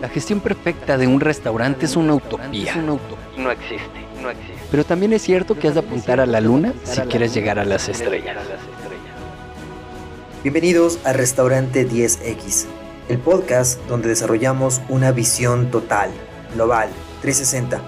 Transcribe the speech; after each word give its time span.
La 0.00 0.08
gestión 0.08 0.40
perfecta 0.40 0.96
de 0.96 1.06
un 1.06 1.20
restaurante 1.20 1.84
es 1.84 1.94
una 1.94 2.14
utopía. 2.14 2.74
No 2.76 3.50
existe, 3.50 4.06
no 4.22 4.30
existe. 4.30 4.54
Pero 4.70 4.84
también 4.84 5.12
es 5.12 5.20
cierto 5.20 5.58
que 5.58 5.68
has 5.68 5.74
de 5.74 5.80
apuntar 5.80 6.20
a 6.20 6.26
la 6.26 6.40
luna 6.40 6.72
si 6.84 7.02
quieres 7.02 7.34
llegar 7.34 7.58
a 7.58 7.66
las 7.66 7.86
estrellas. 7.86 8.38
Bienvenidos 10.42 10.98
a 11.04 11.12
Restaurante 11.12 11.86
10X, 11.86 12.64
el 13.10 13.18
podcast 13.18 13.78
donde 13.88 14.08
desarrollamos 14.08 14.80
una 14.88 15.12
visión 15.12 15.70
total, 15.70 16.10
global, 16.54 16.88
360, 17.20 17.82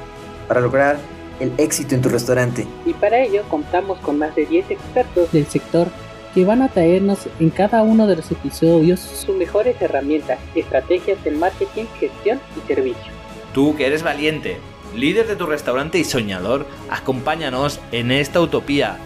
para 0.48 0.60
lograr 0.60 0.98
el 1.40 1.54
éxito 1.56 1.94
en 1.94 2.02
tu 2.02 2.10
restaurante. 2.10 2.66
Y 2.84 2.92
para 2.92 3.20
ello 3.20 3.42
contamos 3.48 3.98
con 4.00 4.18
más 4.18 4.34
de 4.34 4.44
10 4.44 4.70
expertos 4.70 5.32
del 5.32 5.46
sector 5.46 5.88
que 6.34 6.44
van 6.44 6.62
a 6.62 6.68
traernos 6.68 7.28
en 7.40 7.50
cada 7.50 7.82
uno 7.82 8.06
de 8.06 8.16
los 8.16 8.30
episodios 8.30 9.00
sus 9.00 9.36
mejores 9.36 9.80
herramientas, 9.80 10.38
estrategias 10.54 11.22
de 11.24 11.30
marketing, 11.32 11.84
gestión 11.98 12.40
y 12.56 12.66
servicio. 12.66 13.12
Tú 13.52 13.76
que 13.76 13.86
eres 13.86 14.02
valiente, 14.02 14.56
líder 14.96 15.26
de 15.26 15.36
tu 15.36 15.46
restaurante 15.46 15.98
y 15.98 16.04
soñador, 16.04 16.66
acompáñanos 16.90 17.80
en 17.92 18.10
esta 18.10 18.40
utopía. 18.40 18.96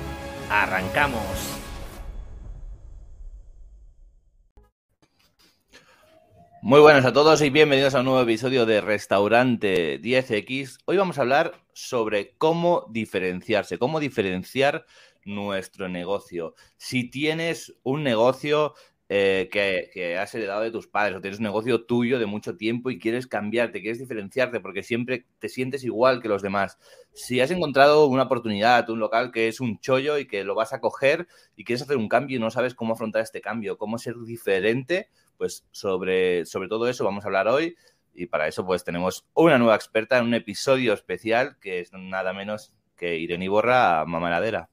¡Arrancamos! 0.51 1.57
Muy 6.62 6.81
buenas 6.81 7.05
a 7.05 7.12
todos 7.12 7.43
y 7.43 7.51
bienvenidos 7.51 7.95
a 7.95 8.01
un 8.01 8.06
nuevo 8.06 8.23
episodio 8.23 8.67
de 8.67 8.81
Restaurante 8.81 10.01
10X. 10.01 10.79
Hoy 10.84 10.97
vamos 10.97 11.19
a 11.19 11.20
hablar 11.20 11.55
sobre 11.73 12.34
cómo 12.39 12.87
diferenciarse, 12.91 13.79
cómo 13.79 14.01
diferenciar 14.01 14.84
nuestro 15.27 15.89
negocio. 15.89 16.55
Si 16.77 17.11
tienes 17.11 17.77
un 17.83 18.03
negocio 18.03 18.75
eh, 19.09 19.48
que, 19.53 20.19
has 20.19 20.34
heredado 20.34 20.62
de 20.62 20.73
tus 20.73 20.89
padres 20.89 21.17
o 21.17 21.21
tienes 21.21 21.39
un 21.39 21.45
negocio 21.45 21.84
tuyo 21.84 22.19
de 22.19 22.27
mucho 22.27 22.57
tiempo 22.57 22.91
y 22.91 22.98
quieres 22.98 23.29
cambiarte, 23.29 23.81
quieres 23.81 24.01
diferenciarte 24.01 24.59
porque 24.59 24.83
siempre 24.83 25.27
te 25.39 25.48
sientes 25.48 25.84
igual 25.84 26.20
que 26.20 26.28
los 26.28 26.42
demás. 26.42 26.78
Si 27.12 27.41
has 27.41 27.53
encontrado 27.53 28.06
una 28.06 28.25
oportunidad, 28.25 28.91
un 28.91 28.98
local 28.98 29.31
que 29.31 29.47
es 29.47 29.61
un 29.61 29.78
chollo 29.78 30.19
y 30.19 30.27
que 30.27 30.42
lo 30.42 30.56
vas 30.56 30.73
a 30.73 30.81
coger 30.81 31.28
y 31.55 31.62
quieres 31.65 31.83
hacer 31.83 31.98
un 31.98 32.09
cambio 32.09 32.37
y 32.37 32.41
no 32.41 32.50
sabes 32.50 32.75
cómo 32.75 32.95
afrontar 32.95 33.22
este 33.22 33.41
cambio, 33.41 33.78
cómo 33.78 33.98
ser 33.98 34.17
diferente, 34.25 35.09
pues 35.37 35.65
sobre, 35.70 36.45
sobre 36.45 36.69
todo 36.69 36.89
eso 36.89 37.05
vamos 37.05 37.25
a 37.25 37.28
hablar 37.28 37.47
hoy. 37.47 37.77
Y 38.12 38.27
para 38.27 38.48
eso 38.48 38.67
pues 38.67 38.83
tenemos 38.83 39.25
una 39.34 39.59
nueva 39.59 39.77
experta 39.77 40.19
en 40.19 40.25
un 40.25 40.34
episodio 40.34 40.95
especial 40.95 41.59
que 41.61 41.81
es 41.81 41.93
nada 41.93 42.33
menos 42.33 42.72
que 42.97 43.19
Irene 43.19 43.45
Iborra, 43.45 44.05
mamaladera. 44.05 44.69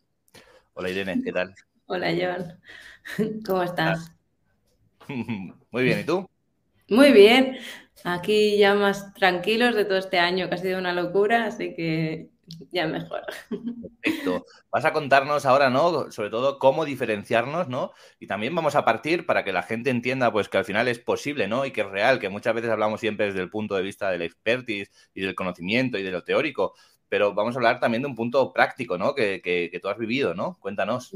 Hola 0.75 0.89
Irene, 0.89 1.21
¿qué 1.23 1.31
tal? 1.31 1.53
Hola 1.85 2.11
Joan, 2.17 2.59
¿cómo 3.45 3.61
estás? 3.61 4.11
Muy 5.07 5.83
bien, 5.83 5.99
¿y 5.99 6.03
tú? 6.03 6.27
Muy 6.89 7.11
bien, 7.11 7.57
aquí 8.03 8.57
ya 8.57 8.73
más 8.73 9.13
tranquilos 9.13 9.75
de 9.75 9.85
todo 9.85 9.99
este 9.99 10.17
año 10.17 10.49
que 10.49 10.55
ha 10.55 10.57
sido 10.57 10.79
una 10.79 10.93
locura, 10.93 11.45
así 11.45 11.75
que 11.75 12.29
ya 12.71 12.87
mejor. 12.87 13.21
Perfecto. 14.01 14.45
Vas 14.71 14.85
a 14.85 14.93
contarnos 14.93 15.45
ahora, 15.45 15.69
¿no? 15.69 16.11
Sobre 16.11 16.29
todo 16.29 16.59
cómo 16.59 16.85
diferenciarnos, 16.85 17.69
¿no? 17.69 17.91
Y 18.19 18.27
también 18.27 18.53
vamos 18.53 18.75
a 18.75 18.83
partir 18.83 19.25
para 19.25 19.43
que 19.43 19.53
la 19.53 19.63
gente 19.63 19.89
entienda, 19.89 20.31
pues, 20.31 20.49
que 20.49 20.57
al 20.57 20.65
final 20.65 20.87
es 20.87 20.99
posible, 20.99 21.47
¿no? 21.47 21.65
Y 21.65 21.71
que 21.71 21.81
es 21.81 21.87
real, 21.87 22.19
que 22.19 22.29
muchas 22.29 22.53
veces 22.53 22.71
hablamos 22.71 22.99
siempre 22.99 23.27
desde 23.27 23.41
el 23.41 23.49
punto 23.49 23.75
de 23.75 23.83
vista 23.83 24.09
del 24.09 24.23
expertise 24.23 24.91
y 25.13 25.21
del 25.21 25.35
conocimiento 25.35 25.97
y 25.97 26.03
de 26.03 26.11
lo 26.11 26.23
teórico, 26.23 26.73
pero 27.13 27.31
vamos 27.31 27.55
a 27.55 27.59
hablar 27.59 27.79
también 27.79 28.01
de 28.01 28.07
un 28.07 28.15
punto 28.15 28.51
práctico, 28.51 28.97
¿no? 28.97 29.13
Que, 29.13 29.69
tú 29.79 29.87
has 29.87 29.99
vivido, 29.99 30.33
¿no? 30.33 30.57
Cuéntanos. 30.59 31.15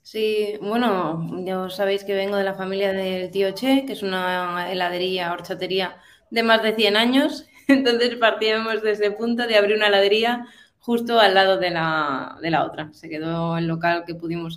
Sí, 0.00 0.54
bueno, 0.60 1.42
ya 1.44 1.68
sabéis 1.70 2.04
que 2.04 2.14
vengo 2.14 2.36
de 2.36 2.44
la 2.44 2.54
familia 2.54 2.92
del 2.92 3.28
tío 3.32 3.50
Che, 3.50 3.84
que 3.84 3.94
es 3.94 4.04
una 4.04 4.70
heladería, 4.70 5.32
horchatería 5.32 5.96
de 6.30 6.44
más 6.44 6.62
de 6.62 6.76
100 6.76 6.96
años. 6.96 7.46
Entonces 7.66 8.14
partíamos 8.14 8.80
de 8.80 8.92
ese 8.92 9.10
punto 9.10 9.44
de 9.48 9.56
abrir 9.56 9.74
una 9.74 9.88
heladería 9.88 10.46
justo 10.78 11.18
al 11.18 11.34
lado 11.34 11.58
de 11.58 11.70
la, 11.70 12.38
de 12.40 12.50
la 12.52 12.64
otra. 12.64 12.90
Se 12.92 13.08
quedó 13.08 13.58
el 13.58 13.66
local 13.66 14.04
que 14.06 14.14
pudimos 14.14 14.56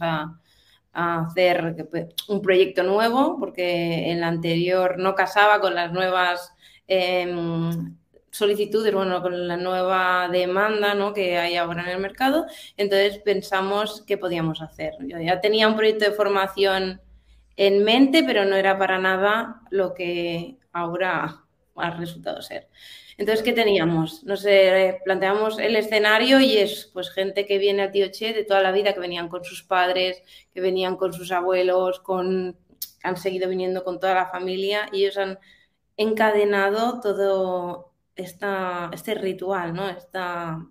hacer 0.93 1.87
un 2.27 2.41
proyecto 2.43 2.83
nuevo, 2.83 3.39
porque 3.39 4.11
el 4.11 4.23
anterior 4.23 4.99
no 4.99 5.15
casaba 5.15 5.59
con 5.59 5.73
las 5.73 5.91
nuevas 5.91 6.53
em, 6.85 7.95
solicitudes, 8.31 8.93
bueno, 8.93 9.21
con 9.21 9.47
la 9.47 9.57
nueva 9.57 10.29
demanda 10.31 10.93
¿no? 10.95 11.13
que 11.13 11.37
hay 11.37 11.57
ahora 11.57 11.83
en 11.83 11.89
el 11.89 11.99
mercado, 11.99 12.45
entonces 12.77 13.19
pensamos 13.19 14.03
qué 14.07 14.17
podíamos 14.17 14.61
hacer. 14.61 14.93
Yo 15.01 15.19
ya 15.19 15.41
tenía 15.41 15.67
un 15.67 15.75
proyecto 15.75 16.05
de 16.05 16.11
formación 16.11 17.01
en 17.57 17.83
mente, 17.83 18.23
pero 18.23 18.45
no 18.45 18.55
era 18.55 18.77
para 18.77 18.97
nada 18.97 19.61
lo 19.69 19.93
que 19.93 20.57
ahora 20.71 21.43
ha 21.75 21.91
resultado 21.91 22.41
ser. 22.41 22.69
Entonces, 23.17 23.43
¿qué 23.43 23.53
teníamos? 23.53 24.23
No 24.23 24.35
sé, 24.35 24.99
planteamos 25.03 25.59
el 25.59 25.75
escenario 25.75 26.39
y 26.39 26.57
es 26.57 26.89
pues 26.91 27.11
gente 27.11 27.45
que 27.45 27.59
viene 27.59 27.83
a 27.83 27.91
Tío 27.91 28.07
Che 28.09 28.33
de 28.33 28.45
toda 28.45 28.61
la 28.61 28.71
vida, 28.71 28.93
que 28.93 28.99
venían 28.99 29.27
con 29.27 29.43
sus 29.43 29.63
padres, 29.63 30.23
que 30.53 30.61
venían 30.61 30.95
con 30.95 31.13
sus 31.13 31.31
abuelos, 31.31 31.99
con 31.99 32.57
han 33.03 33.17
seguido 33.17 33.49
viniendo 33.49 33.83
con 33.83 33.99
toda 33.99 34.13
la 34.13 34.27
familia 34.27 34.87
y 34.91 35.03
ellos 35.03 35.17
han 35.17 35.39
encadenado 35.97 36.99
todo 36.99 37.90
este 38.21 39.13
ritual, 39.15 39.73
¿no? 39.73 39.89
Esta, 39.89 40.65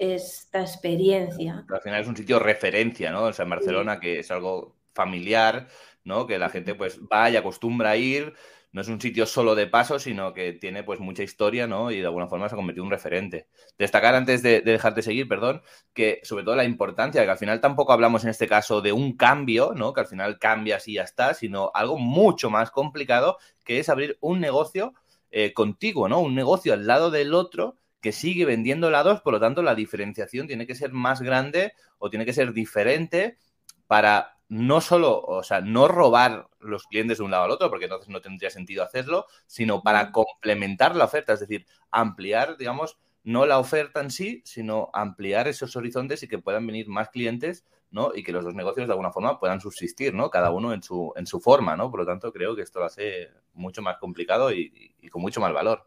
esta 0.00 0.60
experiencia. 0.62 1.64
al 1.68 1.80
final 1.82 2.00
es 2.00 2.08
un 2.08 2.16
sitio 2.16 2.38
referencia, 2.38 3.10
¿no? 3.10 3.24
O 3.24 3.32
sea, 3.32 3.44
en 3.44 3.50
Barcelona, 3.50 4.00
que 4.00 4.20
es 4.20 4.30
algo 4.30 4.76
familiar, 4.94 5.68
¿no? 6.04 6.26
Que 6.26 6.38
la 6.38 6.48
gente 6.48 6.74
pues 6.74 7.00
va 7.00 7.30
y 7.30 7.36
acostumbra 7.36 7.90
a 7.90 7.96
ir. 7.96 8.32
No 8.72 8.80
es 8.80 8.88
un 8.88 9.00
sitio 9.00 9.26
solo 9.26 9.56
de 9.56 9.66
paso, 9.66 9.98
sino 9.98 10.32
que 10.32 10.52
tiene 10.52 10.84
pues 10.84 11.00
mucha 11.00 11.24
historia, 11.24 11.66
¿no? 11.66 11.90
Y 11.90 11.98
de 11.98 12.06
alguna 12.06 12.28
forma 12.28 12.48
se 12.48 12.54
ha 12.54 12.56
convertido 12.56 12.84
en 12.84 12.86
un 12.86 12.92
referente. 12.92 13.48
Destacar 13.76 14.14
antes 14.14 14.42
de, 14.42 14.60
de, 14.60 14.72
dejarte 14.72 15.02
seguir, 15.02 15.26
perdón, 15.26 15.62
que 15.92 16.20
sobre 16.22 16.44
todo 16.44 16.54
la 16.54 16.64
importancia, 16.64 17.24
que 17.24 17.30
al 17.30 17.38
final 17.38 17.60
tampoco 17.60 17.92
hablamos 17.92 18.22
en 18.22 18.30
este 18.30 18.46
caso 18.46 18.80
de 18.80 18.92
un 18.92 19.16
cambio, 19.16 19.72
¿no? 19.74 19.92
Que 19.92 20.02
al 20.02 20.06
final 20.06 20.38
cambias 20.38 20.86
y 20.86 20.94
ya 20.94 21.02
está, 21.02 21.34
sino 21.34 21.72
algo 21.74 21.98
mucho 21.98 22.48
más 22.48 22.70
complicado, 22.70 23.38
que 23.64 23.80
es 23.80 23.88
abrir 23.88 24.16
un 24.20 24.40
negocio 24.40 24.94
eh, 25.30 25.52
contigo, 25.52 26.08
¿no? 26.08 26.20
Un 26.20 26.34
negocio 26.34 26.72
al 26.72 26.86
lado 26.86 27.10
del 27.10 27.34
otro 27.34 27.76
que 28.00 28.12
sigue 28.12 28.44
vendiendo 28.44 28.88
helados, 28.88 29.20
por 29.20 29.34
lo 29.34 29.40
tanto 29.40 29.62
la 29.62 29.74
diferenciación 29.74 30.46
tiene 30.46 30.66
que 30.66 30.74
ser 30.74 30.92
más 30.92 31.20
grande 31.20 31.72
o 31.98 32.10
tiene 32.10 32.24
que 32.24 32.32
ser 32.32 32.52
diferente 32.52 33.38
para 33.86 34.38
no 34.48 34.80
solo, 34.80 35.20
o 35.20 35.42
sea, 35.44 35.60
no 35.60 35.86
robar 35.86 36.48
los 36.58 36.84
clientes 36.84 37.18
de 37.18 37.24
un 37.24 37.30
lado 37.30 37.44
al 37.44 37.52
otro, 37.52 37.70
porque 37.70 37.84
entonces 37.84 38.08
no 38.08 38.20
tendría 38.20 38.50
sentido 38.50 38.82
hacerlo, 38.82 39.26
sino 39.46 39.82
para 39.82 40.10
complementar 40.10 40.96
la 40.96 41.04
oferta, 41.04 41.34
es 41.34 41.40
decir, 41.40 41.66
ampliar, 41.92 42.56
digamos, 42.56 42.98
no 43.22 43.46
la 43.46 43.58
oferta 43.58 44.00
en 44.00 44.10
sí, 44.10 44.42
sino 44.44 44.90
ampliar 44.92 45.46
esos 45.46 45.76
horizontes 45.76 46.22
y 46.22 46.28
que 46.28 46.38
puedan 46.38 46.66
venir 46.66 46.88
más 46.88 47.10
clientes 47.10 47.64
¿no? 47.90 48.12
Y 48.14 48.22
que 48.22 48.32
los 48.32 48.44
dos 48.44 48.54
negocios 48.54 48.86
de 48.86 48.92
alguna 48.92 49.12
forma 49.12 49.38
puedan 49.38 49.60
subsistir, 49.60 50.14
¿no? 50.14 50.30
Cada 50.30 50.50
uno 50.50 50.72
en 50.72 50.82
su, 50.82 51.12
en 51.16 51.26
su 51.26 51.40
forma, 51.40 51.76
¿no? 51.76 51.90
Por 51.90 52.00
lo 52.00 52.06
tanto, 52.06 52.32
creo 52.32 52.54
que 52.54 52.62
esto 52.62 52.80
lo 52.80 52.86
hace 52.86 53.28
mucho 53.54 53.82
más 53.82 53.98
complicado 53.98 54.52
y, 54.52 54.94
con 55.10 55.22
mucho 55.22 55.40
más 55.40 55.52
valor. 55.52 55.86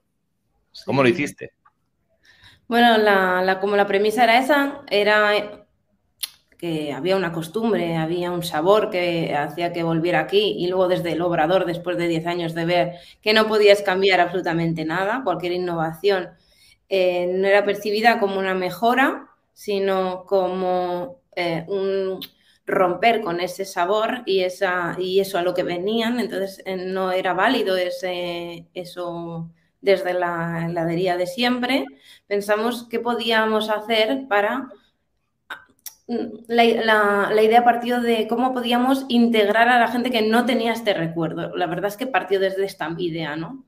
¿Cómo 0.86 1.04
lo 1.04 1.10
hiciste? 1.10 1.54
Bueno, 2.68 2.98
la, 2.98 3.60
como 3.60 3.76
la 3.76 3.88
premisa 3.88 4.24
era 4.24 4.40
esa, 4.40 4.82
era 4.90 5.66
que 6.58 6.94
había 6.94 7.18
una 7.18 7.34
costumbre, 7.34 7.98
había 7.98 8.32
un 8.32 8.42
sabor 8.42 8.90
que 8.90 9.36
hacía 9.36 9.74
que 9.74 9.84
volviera 9.84 10.22
aquí 10.22 10.56
y 10.58 10.68
luego 10.68 10.88
desde 10.88 11.12
el 11.12 11.22
obrador, 11.22 11.66
después 11.66 11.98
de 11.98 12.08
10 12.08 12.26
años 12.26 12.54
de 12.54 12.66
ver 12.66 12.94
que 13.22 13.34
no 13.34 13.48
podías 13.48 13.82
cambiar 13.82 14.22
absolutamente 14.22 14.86
nada, 14.86 15.24
cualquier 15.26 15.52
innovación 15.52 16.30
eh, 16.88 17.28
no 17.28 17.48
era 17.48 17.66
percibida 17.66 18.20
como 18.20 18.40
una 18.40 18.54
mejora, 18.54 19.30
sino 19.52 20.26
como 20.26 21.23
eh, 21.36 21.66
un 21.68 22.20
romper 22.66 23.22
con 23.22 23.40
ese 23.40 23.66
sabor 23.66 24.24
y, 24.26 24.42
esa, 24.42 24.96
y 25.00 25.20
eso 25.20 25.38
a 25.38 25.42
lo 25.42 25.54
que 25.54 25.64
venían, 25.64 26.20
entonces 26.20 26.62
eh, 26.66 26.78
no 26.78 27.12
era 27.12 27.34
válido 27.34 27.76
ese, 27.76 28.68
eso 28.74 29.52
desde 29.82 30.14
la 30.14 30.66
heladería 30.68 31.18
de 31.18 31.28
siempre. 31.28 31.86
Pensamos 32.28 32.88
qué 32.90 33.00
podíamos 33.00 33.70
hacer 33.70 34.28
para... 34.28 34.70
La, 36.48 37.32
la, 37.32 37.42
idea 37.42 37.64
partió 37.64 38.02
de 38.02 38.28
cómo 38.28 38.54
podíamos 38.54 39.06
integrar 39.08 39.70
a 39.70 39.80
la 39.80 39.88
gente 39.88 40.12
que 40.12 40.22
no 40.22 40.46
tenía 40.46 40.74
este 40.74 40.94
recuerdo. 40.94 41.56
La 41.56 41.66
verdad 41.66 41.88
es 41.88 41.98
que 41.98 42.08
partió 42.08 42.42
desde 42.42 42.66
esta 42.66 42.94
idea, 42.98 43.38
¿no? 43.38 43.64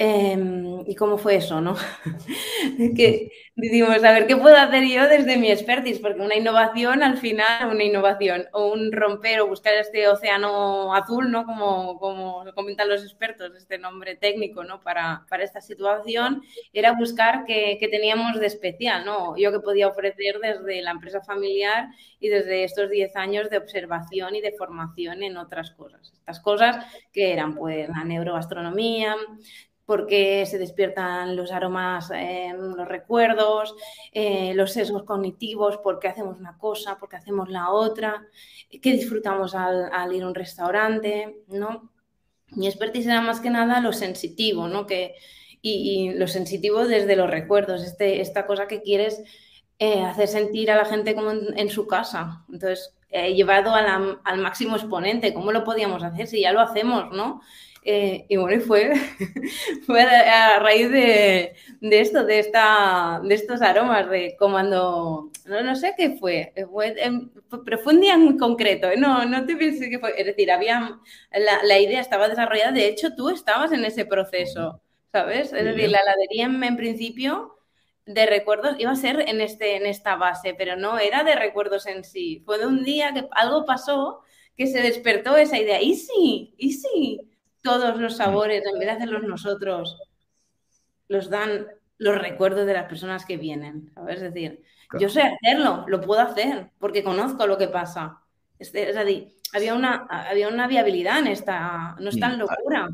Em, 0.00 0.84
¿Y 0.86 0.94
cómo 0.94 1.18
fue 1.18 1.34
eso, 1.34 1.60
no? 1.60 1.74
que 2.96 3.32
decimos, 3.56 4.04
a 4.04 4.12
ver, 4.12 4.28
¿qué 4.28 4.36
puedo 4.36 4.54
hacer 4.56 4.84
yo 4.84 5.08
desde 5.08 5.36
mi 5.36 5.50
expertise? 5.50 5.98
Porque 5.98 6.20
una 6.20 6.36
innovación, 6.36 7.02
al 7.02 7.18
final, 7.18 7.68
una 7.68 7.82
innovación, 7.82 8.46
o 8.52 8.72
un 8.72 8.92
romper 8.92 9.40
o 9.40 9.48
buscar 9.48 9.74
este 9.74 10.06
océano 10.06 10.94
azul, 10.94 11.32
¿no? 11.32 11.44
Como, 11.44 11.98
como 11.98 12.44
comentan 12.54 12.88
los 12.88 13.02
expertos, 13.02 13.56
este 13.56 13.76
nombre 13.76 14.14
técnico, 14.14 14.62
¿no? 14.62 14.80
Para, 14.80 15.26
para 15.28 15.42
esta 15.42 15.60
situación, 15.60 16.42
era 16.72 16.92
buscar 16.92 17.44
qué, 17.44 17.76
qué 17.80 17.88
teníamos 17.88 18.38
de 18.38 18.46
especial, 18.46 19.04
¿no? 19.04 19.36
Yo 19.36 19.50
que 19.50 19.58
podía 19.58 19.88
ofrecer 19.88 20.38
desde 20.40 20.80
la 20.80 20.92
empresa 20.92 21.20
familiar 21.22 21.88
y 22.20 22.28
desde 22.28 22.62
estos 22.62 22.88
10 22.88 23.16
años 23.16 23.50
de 23.50 23.58
observación 23.58 24.36
y 24.36 24.40
de 24.40 24.52
formación 24.52 25.24
en 25.24 25.36
otras 25.38 25.72
cosas. 25.72 26.12
Estas 26.12 26.38
cosas 26.38 26.86
que 27.12 27.32
eran, 27.32 27.56
pues, 27.56 27.88
la 27.88 28.04
neurogastronomía, 28.04 29.16
porque 29.88 30.44
se 30.44 30.58
despiertan 30.58 31.34
los 31.34 31.50
aromas 31.50 32.10
en 32.10 32.76
los 32.76 32.86
recuerdos, 32.86 33.74
eh, 34.12 34.52
los 34.54 34.72
sesgos 34.72 35.04
cognitivos, 35.04 35.78
porque 35.78 36.08
hacemos 36.08 36.38
una 36.38 36.58
cosa, 36.58 36.98
porque 37.00 37.16
hacemos 37.16 37.48
la 37.48 37.70
otra, 37.70 38.26
qué 38.82 38.92
disfrutamos 38.92 39.54
al, 39.54 40.12
ir 40.12 40.24
a 40.24 40.26
un 40.26 40.34
restaurante, 40.34 41.38
¿no? 41.48 41.90
Mi 42.50 42.66
expertise 42.66 43.06
era 43.06 43.22
más 43.22 43.40
que 43.40 43.48
nada 43.48 43.80
lo 43.80 43.94
sensitivo, 43.94 44.68
¿no? 44.68 44.84
Que, 44.84 45.14
y, 45.62 46.10
lo 46.12 46.28
sensitivo 46.28 46.86
desde 46.86 47.16
los 47.16 47.30
recuerdos, 47.30 47.82
este, 47.82 48.20
esta 48.20 48.46
cosa 48.46 48.68
que 48.68 48.82
quieres 48.82 49.22
eh, 49.78 50.02
hacer 50.02 50.28
sentir 50.28 50.70
a 50.70 50.76
la 50.76 50.84
gente 50.84 51.14
como 51.14 51.30
en, 51.30 51.70
su 51.70 51.86
casa. 51.86 52.44
Entonces, 52.52 52.94
llevado 53.10 53.74
al 53.74 54.38
máximo 54.38 54.76
exponente, 54.76 55.32
¿cómo 55.32 55.50
lo 55.50 55.64
podíamos 55.64 56.02
hacer 56.02 56.26
si 56.26 56.42
ya 56.42 56.52
lo 56.52 56.60
hacemos, 56.60 57.10
¿no? 57.10 57.40
Eh, 57.82 58.26
y 58.28 58.36
bueno, 58.36 58.60
fue, 58.62 58.92
fue 59.86 60.02
a 60.02 60.58
raíz 60.58 60.90
de, 60.90 61.54
esto, 61.80 62.24
de, 62.24 62.38
esta, 62.38 63.20
de 63.24 63.34
estos 63.34 63.62
aromas, 63.62 64.10
de 64.10 64.36
comando, 64.38 65.30
no, 65.46 65.62
no 65.62 65.76
sé 65.76 65.94
qué 65.96 66.16
fue, 66.18 66.52
em, 66.56 67.30
pero 67.64 67.78
fue 67.78 67.94
un 67.94 68.00
día 68.00 68.16
muy 68.18 68.36
concreto, 68.36 68.90
¿eh? 68.90 68.96
no, 68.96 69.24
no 69.24 69.46
te 69.46 69.56
pienses 69.56 69.88
que 69.88 69.98
fue, 69.98 70.12
es 70.20 70.26
decir, 70.26 70.50
había, 70.50 70.98
la, 71.64 71.78
idea 71.78 72.00
estaba 72.00 72.28
desarrollada, 72.28 72.72
de 72.72 72.88
hecho 72.88 73.14
tú 73.14 73.30
estabas 73.30 73.72
en 73.72 73.84
ese 73.84 74.04
proceso, 74.04 74.82
¿sabes? 75.12 75.52
Es 75.52 75.64
decir, 75.64 75.90
la 75.90 76.00
heladería 76.00 76.44
en, 76.44 76.76
principio 76.76 77.56
de 78.06 78.26
recuerdos 78.26 78.76
iba 78.78 78.90
a 78.90 78.96
ser 78.96 79.24
en, 79.28 79.40
este, 79.40 79.76
en 79.76 79.86
esta 79.86 80.16
base, 80.16 80.54
pero 80.54 80.76
no 80.76 80.98
era 80.98 81.24
de 81.24 81.36
recuerdos 81.36 81.86
en 81.86 82.04
sí, 82.04 82.42
fue 82.44 82.58
de 82.58 82.66
un 82.66 82.84
día 82.84 83.14
que 83.14 83.28
algo 83.30 83.64
pasó 83.64 84.22
que 84.56 84.66
se 84.66 84.82
despertó 84.82 85.36
esa 85.36 85.56
idea, 85.56 85.80
y 85.80 85.94
sí, 85.94 86.54
y 86.58 86.72
sí, 86.72 87.20
todos 87.62 87.98
los 87.98 88.16
sabores, 88.16 88.64
en 88.64 88.78
vez 88.78 88.88
de 88.88 88.94
hacerlos 88.94 89.22
nosotros, 89.22 90.00
los 91.08 91.30
dan 91.30 91.66
los 91.98 92.16
recuerdos 92.18 92.66
de 92.66 92.74
las 92.74 92.86
personas 92.86 93.24
que 93.24 93.36
vienen, 93.36 93.90
¿sabes? 93.94 94.16
Es 94.16 94.32
decir, 94.32 94.62
yo 94.98 95.08
sé 95.08 95.22
hacerlo, 95.22 95.84
lo 95.88 96.00
puedo 96.00 96.20
hacer, 96.20 96.70
porque 96.78 97.02
conozco 97.02 97.46
lo 97.46 97.58
que 97.58 97.68
pasa. 97.68 98.20
Es, 98.58 98.72
decir, 98.72 99.34
había 99.52 99.74
una, 99.74 100.06
había 100.08 100.48
una 100.48 100.66
viabilidad 100.66 101.18
en 101.18 101.26
esta, 101.28 101.96
no 101.98 102.08
es 102.08 102.18
tan 102.18 102.36
mm, 102.36 102.38
locura. 102.38 102.88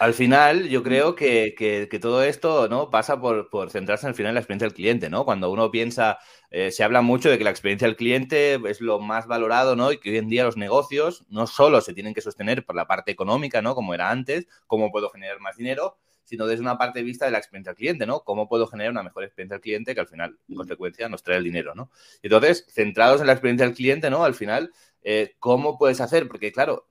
Al 0.00 0.14
final, 0.14 0.66
yo 0.70 0.82
creo 0.82 1.14
que, 1.14 1.98
todo 2.00 2.22
esto 2.22 2.68
¿no? 2.68 2.88
pasa 2.88 3.20
por, 3.20 3.50
centrarse 3.70 4.06
al 4.06 4.14
final 4.14 4.30
en 4.30 4.34
la 4.36 4.40
experiencia 4.40 4.66
del 4.66 4.74
cliente, 4.74 5.10
¿no? 5.10 5.26
Cuando 5.26 5.50
uno 5.50 5.70
piensa, 5.70 6.18
eh, 6.50 6.70
se 6.70 6.82
habla 6.82 7.02
mucho 7.02 7.28
de 7.28 7.36
que 7.36 7.44
la 7.44 7.50
experiencia 7.50 7.86
del 7.86 7.96
cliente 7.96 8.58
es 8.66 8.80
lo 8.80 8.98
más 8.98 9.26
valorado, 9.26 9.76
¿no? 9.76 9.92
Y 9.92 9.98
que 9.98 10.08
hoy 10.08 10.16
en 10.16 10.30
día 10.30 10.44
los 10.44 10.56
negocios 10.56 11.26
no 11.28 11.46
solo 11.46 11.82
se 11.82 11.92
tienen 11.92 12.14
que 12.14 12.22
sostener 12.22 12.64
por 12.64 12.76
la 12.76 12.86
parte 12.86 13.10
económica, 13.10 13.60
¿no? 13.60 13.74
Como 13.74 13.92
era 13.92 14.10
antes, 14.10 14.46
cómo 14.66 14.90
puedo 14.90 15.10
generar 15.10 15.38
más 15.40 15.58
dinero, 15.58 15.98
sino 16.24 16.46
desde 16.46 16.62
una 16.62 16.78
parte 16.78 17.00
de 17.00 17.04
vista 17.04 17.26
de 17.26 17.32
la 17.32 17.38
experiencia 17.38 17.72
del 17.72 17.76
cliente, 17.76 18.06
¿no? 18.06 18.20
Cómo 18.20 18.48
puedo 18.48 18.66
generar 18.66 18.92
una 18.92 19.02
mejor 19.02 19.24
experiencia 19.24 19.56
del 19.56 19.62
cliente 19.62 19.94
que 19.94 20.00
al 20.00 20.08
final, 20.08 20.38
en 20.48 20.56
consecuencia, 20.56 21.10
nos 21.10 21.22
trae 21.22 21.36
el 21.36 21.44
dinero, 21.44 21.74
¿no? 21.74 21.90
Entonces, 22.22 22.64
centrados 22.70 23.20
en 23.20 23.26
la 23.26 23.34
experiencia 23.34 23.66
del 23.66 23.74
cliente, 23.74 24.08
¿no? 24.08 24.24
Al 24.24 24.34
final, 24.34 24.72
eh, 25.02 25.34
¿cómo 25.38 25.76
puedes 25.76 26.00
hacer? 26.00 26.26
Porque, 26.26 26.52
claro, 26.52 26.89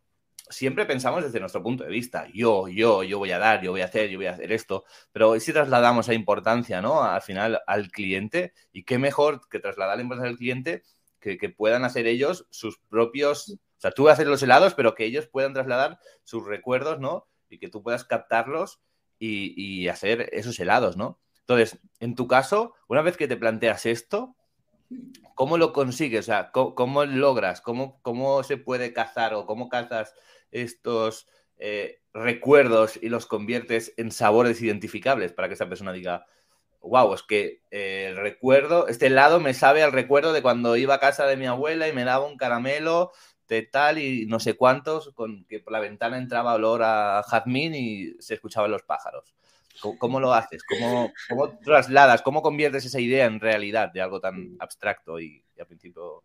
siempre 0.49 0.85
pensamos 0.85 1.23
desde 1.23 1.39
nuestro 1.39 1.61
punto 1.61 1.83
de 1.83 1.91
vista, 1.91 2.27
yo, 2.33 2.67
yo, 2.67 3.03
yo 3.03 3.19
voy 3.19 3.31
a 3.31 3.39
dar, 3.39 3.61
yo 3.61 3.71
voy 3.71 3.81
a 3.81 3.85
hacer, 3.85 4.09
yo 4.09 4.17
voy 4.17 4.25
a 4.25 4.31
hacer 4.31 4.51
esto, 4.51 4.83
pero 5.11 5.39
si 5.39 5.53
trasladamos 5.53 6.07
esa 6.07 6.13
importancia, 6.13 6.81
¿no? 6.81 7.03
Al 7.03 7.21
final 7.21 7.61
al 7.67 7.89
cliente, 7.91 8.53
y 8.71 8.83
qué 8.83 8.97
mejor 8.97 9.47
que 9.47 9.59
trasladar 9.59 9.97
la 9.97 10.03
importancia 10.03 10.31
al 10.31 10.37
cliente 10.37 10.83
que, 11.19 11.49
puedan 11.49 11.83
hacer 11.83 12.07
ellos 12.07 12.47
sus 12.49 12.79
propios, 12.89 13.49
o 13.49 13.81
sea, 13.81 13.91
tú 13.91 14.09
haces 14.09 14.25
los 14.27 14.41
helados, 14.41 14.73
pero 14.73 14.95
que 14.95 15.05
ellos 15.05 15.27
puedan 15.27 15.53
trasladar 15.53 15.99
sus 16.23 16.45
recuerdos, 16.45 16.99
¿no? 16.99 17.27
Y 17.49 17.59
que 17.59 17.69
tú 17.69 17.83
puedas 17.83 18.03
captarlos 18.03 18.81
y, 19.19 19.87
hacer 19.89 20.29
esos 20.31 20.59
helados, 20.59 20.97
¿no? 20.97 21.19
Entonces, 21.41 21.79
en 21.99 22.15
tu 22.15 22.27
caso, 22.27 22.73
una 22.87 23.01
vez 23.01 23.17
que 23.17 23.27
te 23.27 23.37
planteas 23.37 23.85
esto, 23.85 24.35
¿cómo 25.35 25.57
lo 25.57 25.73
consigues? 25.73 26.21
O 26.21 26.23
sea, 26.23 26.51
¿cómo, 26.51 27.05
logras? 27.05 27.61
¿Cómo, 27.61 27.99
¿Cómo 28.01 28.43
se 28.43 28.57
puede 28.57 28.93
cazar 28.93 29.33
o 29.33 29.45
cómo 29.45 29.67
cazas 29.67 30.13
estos 30.51 31.27
eh, 31.57 32.01
recuerdos 32.13 32.97
y 33.01 33.09
los 33.09 33.25
conviertes 33.25 33.93
en 33.97 34.11
sabores 34.11 34.61
identificables 34.61 35.33
para 35.33 35.47
que 35.47 35.55
esa 35.55 35.69
persona 35.69 35.91
diga, 35.91 36.25
wow, 36.81 37.13
es 37.13 37.23
que 37.23 37.61
eh, 37.71 38.07
el 38.09 38.17
recuerdo, 38.17 38.87
este 38.87 39.07
helado 39.07 39.39
me 39.39 39.53
sabe 39.53 39.83
al 39.83 39.91
recuerdo 39.91 40.33
de 40.33 40.41
cuando 40.41 40.75
iba 40.77 40.95
a 40.95 40.99
casa 40.99 41.25
de 41.25 41.37
mi 41.37 41.45
abuela 41.45 41.87
y 41.87 41.93
me 41.93 42.05
daba 42.05 42.25
un 42.25 42.37
caramelo 42.37 43.11
de 43.47 43.63
tal 43.63 43.97
y 43.97 44.25
no 44.27 44.39
sé 44.39 44.55
cuántos, 44.55 45.11
con 45.13 45.45
que 45.45 45.59
por 45.59 45.73
la 45.73 45.79
ventana 45.79 46.17
entraba 46.17 46.53
olor 46.53 46.81
a 46.83 47.23
jazmín 47.27 47.75
y 47.75 48.13
se 48.19 48.35
escuchaban 48.35 48.71
los 48.71 48.83
pájaros. 48.83 49.33
¿Cómo, 49.97 50.19
lo 50.19 50.33
haces? 50.33 50.61
¿Cómo, 50.63 51.11
¿Cómo, 51.29 51.57
trasladas? 51.59 52.21
¿Cómo 52.21 52.41
conviertes 52.41 52.85
esa 52.85 52.99
idea 52.99 53.25
en 53.25 53.39
realidad 53.39 53.91
de 53.93 54.01
algo 54.01 54.19
tan 54.19 54.57
abstracto 54.59 55.21
y, 55.21 55.43
y 55.55 55.61
al 55.61 55.67
principio 55.67 56.23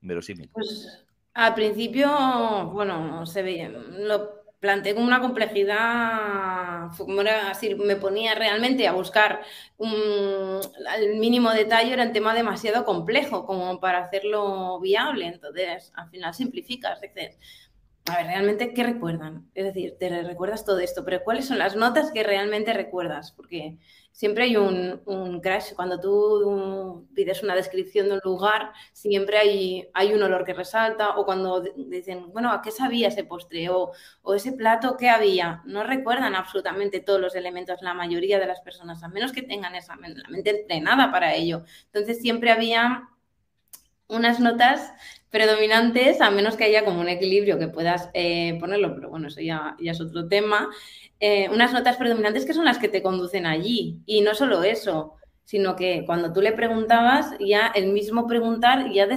verosímil? 0.00 0.50
Pues 0.52 1.04
al 1.40 1.54
principio, 1.54 2.70
bueno, 2.70 3.24
se 3.24 3.42
veía, 3.42 3.70
lo 3.70 4.40
planteé 4.60 4.94
como 4.94 5.06
una 5.06 5.22
complejidad, 5.22 6.90
como 6.98 7.22
era 7.22 7.50
así, 7.50 7.74
me 7.74 7.96
ponía 7.96 8.34
realmente 8.34 8.86
a 8.86 8.92
buscar 8.92 9.40
un, 9.78 10.60
el 10.98 11.18
mínimo 11.18 11.50
detalle, 11.52 11.94
era 11.94 12.04
un 12.04 12.12
tema 12.12 12.34
demasiado 12.34 12.84
complejo 12.84 13.46
como 13.46 13.80
para 13.80 14.04
hacerlo 14.04 14.78
viable, 14.80 15.28
entonces 15.28 15.92
al 15.96 16.10
final 16.10 16.34
simplificas, 16.34 17.00
dices, 17.00 17.38
a 18.10 18.18
ver, 18.18 18.26
realmente, 18.26 18.74
¿qué 18.74 18.84
recuerdan? 18.84 19.50
Es 19.54 19.64
decir, 19.64 19.96
te 19.98 20.22
recuerdas 20.22 20.66
todo 20.66 20.78
esto, 20.80 21.06
pero 21.06 21.24
¿cuáles 21.24 21.46
son 21.46 21.58
las 21.58 21.74
notas 21.74 22.12
que 22.12 22.22
realmente 22.22 22.74
recuerdas? 22.74 23.32
Porque 23.32 23.78
siempre 24.12 24.44
hay 24.44 24.56
un, 24.56 25.40
crash. 25.42 25.72
Cuando 25.74 26.00
tú 26.00 27.08
pides 27.14 27.42
una 27.42 27.54
descripción 27.54 28.08
de 28.08 28.14
un 28.14 28.20
lugar, 28.24 28.72
siempre 28.92 29.38
hay, 29.38 29.88
hay 29.94 30.12
un 30.12 30.22
olor 30.22 30.44
que 30.44 30.54
resalta, 30.54 31.16
o 31.16 31.24
cuando 31.24 31.60
dicen, 31.60 32.32
bueno, 32.32 32.52
¿a 32.52 32.62
qué 32.62 32.70
sabía 32.70 33.08
ese 33.08 33.24
postre? 33.24 33.68
O, 33.68 33.92
o 34.22 34.34
ese 34.34 34.52
plato, 34.52 34.96
¿qué 34.96 35.08
había? 35.08 35.62
No 35.64 35.84
recuerdan 35.84 36.34
absolutamente 36.34 37.00
todos 37.00 37.20
los 37.20 37.34
elementos, 37.34 37.82
la 37.82 37.94
mayoría 37.94 38.38
de 38.38 38.46
las 38.46 38.60
personas, 38.60 39.02
a 39.02 39.08
menos 39.08 39.32
que 39.32 39.42
tengan 39.42 39.74
esa 39.74 39.96
la 39.96 40.28
mente 40.28 40.50
entrenada 40.50 41.12
para 41.12 41.34
ello. 41.34 41.64
Entonces, 41.86 42.20
siempre 42.20 42.50
había 42.50 43.09
unas 44.10 44.40
notas 44.40 44.92
predominantes, 45.30 46.20
a 46.20 46.30
menos 46.30 46.56
que 46.56 46.64
haya 46.64 46.84
como 46.84 47.00
un 47.00 47.08
equilibrio 47.08 47.58
que 47.58 47.68
puedas 47.68 48.10
eh, 48.14 48.56
ponerlo, 48.58 48.94
pero 48.94 49.08
bueno, 49.08 49.28
eso 49.28 49.40
ya, 49.40 49.76
es 49.78 50.00
otro 50.00 50.28
tema. 50.28 50.68
Eh, 51.20 51.48
unas 51.50 51.72
notas 51.72 51.96
predominantes 51.96 52.44
que 52.44 52.54
son 52.54 52.64
las 52.64 52.78
que 52.78 52.88
te 52.88 53.02
conducen 53.02 53.46
allí. 53.46 54.00
Y 54.06 54.22
no 54.22 54.34
solo 54.34 54.62
eso, 54.64 55.14
sino 55.44 55.76
que 55.76 56.04
cuando 56.04 56.32
tú 56.32 56.40
le 56.40 56.52
preguntabas, 56.52 57.32
ya 57.38 57.68
el 57.74 57.92
mismo 57.92 58.26
preguntar 58.26 58.90
ya, 58.92 59.08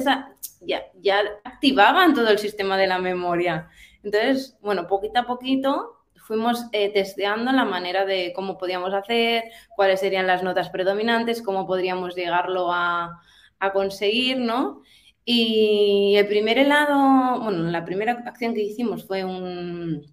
ya, 0.61 0.83
ya 1.01 1.21
activaban 1.43 2.13
todo 2.13 2.29
el 2.29 2.37
sistema 2.37 2.77
de 2.77 2.87
la 2.87 2.99
memoria. 2.99 3.69
Entonces, 4.03 4.57
bueno, 4.61 4.87
poquito 4.87 5.19
a 5.19 5.25
poquito 5.25 6.03
fuimos 6.15 6.67
eh, 6.71 6.91
testeando 6.93 7.51
la 7.51 7.65
manera 7.65 8.05
de 8.05 8.31
cómo 8.33 8.57
podíamos 8.57 8.93
hacer, 8.93 9.43
cuáles 9.75 9.99
serían 9.99 10.27
las 10.27 10.41
notas 10.41 10.69
predominantes, 10.69 11.41
cómo 11.41 11.67
podríamos 11.67 12.15
llegarlo 12.15 12.71
a, 12.71 13.21
a 13.65 13.73
conseguir, 13.73 14.39
¿no? 14.39 14.81
Y 15.25 16.15
el 16.17 16.27
primer 16.27 16.57
helado, 16.57 17.41
bueno, 17.41 17.63
la 17.71 17.85
primera 17.85 18.13
acción 18.25 18.53
que 18.53 18.61
hicimos 18.63 19.05
fue 19.07 19.23
un, 19.23 20.03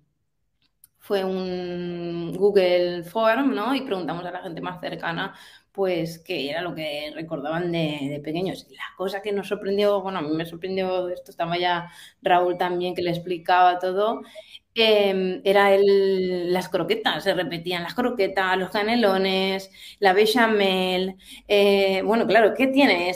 fue 0.99 1.25
un 1.25 2.35
Google 2.37 3.02
Form, 3.04 3.54
¿no? 3.54 3.75
Y 3.75 3.83
preguntamos 3.83 4.25
a 4.25 4.30
la 4.30 4.42
gente 4.42 4.61
más 4.61 4.80
cercana, 4.80 5.35
pues, 5.72 6.18
qué 6.18 6.50
era 6.50 6.62
lo 6.62 6.74
que 6.74 7.12
recordaban 7.14 7.72
de, 7.72 8.20
pequeños. 8.24 8.66
Y 8.70 8.74
la 8.74 8.84
cosa 8.96 9.22
que 9.22 9.32
nos 9.32 9.48
sorprendió, 9.48 10.00
bueno, 10.02 10.18
a 10.18 10.22
mí 10.22 10.30
me 10.30 10.46
sorprendió, 10.46 11.08
esto 11.08 11.30
estaba 11.30 11.58
ya 11.58 11.90
Raúl 12.22 12.58
también 12.58 12.94
que 12.94 13.02
le 13.02 13.10
explicaba 13.10 13.78
todo, 13.78 14.22
Em, 14.74 15.40
era 15.44 15.74
el, 15.74 16.52
las 16.52 16.68
croquetas, 16.68 17.24
se 17.24 17.34
repetían 17.34 17.82
las 17.82 17.94
croquetas, 17.94 18.56
los 18.56 18.70
canelones, 18.70 19.70
la 19.98 20.12
bechamel. 20.12 21.16
Eh, 21.48 22.02
bueno, 22.04 22.26
claro, 22.26 22.54
¿qué 22.56 22.68
tiene? 22.68 23.12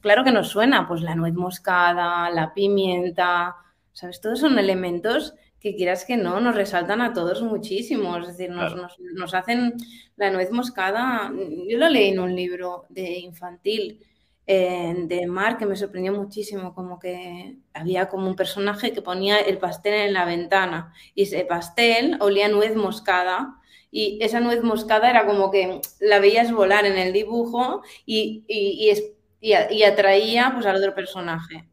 claro 0.00 0.24
que 0.24 0.30
nos 0.32 0.48
suena, 0.48 0.86
pues 0.86 1.00
la 1.00 1.14
nuez 1.14 1.34
moscada, 1.34 2.30
la 2.30 2.52
pimienta, 2.54 3.56
¿sabes? 3.92 4.20
Todos 4.20 4.40
son 4.40 4.58
elementos 4.58 5.34
que 5.60 5.74
quieras 5.74 6.04
que 6.04 6.16
no, 6.16 6.40
nos 6.40 6.54
resaltan 6.54 7.00
a 7.00 7.12
todos 7.12 7.42
muchísimo. 7.42 8.16
Es 8.18 8.28
decir, 8.28 8.50
nos, 8.50 8.76
nos, 8.76 8.98
nos, 8.98 9.34
hacen 9.34 9.74
la 10.16 10.30
nuez 10.30 10.50
moscada. 10.50 11.32
Yo 11.68 11.78
lo 11.78 11.88
leí 11.88 12.10
en 12.10 12.20
un 12.20 12.34
libro 12.34 12.86
de 12.88 13.18
infantil 13.18 14.04
eh, 14.46 14.94
de 14.96 15.26
Mar 15.26 15.58
que 15.58 15.66
me 15.66 15.76
sorprendió 15.76 16.12
muchísimo, 16.12 16.74
como 16.74 16.98
que 16.98 17.56
había 17.74 18.08
como 18.08 18.28
un 18.28 18.36
personaje 18.36 18.92
que 18.92 19.02
ponía 19.02 19.38
el 19.40 19.58
pastel 19.58 19.94
en 19.94 20.14
la 20.14 20.24
ventana 20.24 20.94
y 21.14 21.24
ese 21.24 21.44
pastel 21.44 22.16
olía 22.20 22.48
nuez 22.48 22.74
moscada. 22.76 23.56
Y 23.90 24.18
esa 24.22 24.40
nuez 24.40 24.62
moscada 24.62 25.10
era 25.10 25.26
como 25.26 25.50
que 25.50 25.80
la 26.00 26.18
veías 26.18 26.52
volar 26.52 26.84
en 26.84 26.98
el 26.98 27.12
dibujo 27.12 27.82
y, 28.04 28.44
y, 28.46 28.92
y, 29.40 29.52
y 29.70 29.82
atraía 29.82 30.50
pues, 30.54 30.66
al 30.66 30.76
otro 30.76 30.94
personaje 30.94 31.67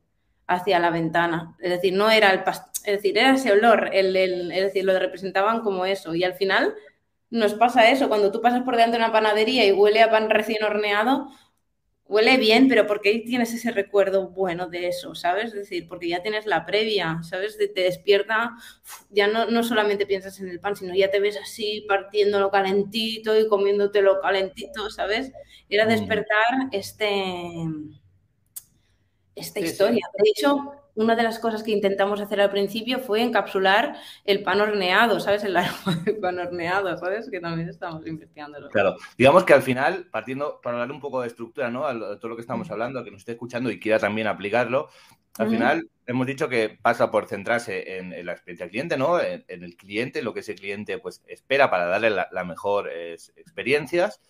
hacia 0.48 0.80
la 0.80 0.90
ventana. 0.90 1.56
Es 1.60 1.72
decir, 1.72 1.94
no 1.94 2.10
era 2.10 2.32
el 2.32 2.44
es 2.86 2.98
decir, 2.98 3.18
era 3.18 3.34
ese 3.34 3.52
olor, 3.52 3.90
el, 3.94 4.16
el, 4.16 4.52
es 4.52 4.62
decir, 4.62 4.86
lo 4.86 4.98
representaban 4.98 5.62
como 5.62 5.86
eso. 5.86 6.14
Y 6.14 6.24
al 6.24 6.36
final 6.36 6.76
nos 7.30 7.56
pasa 7.56 7.90
eso, 7.90 8.08
cuando 8.08 8.32
tú 8.32 8.42
pasas 8.42 8.64
por 8.64 8.76
delante 8.76 8.98
de 8.98 9.04
una 9.04 9.12
panadería 9.12 9.66
y 9.66 9.72
huele 9.72 10.02
a 10.02 10.12
pan 10.12 10.30
recién 10.30 10.64
horneado, 10.64 11.30
huele 12.08 12.38
bien, 12.38 12.68
pero 12.68 12.86
porque 12.86 13.10
ahí 13.10 13.26
tienes 13.26 13.54
ese 13.54 13.72
recuerdo 13.72 14.30
bueno 14.30 14.68
de 14.68 14.88
eso, 14.88 15.16
¿sabes? 15.16 15.46
Es 15.48 15.54
decir, 15.54 15.88
porque 15.88 16.08
ya 16.08 16.22
tienes 16.22 16.46
la 16.46 16.66
previa, 16.66 17.20
¿sabes? 17.24 17.58
Te, 17.58 17.68
despierta, 17.82 18.52
ya 19.10 19.28
no, 19.28 19.46
no, 19.48 19.64
solamente 19.64 20.06
piensas 20.06 20.40
en 20.40 20.48
el 20.50 20.60
pan, 20.60 20.76
sino 20.76 20.94
ya 20.94 21.10
te 21.10 21.20
ves 21.20 21.38
así 21.38 21.86
partiéndolo 21.88 22.52
calentito 22.52 23.38
y 23.38 23.48
comiéndotelo 23.48 24.22
calentito, 24.22 24.90
¿sabes? 24.92 25.32
Era 25.68 25.88
despertar 25.88 26.70
este, 26.72 27.66
esta 29.36 29.60
historia. 29.60 30.06
De 30.18 30.30
hecho, 30.30 30.72
una 30.96 31.16
de 31.16 31.24
las 31.24 31.40
cosas 31.40 31.62
que 31.62 31.72
intentamos 31.72 32.22
hacer 32.22 32.40
al 32.40 32.50
principio 32.50 33.00
fue 33.00 33.22
encapsular 33.22 33.98
el 34.24 34.44
pan 34.44 34.62
horneado, 34.62 35.20
¿sabes? 35.20 35.44
El 35.44 35.58
aroma 35.58 36.02
del 36.06 36.18
pan 36.18 36.40
horneado, 36.40 36.98
¿sabes? 36.98 37.30
Que 37.30 37.40
también 37.40 37.70
estamos 37.70 38.08
investigando. 38.08 38.70
Claro, 38.70 38.96
digamos 39.18 39.44
que 39.44 39.54
al 39.54 39.62
final, 39.62 40.08
partiendo, 40.10 40.60
para 40.62 40.78
darle 40.78 40.94
un 40.94 41.02
poco 41.02 41.22
de 41.22 41.28
estructura, 41.28 41.70
¿no? 41.70 41.86
A 41.86 42.18
todo 42.18 42.30
lo 42.30 42.36
que 42.36 42.42
estamos 42.42 42.72
hablando, 42.72 43.04
que 43.04 43.12
nos 43.12 43.22
esté 43.22 43.34
escuchando 43.34 43.70
y 43.70 43.80
quiera 43.80 44.00
también 44.00 44.28
aplicarlo, 44.28 44.90
al 45.38 45.50
final 45.50 45.90
hemos 46.06 46.28
dicho 46.28 46.48
que 46.48 46.78
pasa 46.82 47.12
por 47.12 47.28
centrarse 47.28 47.98
en, 47.98 48.26
la 48.26 48.32
experiencia 48.32 48.66
del 48.66 48.72
cliente, 48.72 48.98
¿no? 48.98 49.20
En, 49.20 49.44
el 49.48 49.76
cliente, 49.76 50.22
lo 50.22 50.34
que 50.34 50.40
ese 50.40 50.56
cliente 50.56 50.98
pues 50.98 51.22
espera 51.28 51.70
para 51.70 51.88
darle 51.88 52.10
la, 52.10 52.30
la 52.32 52.46
mejor 52.46 52.90
experiencias. 52.90 54.22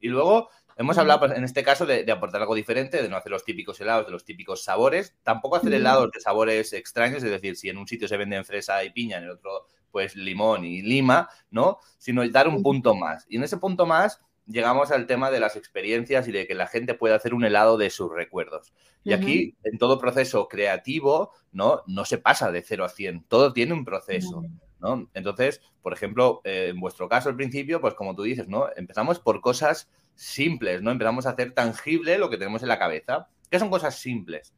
Y 0.00 0.08
luego 0.08 0.50
Hemos 0.78 0.96
hablado, 0.96 1.18
pues, 1.18 1.32
en 1.32 1.42
este 1.42 1.64
caso, 1.64 1.86
de, 1.86 2.08
aportar 2.10 2.40
algo 2.40 2.54
diferente, 2.54 3.02
de 3.02 3.08
no 3.08 3.16
hacer 3.16 3.32
los 3.32 3.44
típicos 3.44 3.80
helados, 3.80 4.06
de 4.06 4.12
los 4.12 4.24
típicos 4.24 4.62
sabores. 4.62 5.16
Tampoco 5.24 5.56
hacer 5.56 5.74
helados 5.74 6.08
de 6.12 6.20
sabores 6.20 6.72
extraños, 6.72 7.24
es 7.24 7.30
decir, 7.32 7.56
si 7.56 7.68
en 7.68 7.78
un 7.78 7.88
sitio 7.88 8.06
se 8.06 8.16
venden 8.16 8.44
fresa 8.44 8.84
y 8.84 8.90
piña, 8.90 9.18
en 9.18 9.24
el 9.24 9.30
otro, 9.30 9.66
pues 9.90 10.14
limón 10.14 10.64
y 10.64 10.82
lima, 10.82 11.28
¿no? 11.50 11.80
Sino 11.98 12.26
dar 12.28 12.46
un 12.46 12.62
punto 12.62 12.94
más. 12.94 13.26
Y 13.28 13.38
en 13.38 13.42
ese 13.42 13.56
punto 13.56 13.86
más 13.86 14.20
llegamos 14.46 14.92
al 14.92 15.06
tema 15.08 15.32
de 15.32 15.40
las 15.40 15.56
experiencias 15.56 16.28
y 16.28 16.32
de 16.32 16.46
que 16.46 16.54
la 16.54 16.68
gente 16.68 16.94
pueda 16.94 17.16
hacer 17.16 17.34
un 17.34 17.44
helado 17.44 17.76
de 17.76 17.90
sus 17.90 18.12
recuerdos. 18.12 18.72
Y 19.02 19.14
aquí, 19.14 19.56
en 19.64 19.78
todo 19.78 19.98
proceso 19.98 20.46
creativo, 20.46 21.32
¿no? 21.50 21.82
No 21.88 22.04
se 22.04 22.18
pasa 22.18 22.52
de 22.52 22.62
0 22.62 22.84
a 22.84 22.88
100, 22.88 23.24
todo 23.24 23.52
tiene 23.52 23.72
un 23.72 23.84
proceso. 23.84 24.44
¿No? 24.80 25.08
Entonces, 25.14 25.60
por 25.82 25.92
ejemplo, 25.92 26.40
eh, 26.44 26.68
en 26.70 26.80
vuestro 26.80 27.08
caso 27.08 27.28
al 27.28 27.36
principio, 27.36 27.80
pues 27.80 27.94
como 27.94 28.14
tú 28.14 28.22
dices, 28.22 28.48
¿no? 28.48 28.66
Empezamos 28.76 29.18
por 29.18 29.40
cosas 29.40 29.88
simples, 30.14 30.82
¿no? 30.82 30.90
Empezamos 30.90 31.26
a 31.26 31.30
hacer 31.30 31.52
tangible 31.52 32.18
lo 32.18 32.30
que 32.30 32.38
tenemos 32.38 32.62
en 32.62 32.68
la 32.68 32.78
cabeza. 32.78 33.28
¿Qué 33.50 33.58
son 33.58 33.70
cosas 33.70 33.98
simples? 33.98 34.52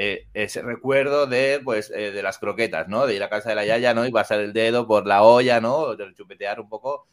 Eh, 0.00 0.28
ese 0.32 0.62
recuerdo 0.62 1.26
de, 1.26 1.60
pues, 1.64 1.90
eh, 1.90 2.12
de 2.12 2.22
las 2.22 2.38
croquetas, 2.38 2.86
¿no? 2.86 3.04
De 3.04 3.16
ir 3.16 3.22
a 3.24 3.28
casa 3.28 3.48
de 3.48 3.56
la 3.56 3.64
yaya, 3.64 3.94
¿no? 3.94 4.06
Y 4.06 4.12
pasar 4.12 4.38
el 4.38 4.52
dedo 4.52 4.86
por 4.86 5.08
la 5.08 5.24
olla, 5.24 5.60
¿no? 5.60 5.96
De 5.96 6.14
chupetear 6.14 6.60
un 6.60 6.68
poco, 6.68 7.08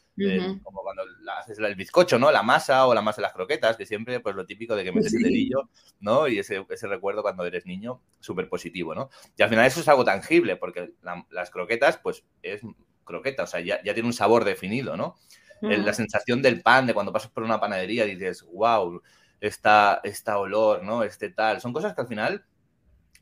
como 0.62 0.82
cuando 0.82 1.02
haces 1.36 1.58
el 1.58 1.74
bizcocho, 1.74 2.16
¿no? 2.20 2.30
La 2.30 2.44
masa 2.44 2.86
o 2.86 2.94
la 2.94 3.02
masa 3.02 3.16
de 3.16 3.22
las 3.22 3.32
croquetas, 3.32 3.76
que 3.76 3.86
siempre, 3.86 4.20
pues, 4.20 4.36
lo 4.36 4.46
típico 4.46 4.76
de 4.76 4.84
que 4.84 4.92
metes 4.92 5.12
el 5.14 5.24
dedillo, 5.24 5.68
¿no? 5.98 6.28
Y 6.28 6.38
ese, 6.38 6.64
ese 6.70 6.86
recuerdo 6.86 7.22
cuando 7.22 7.44
eres 7.44 7.66
niño, 7.66 8.02
súper 8.20 8.48
positivo, 8.48 8.94
¿no? 8.94 9.10
Y 9.36 9.42
al 9.42 9.48
final 9.48 9.66
eso 9.66 9.80
es 9.80 9.88
algo 9.88 10.04
tangible, 10.04 10.54
porque 10.54 10.92
las 11.30 11.50
croquetas, 11.50 11.98
pues, 11.98 12.22
es 12.40 12.60
croqueta, 13.02 13.42
o 13.42 13.46
sea, 13.48 13.58
ya, 13.58 13.82
ya 13.82 13.94
tiene 13.94 14.06
un 14.06 14.12
sabor 14.12 14.44
definido, 14.44 14.96
¿no? 14.96 15.16
la 15.60 15.94
sensación 15.94 16.40
del 16.40 16.62
pan, 16.62 16.86
de 16.86 16.94
cuando 16.94 17.12
pasas 17.12 17.32
por 17.32 17.42
una 17.42 17.58
panadería 17.58 18.04
y 18.04 18.14
dices, 18.14 18.46
wow, 18.52 19.02
esta, 19.40 20.00
esta 20.04 20.38
olor, 20.38 20.84
¿no? 20.84 21.02
Este 21.02 21.30
tal. 21.30 21.60
Son 21.60 21.72
cosas 21.72 21.94
que 21.94 22.02
al 22.02 22.06
final 22.06 22.44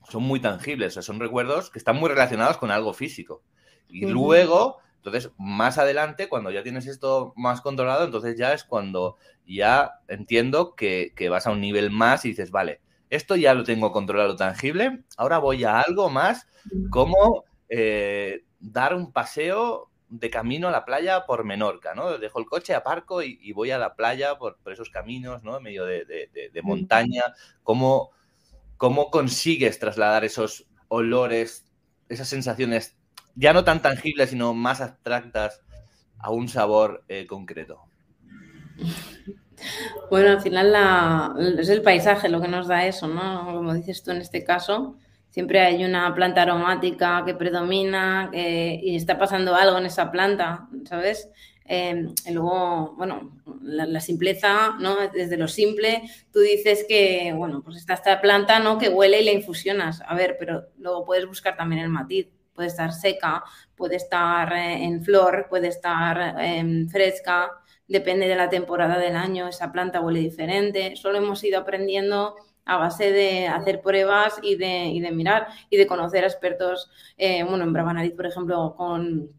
son 0.08 0.22
muy 0.22 0.40
tangibles, 0.40 0.92
o 0.92 0.94
sea, 0.94 1.02
son 1.02 1.20
recuerdos 1.20 1.70
que 1.70 1.78
están 1.78 1.96
muy 1.96 2.08
relacionados 2.08 2.58
con 2.58 2.70
algo 2.70 2.92
físico. 2.92 3.42
Y 3.88 4.06
luego, 4.06 4.78
entonces, 4.96 5.30
más 5.38 5.78
adelante, 5.78 6.28
cuando 6.28 6.50
ya 6.50 6.62
tienes 6.62 6.86
esto 6.86 7.32
más 7.36 7.60
controlado, 7.60 8.04
entonces 8.04 8.36
ya 8.36 8.52
es 8.52 8.64
cuando 8.64 9.16
ya 9.46 10.00
entiendo 10.08 10.74
que, 10.74 11.12
vas 11.30 11.46
a 11.46 11.50
un 11.50 11.60
nivel 11.60 11.90
más 11.90 12.24
y 12.24 12.30
dices, 12.30 12.50
vale, 12.50 12.80
esto 13.10 13.36
ya 13.36 13.54
lo 13.54 13.64
tengo 13.64 13.92
controlado 13.92 14.36
tangible, 14.36 15.04
ahora 15.16 15.38
voy 15.38 15.64
a 15.64 15.80
algo 15.80 16.10
más 16.10 16.48
como 16.90 17.44
eh, 17.68 18.44
dar 18.58 18.94
un 18.94 19.12
paseo 19.12 19.90
de 20.08 20.30
camino 20.30 20.68
a 20.68 20.70
la 20.70 20.84
playa 20.84 21.26
por 21.26 21.44
Menorca, 21.44 21.94
¿no? 21.94 22.18
Dejo 22.18 22.38
el 22.38 22.46
coche, 22.46 22.74
aparco 22.74 23.22
y, 23.22 23.38
y 23.42 23.52
voy 23.52 23.70
a 23.70 23.78
la 23.78 23.94
playa 23.94 24.38
por, 24.38 24.58
esos 24.66 24.90
caminos, 24.90 25.42
¿no? 25.42 25.56
En 25.56 25.62
medio 25.62 25.84
de, 25.84 26.04
de, 26.04 26.62
montaña. 26.62 27.22
¿Cómo, 27.62 28.10
¿Cómo 28.76 29.10
consigues 29.10 29.78
trasladar 29.78 30.24
esos 30.24 30.66
olores, 30.88 31.64
esas 32.08 32.28
sensaciones, 32.28 32.96
ya 33.34 33.52
no 33.52 33.64
tan 33.64 33.82
tangibles, 33.82 34.30
sino 34.30 34.54
más 34.54 34.80
abstractas, 34.80 35.60
a 36.18 36.30
un 36.30 36.48
sabor 36.48 37.04
eh, 37.08 37.26
concreto? 37.26 37.82
Bueno, 40.10 40.30
al 40.30 40.40
final 40.40 40.74
es 41.58 41.68
el 41.68 41.82
paisaje 41.82 42.28
lo 42.28 42.40
que 42.40 42.48
nos 42.48 42.66
da 42.66 42.86
eso, 42.86 43.08
¿no? 43.08 43.46
Como 43.46 43.74
dices 43.74 44.02
tú 44.02 44.10
en 44.10 44.18
este 44.18 44.44
caso, 44.44 44.96
siempre 45.30 45.60
hay 45.60 45.84
una 45.84 46.14
planta 46.14 46.42
aromática 46.42 47.22
que 47.24 47.34
predomina 47.34 48.30
y 48.32 48.96
está 48.96 49.18
pasando 49.18 49.54
algo 49.54 49.78
en 49.78 49.86
esa 49.86 50.10
planta, 50.10 50.68
¿sabes? 50.84 51.30
Em, 51.66 52.14
y 52.26 52.32
luego, 52.32 52.94
bueno, 52.96 53.32
la, 53.62 54.00
simpleza, 54.00 54.76
¿no? 54.80 54.96
Desde 55.08 55.36
lo 55.36 55.48
simple, 55.48 56.02
tú 56.32 56.40
dices 56.40 56.84
que, 56.86 57.32
bueno, 57.34 57.62
pues 57.62 57.76
está 57.76 57.94
esta 57.94 58.20
planta, 58.20 58.58
¿no? 58.60 58.78
Que 58.78 58.90
huele 58.90 59.22
y 59.22 59.24
la 59.24 59.32
infusionas. 59.32 60.02
A 60.06 60.14
ver, 60.14 60.36
pero 60.38 60.68
luego 60.78 61.04
puedes 61.04 61.26
buscar 61.26 61.56
también 61.56 61.82
el 61.82 61.88
matiz. 61.88 62.28
Puede 62.54 62.68
estar 62.68 62.92
seca, 62.92 63.42
puede 63.76 63.96
estar 63.96 64.52
eh, 64.52 64.84
en 64.84 65.02
flor, 65.02 65.46
puede 65.48 65.68
estar 65.68 66.36
em, 66.40 66.88
fresca, 66.88 67.50
depende 67.88 68.28
de 68.28 68.36
la 68.36 68.48
temporada 68.48 68.98
del 68.98 69.16
año, 69.16 69.48
esa 69.48 69.72
planta 69.72 70.00
huele 70.00 70.20
diferente. 70.20 70.96
Solo 70.96 71.18
hemos 71.18 71.42
ido 71.44 71.58
aprendiendo 71.58 72.36
a 72.66 72.76
base 72.76 73.12
de 73.12 73.48
hacer 73.48 73.80
pruebas 73.82 74.38
y 74.42 74.56
de, 74.56 74.86
y 74.86 75.00
de 75.00 75.10
mirar 75.12 75.48
y 75.70 75.76
de 75.76 75.86
conocer 75.86 76.24
expertos, 76.24 76.90
eh, 77.16 77.42
bueno, 77.44 77.64
en 77.64 77.72
Bravanariz, 77.72 78.12
por 78.12 78.26
ejemplo, 78.26 78.74
con, 78.76 79.30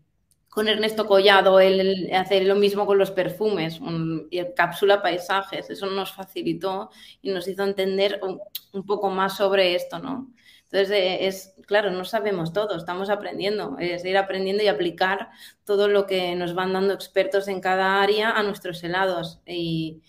con 0.55 0.69
Ernesto 0.69 1.05
Collado, 1.05 1.59
él, 1.59 2.09
hacer 2.13 2.45
lo 2.45 2.55
mismo 2.55 2.85
con 2.85 2.97
los 2.97 3.11
perfumes, 3.11 3.81
y 4.29 4.41
cápsula 4.55 5.01
paisajes, 5.01 5.69
eso 5.69 5.87
nos 5.87 6.13
facilitó 6.13 6.91
y 7.21 7.31
nos 7.31 7.45
hizo 7.49 7.65
entender 7.65 8.21
un, 8.23 8.39
un 8.71 8.85
poco 8.85 9.09
más 9.09 9.35
sobre 9.35 9.75
esto, 9.75 9.99
¿no? 9.99 10.31
Entonces, 10.63 10.91
eh, 10.91 11.27
es 11.27 11.55
claro, 11.67 11.91
no 11.91 12.05
sabemos 12.05 12.53
todo, 12.53 12.77
estamos 12.77 13.09
aprendiendo, 13.09 13.75
es 13.81 14.05
ir 14.05 14.15
aprendiendo 14.15 14.63
y 14.63 14.67
aplicar 14.67 15.27
todo 15.65 15.89
lo 15.89 16.05
que 16.05 16.33
nos 16.35 16.55
van 16.55 16.71
dando 16.71 16.93
expertos 16.93 17.49
en 17.49 17.59
cada 17.59 18.01
área 18.01 18.31
a 18.31 18.41
nuestros 18.41 18.81
helados. 18.81 19.41
Y, 19.45 20.01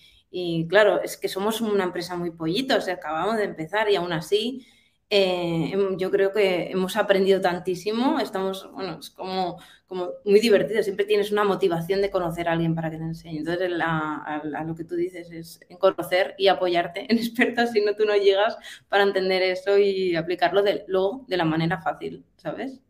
claro, 0.68 1.02
es 1.02 1.16
que 1.16 1.26
somos 1.26 1.60
una 1.60 1.82
empresa 1.82 2.14
muy 2.14 2.30
pollito, 2.30 2.76
o 2.76 2.92
acabamos 2.92 3.36
de 3.36 3.44
empezar 3.46 3.90
y 3.90 3.96
aún 3.96 4.12
así 4.12 4.64
eh, 5.08 5.70
em, 5.72 5.96
yo 5.98 6.10
creo 6.10 6.32
que 6.32 6.70
hemos 6.70 6.96
aprendido 6.96 7.40
tantísimo, 7.40 8.18
estamos, 8.18 8.68
bueno, 8.72 8.98
es 8.98 9.10
como, 9.10 9.58
como 9.86 10.10
muy 10.24 10.40
divertido, 10.40 10.82
siempre 10.82 11.04
tienes 11.04 11.30
una 11.30 11.44
motivación 11.44 12.02
de 12.02 12.10
conocer 12.10 12.48
a 12.48 12.52
alguien 12.52 12.74
para 12.74 12.90
que 12.90 12.98
te 12.98 13.04
enseñe. 13.04 13.38
Entonces, 13.38 13.72
a, 13.80 14.42
lo 14.66 14.74
que 14.74 14.84
tú 14.84 14.96
dices 14.96 15.30
es 15.30 15.60
conocer 15.78 16.34
y 16.38 16.48
apoyarte 16.48 17.06
en 17.12 17.18
expertos, 17.18 17.70
si 17.70 17.80
no 17.82 17.94
tú 17.94 18.04
no 18.04 18.16
llegas 18.16 18.56
para 18.88 19.04
entender 19.04 19.42
eso 19.42 19.78
y 19.78 20.16
aplicarlo 20.16 20.62
de, 20.62 20.84
luego 20.88 21.24
de 21.28 21.36
la 21.36 21.44
manera 21.44 21.80
fácil, 21.80 22.24
¿sabes? 22.36 22.80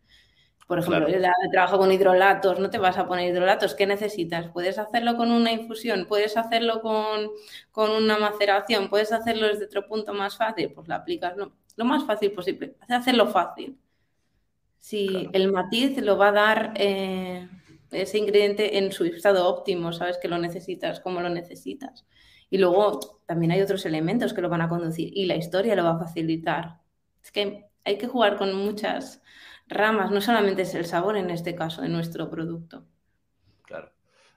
Por 0.67 0.81
ejemplo, 0.81 1.07
el 1.07 1.25
trabajo 1.53 1.79
con 1.79 1.93
hidrolatos, 1.93 2.59
no 2.59 2.71
te 2.71 2.79
vas 2.79 2.99
a 2.99 3.07
poner 3.07 3.31
hidrolatos, 3.31 3.75
¿qué 3.77 3.87
necesitas? 3.87 4.49
Puedes 4.49 4.79
hacerlo 4.79 5.17
con 5.17 5.31
una 5.31 5.53
infusión, 5.53 6.07
puedes 6.09 6.37
hacerlo 6.37 6.81
con, 6.83 7.31
una 7.89 8.19
maceración, 8.19 8.89
puedes 8.89 9.13
hacerlo 9.13 9.47
desde 9.47 9.67
otro 9.67 9.87
punto 9.87 10.13
más 10.13 10.37
fácil, 10.37 10.73
pues 10.73 10.89
lo 10.89 10.97
aplicas 10.97 11.37
lo, 11.77 11.85
más 11.85 12.05
fácil 12.05 12.33
posible, 12.33 12.77
hacerlo 12.89 13.29
fácil. 13.29 13.79
Si 14.79 15.29
el 15.33 15.53
matiz 15.53 16.01
lo 16.01 16.17
va 16.17 16.29
a 16.29 16.33
dar 16.33 16.75
eh, 16.77 17.49
ese 17.91 18.19
ingrediente 18.19 18.79
en 18.79 18.93
su 18.93 19.05
estado 19.05 19.49
óptimo, 19.49 19.93
sabes 19.93 20.19
que 20.19 20.29
lo 20.29 20.39
necesitas, 20.39 21.01
cómo 21.01 21.21
lo 21.21 21.29
necesitas. 21.29 22.07
Y 22.51 22.59
luego 22.59 23.21
también 23.27 23.53
hay 23.53 23.61
otros 23.61 23.85
elementos 23.87 24.33
que 24.33 24.43
lo 24.43 24.49
van 24.49 24.63
a 24.63 24.69
conducir 24.69 25.11
y 25.17 25.27
la 25.27 25.37
historia 25.37 25.75
lo 25.75 25.85
va 25.85 25.93
a 25.93 25.99
facilitar. 25.99 26.81
Es 27.23 27.33
que 27.33 27.67
hay 27.85 27.99
que 27.99 28.07
jugar 28.07 28.37
con 28.37 28.55
muchas 28.55 29.23
ramas, 29.69 30.11
no 30.11 30.21
solamente 30.21 30.63
es 30.63 30.75
el 30.75 30.87
sabor 30.87 31.17
en 31.17 31.31
este 31.31 31.55
caso 31.55 31.83
de 31.83 31.89
nuestro 31.89 32.31
producto. 32.31 32.85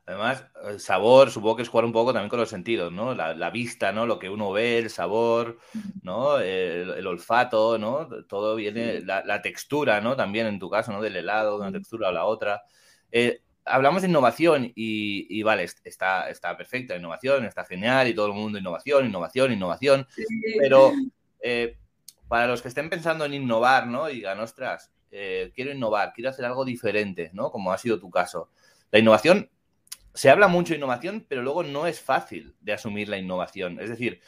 Además, 0.09 0.43
el 0.67 0.79
sabor, 0.79 1.29
supongo 1.29 1.57
que 1.57 1.61
es 1.61 1.69
jugar 1.69 1.85
un 1.85 1.91
poco 1.91 2.11
también 2.11 2.29
con 2.29 2.39
los 2.39 2.49
sentidos, 2.49 2.91
¿no? 2.91 3.13
La, 3.13 3.49
vista, 3.51 3.91
¿no? 3.91 4.07
Lo 4.07 4.17
que 4.17 4.27
uno 4.27 4.51
ve, 4.51 4.79
el 4.79 4.89
sabor, 4.89 5.59
¿no? 6.01 6.39
El, 6.39 7.05
olfato, 7.05 7.77
¿no? 7.77 8.07
Todo 8.27 8.55
viene, 8.55 9.01
la, 9.01 9.41
textura, 9.43 10.01
¿no? 10.01 10.15
También 10.15 10.47
en 10.47 10.57
tu 10.57 10.67
caso, 10.67 10.91
¿no? 10.91 10.99
Del 10.99 11.15
helado, 11.15 11.57
de 11.57 11.61
una 11.61 11.71
textura 11.71 12.09
o 12.09 12.11
la 12.11 12.25
otra. 12.25 12.63
Eh, 13.11 13.43
hablamos 13.65 14.01
de 14.01 14.07
innovación 14.07 14.71
y, 14.73 15.43
vale, 15.43 15.65
está, 15.83 16.27
está 16.27 16.57
perfecta, 16.57 16.95
innovación, 16.95 17.45
está 17.45 17.63
genial 17.63 18.07
y 18.07 18.15
todo 18.15 18.25
el 18.25 18.33
mundo 18.33 18.57
innovación, 18.57 19.05
innovación, 19.05 19.51
innovación, 19.51 20.07
pero 20.57 20.91
eh, 21.43 21.77
para 22.27 22.47
los 22.47 22.63
que 22.63 22.69
estén 22.69 22.89
pensando 22.89 23.25
en 23.25 23.35
innovar, 23.35 23.85
¿no? 23.85 24.09
Y 24.09 24.15
digan, 24.15 24.39
ostras, 24.39 24.91
eh, 25.11 25.51
quiero 25.53 25.71
innovar, 25.71 26.13
quiero 26.13 26.31
hacer 26.31 26.45
algo 26.45 26.65
diferente, 26.65 27.29
¿no? 27.33 27.51
Como 27.51 27.71
ha 27.71 27.77
sido 27.77 27.99
tu 27.99 28.09
caso. 28.09 28.49
La 28.89 28.97
innovación 28.97 29.51
se 30.19 30.29
habla 30.29 30.49
mucho 30.49 30.73
de 30.73 30.79
innovación, 30.79 31.25
pero 31.29 31.41
luego 31.41 31.63
no 31.63 31.87
es 31.87 32.01
fácil 32.01 32.53
de 32.59 32.73
asumir 32.73 33.07
la 33.07 33.17
innovación. 33.17 33.79
Es 33.79 33.87
decir, 33.87 34.19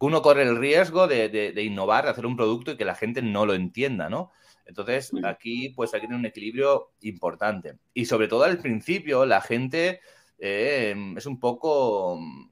uno 0.00 0.20
corre 0.20 0.42
el 0.42 0.56
riesgo 0.56 1.06
de, 1.06 1.52
innovar, 1.62 2.02
de 2.02 2.10
hacer 2.10 2.26
un 2.26 2.34
producto 2.34 2.72
y 2.72 2.76
que 2.76 2.84
la 2.84 2.96
gente 2.96 3.22
no 3.22 3.46
lo 3.46 3.54
entienda, 3.54 4.08
¿no? 4.08 4.32
Entonces, 4.64 5.12
aquí 5.22 5.68
pues 5.68 5.94
hay 5.94 6.00
que 6.00 6.08
tener 6.08 6.18
un 6.18 6.26
equilibrio 6.26 6.90
importante. 7.02 7.78
Y 7.94 8.06
sobre 8.06 8.26
todo 8.26 8.42
al 8.42 8.58
principio, 8.58 9.24
la 9.24 9.40
gente 9.40 10.00
eh, 10.40 10.96
es 11.16 11.26
un 11.26 11.38
poco 11.38 12.18
mm, 12.18 12.50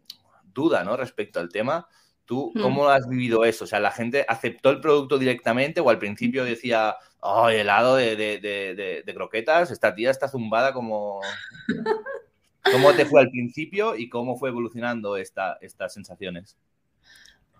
duda, 0.52 0.84
¿no? 0.84 0.96
Respecto 0.96 1.40
al 1.40 1.48
tema. 1.48 1.88
¿Tú 2.24 2.52
hmm. 2.54 2.62
cómo 2.62 2.88
has 2.90 3.08
vivido 3.08 3.44
eso? 3.44 3.64
O 3.64 3.66
sea, 3.66 3.80
¿la 3.80 3.90
gente 3.90 4.24
aceptó 4.28 4.70
el 4.70 4.80
producto 4.80 5.18
directamente 5.18 5.80
o 5.80 5.90
al 5.90 5.98
principio 5.98 6.44
decía, 6.44 6.94
oh, 7.18 7.48
helado 7.48 7.96
de, 7.96 8.14
de 8.14 9.14
croquetas, 9.14 9.72
esta 9.72 9.96
tía 9.96 10.12
está 10.12 10.28
zumbada 10.28 10.72
como... 10.72 11.20
¿Cómo 12.70 12.92
te 12.94 13.06
fue 13.06 13.20
al 13.20 13.30
principio 13.30 13.96
y 13.96 14.08
cómo 14.08 14.36
fue 14.36 14.48
evolucionando 14.48 15.16
esta, 15.16 15.58
estas 15.60 15.94
sensaciones? 15.94 16.56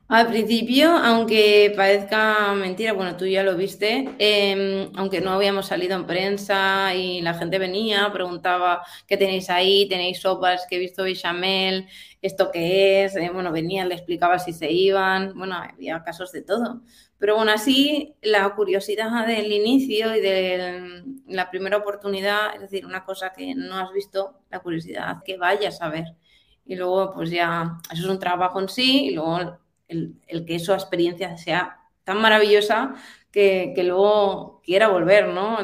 Al 0.07 0.29
principio, 0.29 0.91
aunque 0.91 1.73
parezca 1.75 2.53
mentira, 2.55 2.93
bueno, 2.93 3.17
tú 3.17 3.27
ya 3.27 3.43
lo 3.43 3.57
viste, 3.57 4.15
em, 4.19 4.91
aunque 4.97 5.23
no 5.23 5.33
habíamos 5.33 5.67
salido 5.67 5.97
en 5.97 6.07
prensa 6.07 6.95
y 6.95 7.23
la 7.23 7.33
gente 7.33 7.59
venía, 7.59 8.13
preguntaba 8.13 8.83
qué 9.07 9.17
tenéis 9.17 9.49
ahí, 9.49 9.89
tenéis 9.89 10.21
sopas, 10.21 10.67
que 10.69 10.77
he 10.77 10.79
visto 10.79 11.05
bechamel, 11.05 11.89
esto 12.21 12.51
qué 12.53 13.05
es, 13.05 13.17
eh, 13.17 13.31
bueno, 13.33 13.51
venía, 13.51 13.87
le 13.87 13.95
explicaba 13.95 14.39
si 14.39 14.53
se 14.53 14.71
iban, 14.71 15.33
bueno, 15.39 15.57
había 15.57 16.03
casos 16.03 16.33
de 16.33 16.43
todo. 16.43 16.83
Pero 17.25 17.38
aún 17.38 17.49
así, 17.49 18.16
la 18.21 18.54
curiosidad 18.54 19.26
del 19.26 19.50
inicio 19.50 20.14
y 20.14 20.21
de 20.21 21.02
la 21.26 21.50
primera 21.50 21.78
oportunidad, 21.78 22.54
es 22.54 22.61
decir, 22.61 22.85
una 22.85 23.07
cosa 23.07 23.33
que 23.33 23.54
no 23.54 23.78
has 23.78 23.95
visto, 23.95 24.40
la 24.50 24.61
curiosidad 24.61 25.23
que 25.25 25.38
vayas 25.38 25.81
a 25.81 25.88
ver. 25.88 26.04
Y 26.66 26.76
luego, 26.76 27.14
pues 27.14 27.31
ya, 27.31 27.78
eso 27.90 28.02
es 28.02 28.09
un 28.11 28.19
trabajo 28.19 28.61
en 28.61 28.69
sí, 28.69 29.07
y 29.07 29.14
luego 29.14 29.59
el, 29.88 30.21
que 30.47 30.57
esa 30.57 30.75
experiencia 30.75 31.35
sea 31.38 31.78
tan 32.04 32.21
maravillosa 32.21 32.95
que, 33.33 33.73
luego 33.78 34.61
quiera 34.62 34.88
volver, 34.88 35.28
¿no? 35.28 35.61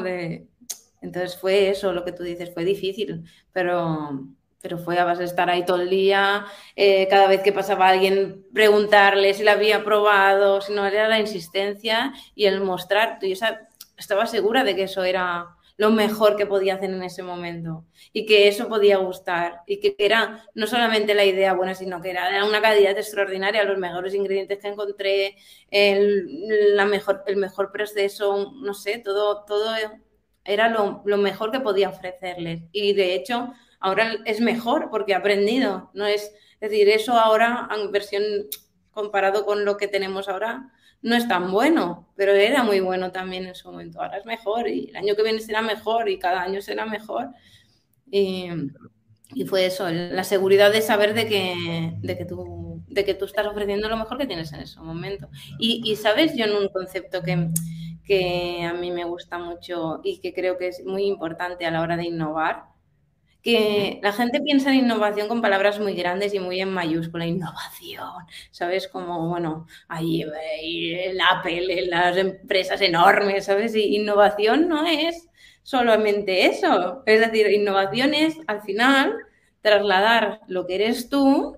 entonces 0.99 1.37
fue 1.39 1.69
eso, 1.69 1.93
lo 1.93 2.03
que 2.03 2.11
tú 2.11 2.23
dices, 2.23 2.51
fue 2.51 2.65
difícil, 2.65 3.23
pero, 3.51 4.25
pero 4.61 4.77
fue 4.77 4.97
a 4.99 5.05
base 5.05 5.19
de 5.19 5.27
estar 5.27 5.49
ahí 5.49 5.65
todo 5.65 5.81
el 5.81 5.89
día, 5.89 6.45
eh, 6.75 7.07
cada 7.09 7.27
vez 7.27 7.41
que 7.41 7.51
pasaba 7.51 7.87
alguien 7.89 8.45
preguntarle 8.53 9.33
si 9.33 9.43
la 9.43 9.53
había 9.53 9.83
probado, 9.83 10.61
si 10.61 10.73
no 10.73 10.85
era 10.85 11.07
la 11.07 11.19
insistencia 11.19 12.13
y 12.35 12.45
el 12.45 12.61
mostrar, 12.61 13.19
yo 13.21 13.35
estaba 13.97 14.25
segura 14.25 14.63
de 14.63 14.75
que 14.75 14.83
eso 14.83 15.03
era 15.03 15.55
lo 15.77 15.89
mejor 15.89 16.35
que 16.35 16.45
podía 16.45 16.75
hacer 16.75 16.91
en 16.91 17.01
ese 17.01 17.23
momento 17.23 17.85
y 18.13 18.27
que 18.27 18.47
eso 18.47 18.67
podía 18.69 18.97
gustar 18.97 19.61
y 19.65 19.79
que 19.79 19.95
era 19.97 20.45
no 20.53 20.67
solamente 20.67 21.15
la 21.15 21.25
idea 21.25 21.53
buena, 21.53 21.73
sino 21.73 21.99
que 22.01 22.11
era 22.11 22.45
una 22.45 22.61
calidad 22.61 22.95
extraordinaria, 22.95 23.63
los 23.63 23.79
mejores 23.79 24.13
ingredientes 24.13 24.59
que 24.59 24.67
encontré, 24.67 25.37
el, 25.71 26.75
la 26.75 26.85
mejor, 26.85 27.23
el 27.25 27.37
mejor 27.37 27.71
proceso, 27.71 28.53
no 28.61 28.75
sé, 28.75 28.99
todo, 28.99 29.43
todo 29.43 29.73
era 30.43 30.69
lo, 30.69 31.01
lo 31.03 31.17
mejor 31.17 31.51
que 31.51 31.59
podía 31.59 31.89
ofrecerles. 31.89 32.61
Y 32.71 32.93
de 32.93 33.15
hecho 33.15 33.51
ahora 33.81 34.15
es 34.25 34.39
mejor 34.39 34.89
porque 34.89 35.11
he 35.11 35.15
aprendido, 35.15 35.91
no 35.93 36.05
es, 36.05 36.33
decir, 36.61 36.87
eso 36.89 37.13
ahora 37.13 37.67
en 37.75 37.91
versión 37.91 38.23
comparado 38.91 39.45
con 39.45 39.65
lo 39.65 39.77
que 39.77 39.87
tenemos 39.87 40.29
ahora 40.29 40.71
no 41.01 41.15
es 41.15 41.27
tan 41.27 41.51
bueno, 41.51 42.07
pero 42.15 42.33
era 42.33 42.63
muy 42.63 42.79
bueno 42.79 43.11
también 43.11 43.47
en 43.47 43.55
su 43.55 43.71
momento. 43.71 43.99
Ahora 43.99 44.17
es 44.17 44.25
mejor 44.25 44.67
y 44.67 44.89
el 44.89 44.95
año 44.95 45.15
que 45.15 45.23
viene 45.23 45.39
será 45.39 45.63
mejor 45.63 46.07
y 46.07 46.19
cada 46.19 46.43
año 46.43 46.61
será 46.61 46.85
mejor. 46.85 47.29
Y, 48.11 48.49
fue 49.47 49.65
eso, 49.65 49.89
la 49.89 50.23
seguridad 50.25 50.71
de 50.71 50.81
saber 50.81 51.13
de 51.13 51.25
que, 51.25 51.93
de 52.01 52.17
que, 52.17 52.25
tú, 52.25 52.83
de 52.87 53.05
que 53.05 53.13
tú 53.13 53.25
estás 53.25 53.47
ofreciendo 53.47 53.89
lo 53.89 53.97
mejor 53.97 54.17
que 54.17 54.27
tienes 54.27 54.51
en 54.53 54.59
ese 54.59 54.79
momento. 54.79 55.29
Y, 55.57 55.81
y 55.89 55.95
sabes, 55.95 56.35
yo 56.35 56.45
en 56.45 56.51
un 56.51 56.67
concepto 56.67 57.23
que, 57.23 57.47
que 58.05 58.63
a 58.63 58.73
mí 58.73 58.91
me 58.91 59.05
gusta 59.05 59.39
mucho 59.39 60.01
y 60.03 60.19
que 60.19 60.33
creo 60.33 60.57
que 60.57 60.67
es 60.67 60.83
muy 60.85 61.05
importante 61.05 61.65
a 61.65 61.71
la 61.71 61.81
hora 61.81 61.95
de 61.95 62.07
innovar, 62.07 62.65
que 63.41 63.99
la 64.03 64.13
gente 64.13 64.39
piensa 64.41 64.69
en 64.69 64.85
innovación 64.85 65.27
con 65.27 65.41
palabras 65.41 65.79
muy 65.79 65.95
grandes 65.95 66.33
y 66.33 66.39
muy 66.39 66.59
en 66.59 66.73
mayúscula, 66.73 67.25
innovación, 67.25 68.25
¿sabes? 68.51 68.87
Como, 68.87 69.29
bueno, 69.29 69.67
ahí 69.87 70.21
el 70.21 71.19
Apple, 71.19 71.87
las 71.87 72.17
empresas 72.17 72.81
enormes, 72.81 73.45
¿sabes? 73.45 73.75
Y 73.75 73.95
innovación 73.95 74.67
no 74.67 74.85
es 74.85 75.27
solamente 75.63 76.45
eso, 76.45 77.03
es 77.05 77.19
decir, 77.19 77.51
innovación 77.51 78.13
es 78.13 78.37
al 78.47 78.61
final 78.61 79.15
trasladar 79.61 80.41
lo 80.47 80.65
que 80.65 80.75
eres 80.75 81.09
tú 81.09 81.57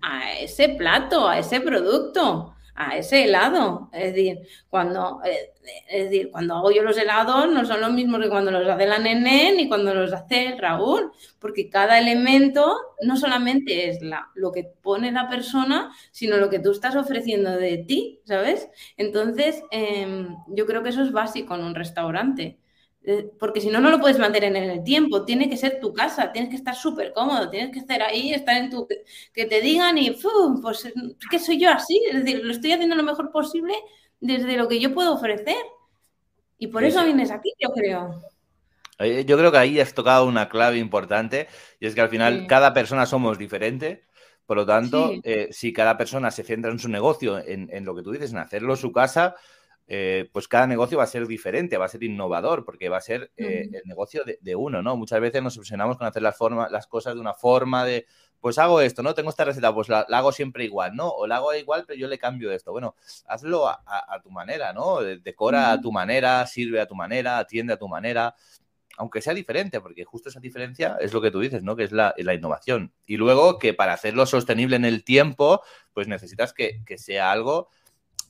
a 0.00 0.38
ese 0.38 0.70
plato, 0.70 1.28
a 1.28 1.38
ese 1.38 1.60
producto 1.60 2.54
a 2.78 2.96
ese 2.96 3.24
helado. 3.24 3.90
Es 3.92 4.14
decir, 4.14 4.38
cuando, 4.70 5.20
eh, 5.24 5.52
es 5.90 6.04
decir, 6.04 6.30
cuando 6.30 6.54
hago 6.54 6.70
yo 6.70 6.82
los 6.82 6.96
helados 6.96 7.52
no 7.52 7.64
son 7.64 7.80
los 7.80 7.92
mismos 7.92 8.20
que 8.20 8.28
cuando 8.28 8.52
los 8.52 8.68
hace 8.68 8.86
la 8.86 8.98
nene 8.98 9.52
ni 9.56 9.68
cuando 9.68 9.92
los 9.92 10.12
hace 10.12 10.54
Raúl, 10.56 11.10
porque 11.40 11.68
cada 11.68 11.98
elemento 11.98 12.76
no 13.02 13.16
solamente 13.16 13.88
es 13.88 14.00
la, 14.00 14.28
lo 14.34 14.52
que 14.52 14.62
pone 14.62 15.10
la 15.10 15.28
persona, 15.28 15.92
sino 16.12 16.36
lo 16.36 16.48
que 16.48 16.60
tú 16.60 16.70
estás 16.70 16.94
ofreciendo 16.94 17.50
de 17.50 17.78
ti, 17.78 18.20
¿sabes? 18.24 18.68
Entonces, 18.96 19.60
em, 19.72 20.36
yo 20.46 20.64
creo 20.66 20.82
que 20.84 20.90
eso 20.90 21.02
es 21.02 21.10
básico 21.10 21.56
en 21.56 21.64
un 21.64 21.74
restaurante. 21.74 22.58
Eh, 23.10 23.26
porque 23.38 23.62
si 23.62 23.70
no, 23.70 23.80
no 23.80 23.88
lo 23.88 24.00
puedes 24.00 24.18
mantener 24.18 24.54
en 24.54 24.68
el 24.68 24.84
tiempo. 24.84 25.24
Tiene 25.24 25.48
que 25.48 25.56
ser 25.56 25.80
tu 25.80 25.94
casa, 25.94 26.30
tienes 26.30 26.50
que 26.50 26.56
estar 26.56 26.74
súper 26.74 27.14
cómodo, 27.14 27.48
tienes 27.48 27.72
que 27.72 27.78
estar 27.78 28.02
ahí, 28.02 28.34
estar 28.34 28.54
en 28.54 28.68
tu. 28.68 28.86
que 29.32 29.46
te 29.46 29.62
digan 29.62 29.96
y, 29.96 30.10
pues 30.60 30.84
es 30.84 30.92
que 31.30 31.38
soy 31.38 31.58
yo 31.58 31.70
así, 31.70 32.02
es 32.06 32.22
decir, 32.22 32.44
lo 32.44 32.52
estoy 32.52 32.72
haciendo 32.72 32.94
lo 32.96 33.02
mejor 33.02 33.32
posible 33.32 33.72
desde 34.20 34.58
lo 34.58 34.68
que 34.68 34.78
yo 34.78 34.92
puedo 34.92 35.14
ofrecer. 35.14 35.56
Y 36.58 36.66
por 36.66 36.84
eso 36.84 37.02
vienes 37.02 37.30
aquí, 37.30 37.50
yo 37.58 37.70
creo. 37.70 38.22
Eh, 38.98 39.24
yo 39.24 39.38
creo 39.38 39.50
que 39.52 39.58
ahí 39.58 39.80
has 39.80 39.94
tocado 39.94 40.26
una 40.26 40.50
clave 40.50 40.76
importante 40.76 41.48
y 41.80 41.86
es 41.86 41.94
que 41.94 42.02
al 42.02 42.10
final 42.10 42.46
cada 42.46 42.74
persona 42.74 43.06
somos 43.06 43.38
diferente. 43.38 44.04
Por 44.44 44.58
lo 44.58 44.66
tanto, 44.66 45.12
eh, 45.24 45.48
si 45.50 45.72
cada 45.72 45.96
persona 45.96 46.30
se 46.30 46.42
centra 46.42 46.70
en 46.70 46.78
su 46.78 46.90
negocio, 46.90 47.38
en, 47.38 47.70
en, 47.72 47.86
lo 47.86 47.94
que 47.94 48.02
tú 48.02 48.12
dices, 48.12 48.32
en 48.32 48.38
hacerlo 48.38 48.76
su 48.76 48.92
casa, 48.92 49.34
eh, 49.90 50.28
pues 50.32 50.48
cada 50.48 50.66
negocio 50.66 50.98
va 50.98 51.04
a 51.04 51.08
ser 51.08 51.26
diferente, 51.26 51.78
va 51.78 51.86
a 51.86 51.88
ser 51.88 52.04
innovador, 52.04 52.66
porque 52.66 52.90
va 52.90 52.98
a 52.98 53.00
ser 53.00 53.32
eh, 53.38 53.70
el 53.72 53.82
negocio 53.86 54.22
de, 54.22 54.54
uno, 54.54 54.82
¿no? 54.82 54.96
Muchas 54.98 55.18
veces 55.18 55.42
nos 55.42 55.56
obsesionamos 55.56 55.96
con 55.96 56.06
hacer 56.06 56.20
las, 56.20 56.36
las 56.70 56.86
cosas 56.86 57.14
de 57.14 57.20
una 57.20 57.32
forma 57.32 57.86
de, 57.86 58.04
pues 58.38 58.58
hago 58.58 58.82
esto, 58.82 59.02
¿no? 59.02 59.14
Tengo 59.14 59.30
esta 59.30 59.46
receta, 59.46 59.74
pues 59.74 59.88
la, 59.88 60.00
hago 60.00 60.30
siempre 60.30 60.64
igual, 60.64 60.94
¿no? 60.94 61.08
O 61.08 61.26
la 61.26 61.36
hago 61.36 61.54
igual, 61.54 61.84
pero 61.86 61.98
yo 61.98 62.06
le 62.06 62.18
cambio 62.18 62.52
esto. 62.52 62.70
Bueno, 62.70 62.96
hazlo 63.26 63.66
a, 63.66 63.80
tu 64.22 64.30
manera, 64.30 64.74
¿no? 64.74 65.00
Decora 65.00 65.72
a 65.72 65.80
tu 65.80 65.90
manera, 65.90 66.46
sirve 66.46 66.82
a 66.82 66.86
tu 66.86 66.94
manera, 66.94 67.38
atiende 67.38 67.72
a 67.72 67.78
tu 67.78 67.88
manera, 67.88 68.34
aunque 68.98 69.22
sea 69.22 69.32
diferente, 69.32 69.80
porque 69.80 70.04
justo 70.04 70.28
esa 70.28 70.40
diferencia 70.40 70.98
es 71.00 71.14
lo 71.14 71.22
que 71.22 71.30
tú 71.30 71.40
dices, 71.40 71.62
¿no? 71.62 71.76
Que 71.76 71.84
es 71.84 71.92
la, 71.92 72.14
innovación. 72.18 72.92
Y 73.06 73.16
luego 73.16 73.58
que 73.58 73.72
para 73.72 73.94
hacerlo 73.94 74.26
sostenible 74.26 74.76
en 74.76 74.84
el 74.84 75.02
tiempo, 75.02 75.62
pues 75.94 76.08
necesitas 76.08 76.52
que, 76.52 76.82
que 76.84 76.98
sea 76.98 77.32
algo 77.32 77.70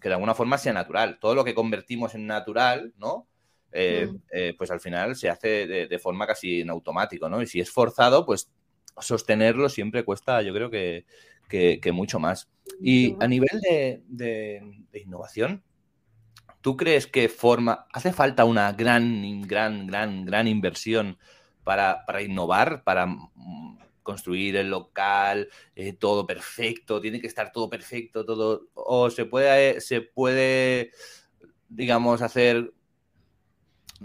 que 0.00 0.08
de 0.08 0.14
alguna 0.14 0.34
forma 0.34 0.58
sea 0.58 0.72
natural. 0.72 1.18
Todo 1.20 1.34
lo 1.34 1.44
que 1.44 1.54
convertimos 1.54 2.14
en 2.14 2.26
natural, 2.26 2.92
¿no? 2.98 3.26
Eh, 3.72 4.08
mm. 4.10 4.16
eh, 4.32 4.54
pues 4.56 4.70
al 4.70 4.80
final 4.80 5.14
se 5.16 5.28
hace 5.28 5.66
de, 5.66 5.98
forma 5.98 6.26
casi 6.26 6.60
en 6.60 6.70
automático, 6.70 7.28
¿no? 7.28 7.42
Y 7.42 7.46
si 7.46 7.60
es 7.60 7.70
forzado, 7.70 8.24
pues 8.24 8.50
sostenerlo 8.98 9.68
siempre 9.68 10.04
cuesta, 10.04 10.42
yo 10.42 10.52
creo 10.54 10.70
que, 10.70 11.04
mucho 11.92 12.18
más. 12.18 12.48
Y 12.80 13.16
a 13.20 13.28
nivel 13.28 13.60
de, 13.60 14.62
innovación, 14.94 15.62
¿tú 16.60 16.76
crees 16.76 17.06
que 17.06 17.28
forma, 17.28 17.86
hace 17.92 18.12
falta 18.12 18.44
una 18.44 18.72
gran, 18.72 19.42
gran, 19.42 19.86
gran, 19.86 20.24
gran 20.24 20.48
inversión 20.48 21.18
para, 21.64 22.04
para 22.06 22.22
innovar, 22.22 22.82
para 22.84 23.06
construir 24.08 24.56
el 24.56 24.70
local, 24.70 25.50
eh, 25.76 25.92
todo 25.92 26.26
perfecto, 26.26 26.98
tiene 26.98 27.20
que 27.20 27.26
estar 27.26 27.52
todo 27.52 27.68
perfecto, 27.68 28.24
todo, 28.24 28.68
o 28.72 29.10
se 29.10 29.26
puede, 29.26 29.82
se 29.82 30.00
puede, 30.00 30.92
digamos, 31.68 32.22
hacer 32.22 32.72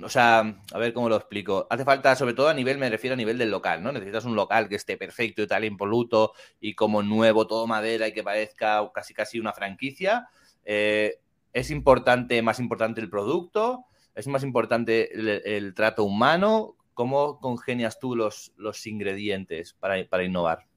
o 0.02 0.10
sea, 0.10 0.40
a 0.74 0.78
ver 0.80 0.92
cómo 0.92 1.08
lo 1.08 1.16
explico. 1.16 1.68
Hace 1.70 1.86
falta, 1.86 2.16
sobre 2.16 2.34
todo 2.34 2.50
a 2.50 2.54
nivel, 2.54 2.78
me 2.80 2.90
refiero 2.90 3.14
a 3.14 3.18
nivel 3.18 3.38
del 3.38 3.52
local, 3.52 3.82
¿no? 3.82 3.92
Necesitas 3.92 4.26
un 4.26 4.36
local 4.36 4.68
que 4.68 4.76
esté 4.76 4.98
perfecto 4.98 5.44
y 5.44 5.48
tal, 5.48 5.64
impoluto 5.64 6.34
y 6.60 6.74
como 6.74 7.02
nuevo, 7.04 7.48
todo 7.48 7.66
madera 7.68 8.08
y 8.08 8.14
que 8.14 8.24
parezca 8.24 8.92
casi 8.94 9.14
casi 9.14 9.40
una 9.40 9.54
franquicia. 9.54 10.28
Eh, 10.66 11.20
es 11.54 11.70
importante, 11.70 12.42
más 12.42 12.60
importante 12.60 13.00
el 13.00 13.10
producto, 13.10 13.86
es 14.16 14.28
más 14.28 14.44
importante 14.44 15.12
el, 15.14 15.74
trato 15.74 16.04
humano. 16.04 16.76
¿Cómo 16.94 17.40
congenias 17.40 18.00
tú 18.00 18.16
los, 18.16 18.54
los 18.58 18.86
ingredientes 18.88 19.74
para, 19.74 20.08
para 20.08 20.24
innovar? 20.24 20.68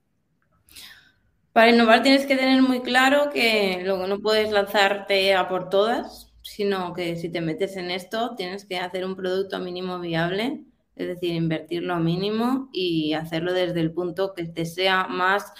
Para 1.52 1.70
innovar 1.70 2.02
tienes 2.02 2.26
que 2.26 2.36
tener 2.36 2.60
muy 2.60 2.82
claro 2.82 3.30
que 3.32 3.80
luego 3.82 4.06
no 4.06 4.20
puedes 4.20 4.50
lanzarte 4.50 5.34
a 5.34 5.48
por 5.48 5.70
todas, 5.70 6.34
sino 6.42 6.92
que 6.92 7.16
si 7.16 7.30
te 7.30 7.40
metes 7.40 7.76
en 7.76 7.90
esto 7.90 8.34
tienes 8.36 8.66
que 8.66 8.78
hacer 8.78 9.04
un 9.04 9.16
producto 9.16 9.58
mínimo 9.58 9.98
viable, 9.98 10.64
es 10.94 11.08
decir, 11.08 11.34
invertirlo 11.34 11.94
a 11.94 11.98
mínimo 11.98 12.68
y 12.72 13.14
hacerlo 13.14 13.52
desde 13.52 13.80
el 13.80 13.92
punto 13.92 14.34
que 14.34 14.44
te 14.44 14.64
sea 14.64 15.06
más, 15.08 15.52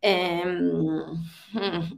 em, 0.00 1.02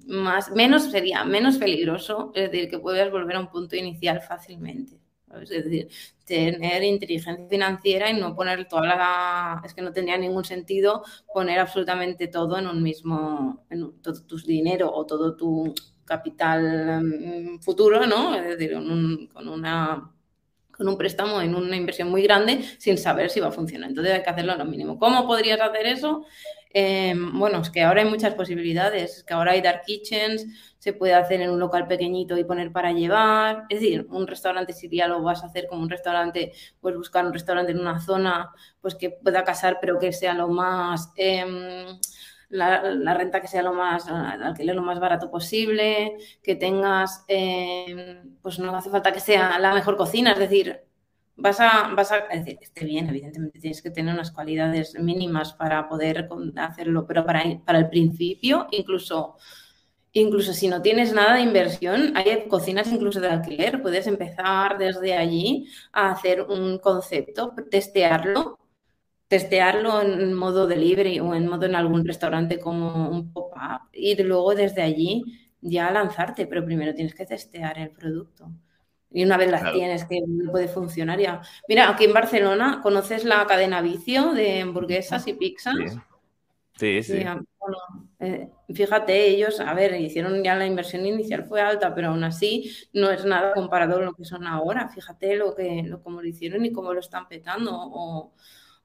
más 0.07 0.51
menos 0.53 0.91
sería 0.91 1.25
menos 1.25 1.59
peligroso, 1.59 2.33
es 2.35 2.51
decir, 2.51 2.71
que 2.71 2.79
puedas 2.79 3.11
volver 3.11 3.37
a 3.37 3.41
un 3.41 3.51
punto 3.51 3.77
inicial 3.77 4.21
fácilmente. 4.21 5.01
Es 5.40 5.49
decir, 5.49 5.88
tener 6.25 6.83
inteligencia 6.83 7.47
financiera 7.49 8.11
y 8.11 8.18
no 8.18 8.35
poner 8.35 8.68
toda 8.68 8.87
la... 8.87 9.62
Es 9.64 9.75
que 9.75 9.83
no 9.83 9.92
tendría 9.92 10.18
ningún 10.18 10.45
sentido 10.45 11.03
poner 11.33 11.59
absolutamente 11.59 12.29
todo 12.29 12.59
en 12.59 12.66
un 12.66 12.83
mismo... 12.83 13.64
En 13.71 14.01
todo 14.03 14.23
tu 14.25 14.37
dinero 14.38 14.92
o 14.92 15.07
todo 15.07 15.37
tu 15.37 15.75
capital 16.05 17.03
mm, 17.03 17.61
futuro, 17.61 18.07
¿no? 18.07 18.35
Es 18.35 18.59
decir, 18.59 18.75
con, 18.75 19.49
una 19.49 20.12
con 20.83 20.88
un 20.88 20.99
préstamo 20.99 21.40
en 21.40 21.55
una 21.55 21.77
inversión 21.77 22.11
muy 22.11 22.23
grande 22.23 22.61
sin 22.79 22.99
saber 22.99 23.31
si 23.31 23.38
va 23.38 23.49
a 23.49 23.53
funcionar. 23.53 23.88
Entonces 23.88 24.14
hay 24.14 24.23
que 24.23 24.31
hacerlo 24.31 24.53
a 24.53 24.57
lo 24.57 24.64
mínimo. 24.64 24.99
¿Cómo 24.99 25.29
podrías 25.29 25.61
hacer 25.61 25.87
eso? 25.87 26.27
Em, 26.71 27.38
bueno, 27.38 27.61
es 27.61 27.71
que 27.71 27.83
ahora 27.83 28.03
hay 28.03 28.09
muchas 28.09 28.35
posibilidades, 28.35 29.18
es 29.18 29.25
que 29.25 29.35
ahora 29.35 29.53
hay 29.53 29.61
dark 29.61 29.83
kitchens, 29.87 30.47
se 30.79 30.92
puede 30.92 31.14
hacer 31.14 31.40
en 31.40 31.51
un 31.51 31.61
local 31.61 31.87
pequeñito 31.87 32.37
y 32.37 32.45
poner 32.45 32.73
para 32.73 32.90
llevar, 32.92 33.64
es 33.68 33.81
decir, 33.81 34.07
un 34.11 34.27
restaurante 34.27 34.73
si 34.73 34.88
ya 34.88 35.07
lo 35.07 35.23
vas 35.23 35.45
a 35.45 35.47
hacer 35.47 35.68
como 35.68 35.83
un 35.83 35.90
restaurante, 35.90 36.53
pues 36.81 36.97
buscar 36.97 37.25
un 37.25 37.33
restaurante 37.33 37.71
en 37.71 37.79
una 37.79 38.01
zona 38.01 38.51
pues 38.81 38.97
que 38.97 39.11
pueda 39.11 39.45
casar 39.45 39.79
pero 39.81 39.99
que 40.01 40.12
sea 40.12 40.35
lo 40.35 40.49
más... 40.49 41.12
Em, 41.16 41.87
la, 42.53 43.15
renta 43.15 43.41
que 43.41 43.49
sea 43.49 43.62
lo 43.62 43.73
más, 43.73 44.07
alquiler 44.09 44.77
lo 44.77 44.83
más 44.83 45.01
barato 45.01 45.31
posible, 45.31 46.17
que 46.43 46.55
tengas, 46.55 47.25
em, 47.29 48.37
pues 48.43 48.59
no 48.59 48.77
hace 48.77 48.91
falta 48.91 49.12
que 49.12 49.21
sea 49.21 49.59
la 49.59 49.75
mejor 49.75 49.97
cocina, 49.97 50.33
es 50.33 50.38
decir, 50.38 50.83
vas 51.37 51.61
a, 51.61 51.88
vas 51.97 52.12
a 52.12 52.19
es 52.19 52.45
decir, 52.45 52.59
esté 52.61 52.85
bien, 52.85 53.09
evidentemente 53.09 53.59
tienes 53.59 53.83
que 53.83 53.91
tener 53.91 54.15
unas 54.15 54.31
cualidades 54.31 54.99
mínimas 54.99 55.55
para 55.55 55.88
poder 55.88 56.29
hacerlo, 56.57 57.07
pero 57.07 57.25
para, 57.25 57.43
para 57.65 57.79
el 57.79 57.88
principio, 57.88 58.67
incluso, 58.71 59.37
incluso 60.12 60.53
si 60.53 60.69
no 60.69 60.83
tienes 60.83 61.15
nada 61.15 61.37
de 61.37 61.43
inversión, 61.43 62.15
hay 62.17 62.47
cocinas 62.49 62.93
incluso 62.93 63.21
de 63.21 63.29
alquiler, 63.29 63.81
puedes 63.81 64.07
empezar 64.07 64.77
desde 64.77 65.15
allí 65.17 65.69
a 65.93 66.11
hacer 66.11 66.43
un 66.43 66.79
concepto, 66.79 67.55
testearlo, 67.71 68.59
testearlo 69.33 70.03
en 70.03 70.35
modo 70.35 70.66
delivery 70.66 71.18
o 71.18 71.35
en 71.35 71.49
modo 71.49 71.64
en 71.64 71.75
algún 71.75 72.05
restaurante 72.05 72.59
como 72.59 73.09
un 73.09 73.33
pop-up 73.33 73.88
y 73.90 74.14
luego 74.23 74.55
desde 74.55 74.83
allí 74.83 75.25
ya 75.62 75.90
lanzarte, 75.90 76.47
pero 76.47 76.62
primero 76.66 76.95
tienes 76.95 77.14
que 77.14 77.25
testear 77.25 77.79
el 77.79 77.92
producto. 77.92 78.51
Y 79.11 79.25
una 79.25 79.38
vez 79.38 79.51
las 79.51 79.73
tienes 79.73 80.05
que 80.05 80.21
puede 80.51 80.68
funcionar 80.68 81.18
ya. 81.18 81.40
Mira, 81.66 81.88
aquí 81.88 82.05
en 82.05 82.12
Barcelona, 82.12 82.81
¿conoces 82.83 83.25
la 83.25 83.47
cadena 83.47 83.81
Vicio 83.81 84.35
de 84.35 84.61
hamburguesas 84.61 85.27
y 85.27 85.33
pizzas? 85.33 85.77
Sí, 86.77 87.03
sí. 87.03 87.25
Eh, 88.21 88.51
fíjate, 88.75 89.29
ellos, 89.29 89.61
a 89.61 89.73
ver, 89.73 89.99
hicieron 89.99 90.45
ya 90.45 90.57
la 90.57 90.66
inversión 90.66 91.07
inicial 91.07 91.45
fue 91.45 91.62
alta, 91.62 91.95
pero 91.95 92.09
aún 92.09 92.23
así 92.23 92.71
no 92.92 93.11
es 93.11 93.25
nada 93.25 93.55
comparado 93.55 93.95
con 93.95 94.05
lo 94.05 94.12
que 94.12 94.27
son 94.27 94.47
ahora. 94.47 94.90
Fíjate 94.90 95.37
lo 95.37 95.55
que, 95.55 95.85
lo, 95.87 96.03
cómo 96.03 96.21
lo 96.21 96.29
hicieron 96.29 96.66
y 96.66 96.73
cómo 96.73 96.92
lo 96.92 97.01
están 97.01 97.29
petando. 97.29 97.71
O, 97.73 98.35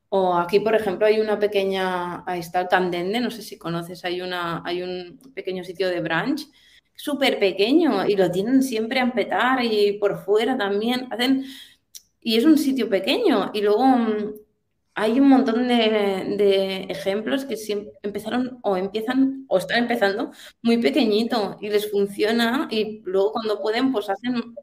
o 0.09 0.35
aquí, 0.35 0.59
por 0.59 0.75
ejemplo, 0.75 1.05
hay 1.05 1.19
una 1.19 1.39
pequeña, 1.39 2.23
ahí 2.25 2.39
está 2.39 2.61
el 2.61 2.67
Candende, 2.67 3.19
no 3.19 3.31
sé 3.31 3.41
si 3.41 3.57
conoces, 3.57 4.05
hay, 4.05 4.21
una, 4.21 4.61
hay 4.65 4.81
un 4.81 5.19
pequeño 5.33 5.63
sitio 5.63 5.89
de 5.89 6.01
brunch 6.01 6.47
súper 6.95 7.39
pequeño 7.39 8.07
y 8.07 8.15
lo 8.15 8.31
tienen 8.31 8.63
siempre 8.63 8.99
a 8.99 9.03
empetar 9.03 9.63
y 9.63 9.93
por 9.99 10.23
fuera 10.25 10.57
también 10.57 11.07
hacen 11.11 11.45
y 12.21 12.37
es 12.37 12.45
un 12.45 12.57
sitio 12.57 12.89
pequeño. 12.89 13.51
Y 13.53 13.61
luego 13.61 13.85
mm, 13.85 14.33
hay 14.95 15.19
un 15.19 15.29
montón 15.29 15.67
de, 15.67 16.87
ejemplos 16.89 17.45
que 17.45 17.55
siempre 17.55 17.93
empezaron 18.03 18.59
o 18.63 18.75
empiezan 18.75 19.45
o 19.47 19.57
están 19.57 19.77
empezando 19.79 20.31
muy 20.61 20.77
pequeñito 20.79 21.57
y 21.61 21.69
les 21.69 21.89
funciona 21.91 22.67
y 22.71 23.01
luego 23.05 23.33
cuando 23.33 23.61
pueden 23.61 23.91
pues 23.91 24.09
hacen 24.09 24.55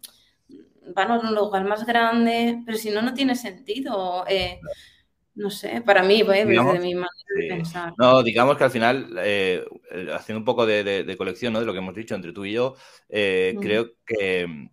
van 0.95 1.11
a 1.13 1.21
un 1.21 1.35
lugar 1.35 1.65
más 1.65 1.87
grande 1.87 2.63
pero 2.67 2.77
si 2.77 2.91
no 2.91 3.01
no 3.01 3.15
tiene 3.15 3.37
sentido 3.37 4.25
eh, 4.29 4.61
no 5.35 5.51
sé, 5.51 5.83
para 5.83 6.03
mí, 6.03 6.23
pues, 6.23 6.47
desde 6.47 6.79
mi 6.79 6.95
manera 6.95 7.09
de 7.37 7.49
pensar. 7.49 7.93
No, 7.99 8.23
digamos 8.23 8.57
que 8.57 8.65
al 8.65 8.71
final, 8.71 9.17
eh, 9.19 9.65
haciendo 10.13 10.39
un 10.39 10.45
poco 10.45 10.65
de, 10.65 11.15
colección 11.19 11.53
¿no? 11.53 11.61
de 11.61 11.67
lo 11.67 11.73
que 11.73 11.79
hemos 11.79 11.95
dicho 11.95 12.15
entre 12.15 12.33
tú 12.33 12.45
y 12.45 12.53
yo, 12.53 12.77
eh, 13.09 13.57
creo 13.61 13.93
que, 14.07 14.69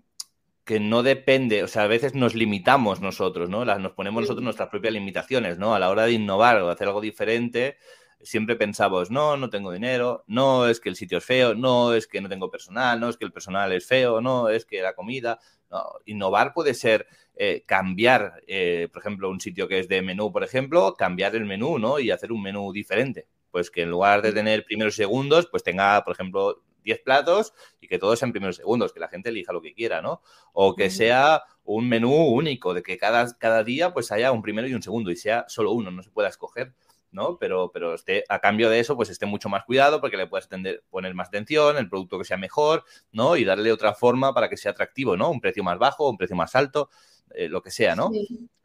que 0.63 0.79
no 0.79 1.01
depende, 1.03 1.63
o 1.63 1.67
sea, 1.67 1.83
a 1.83 1.87
veces 1.87 2.13
nos 2.13 2.35
limitamos 2.35 3.01
nosotros, 3.01 3.49
¿no? 3.49 3.65
Las, 3.65 3.79
nos 3.79 3.93
ponemos 3.93 4.21
nosotros 4.21 4.43
nuestras 4.43 4.69
propias 4.69 4.93
limitaciones, 4.93 5.57
¿no? 5.57 5.73
A 5.73 5.79
la 5.79 5.89
hora 5.89 6.05
de 6.05 6.13
innovar 6.13 6.61
o 6.61 6.67
de 6.67 6.73
hacer 6.73 6.87
algo 6.87 7.01
diferente, 7.01 7.77
siempre 8.23 8.55
pensamos, 8.55 9.09
no, 9.09 9.37
no 9.37 9.49
tengo 9.49 9.71
dinero, 9.71 10.23
no 10.27 10.67
es 10.67 10.79
que 10.79 10.89
el 10.89 10.95
sitio 10.95 11.17
es 11.17 11.25
feo, 11.25 11.55
no 11.55 11.93
es 11.93 12.07
que 12.07 12.21
no 12.21 12.29
tengo 12.29 12.51
personal, 12.51 12.99
no 12.99 13.09
es 13.09 13.17
que 13.17 13.25
el 13.25 13.31
personal 13.31 13.71
es 13.71 13.87
feo, 13.87 14.21
no 14.21 14.49
es 14.49 14.65
que 14.65 14.81
la 14.81 14.93
comida. 14.93 15.39
No, 15.69 15.83
innovar 16.05 16.53
puede 16.53 16.73
ser 16.73 17.07
eh, 17.35 17.63
cambiar, 17.65 18.41
eh, 18.47 18.87
por 18.91 19.01
ejemplo, 19.01 19.29
un 19.29 19.39
sitio 19.39 19.67
que 19.67 19.79
es 19.79 19.87
de 19.87 20.01
menú, 20.01 20.31
por 20.31 20.43
ejemplo, 20.43 20.95
cambiar 20.95 21.35
el 21.35 21.45
menú, 21.45 21.79
¿no? 21.79 21.99
Y 21.99 22.11
hacer 22.11 22.31
un 22.31 22.41
menú 22.41 22.71
diferente. 22.71 23.27
Pues 23.51 23.71
que 23.71 23.81
en 23.83 23.89
lugar 23.89 24.21
de 24.21 24.31
tener 24.31 24.63
primeros 24.63 24.93
y 24.95 24.97
segundos, 24.97 25.47
pues 25.49 25.63
tenga, 25.63 26.03
por 26.03 26.13
ejemplo, 26.13 26.61
10 26.83 26.99
platos 27.01 27.53
y 27.79 27.87
que 27.87 27.99
todos 27.99 28.19
sean 28.19 28.31
primeros 28.31 28.57
segundos, 28.57 28.93
que 28.93 28.99
la 28.99 29.07
gente 29.07 29.29
elija 29.29 29.53
lo 29.53 29.61
que 29.61 29.73
quiera, 29.73 30.01
¿no? 30.01 30.21
O 30.53 30.75
que 30.75 30.89
sea 30.89 31.43
un 31.63 31.87
menú 31.87 32.13
único, 32.13 32.73
de 32.73 32.83
que 32.83 32.97
cada, 32.97 33.37
cada 33.37 33.63
día 33.63 33.93
pues 33.93 34.11
haya 34.11 34.31
un 34.31 34.41
primero 34.41 34.67
y 34.67 34.73
un 34.73 34.81
segundo 34.81 35.11
y 35.11 35.15
sea 35.15 35.45
solo 35.47 35.71
uno, 35.71 35.91
no 35.91 36.03
se 36.03 36.11
pueda 36.11 36.29
escoger. 36.29 36.73
¿no? 37.11 37.37
Pero, 37.37 37.71
pero 37.73 37.93
esté, 37.93 38.23
a 38.29 38.39
cambio 38.39 38.69
de 38.69 38.79
eso, 38.79 38.95
pues 38.95 39.09
esté 39.09 39.25
mucho 39.25 39.49
más 39.49 39.65
cuidado 39.65 39.99
porque 39.99 40.17
le 40.17 40.27
puedes 40.27 40.47
poner 40.89 41.13
más 41.13 41.27
atención, 41.27 41.77
el 41.77 41.89
producto 41.89 42.17
que 42.17 42.23
sea 42.23 42.37
mejor, 42.37 42.85
¿no? 43.11 43.35
Y 43.35 43.43
darle 43.43 43.71
otra 43.71 43.93
forma 43.93 44.33
para 44.33 44.49
que 44.49 44.57
sea 44.57 44.71
atractivo, 44.71 45.17
¿no? 45.17 45.29
Un 45.29 45.41
precio 45.41 45.63
más 45.63 45.77
bajo, 45.77 46.09
un 46.09 46.17
precio 46.17 46.35
más 46.35 46.55
alto, 46.55 46.89
eh, 47.35 47.49
lo 47.49 47.61
que 47.61 47.71
sea, 47.71 47.95
¿no? 47.95 48.11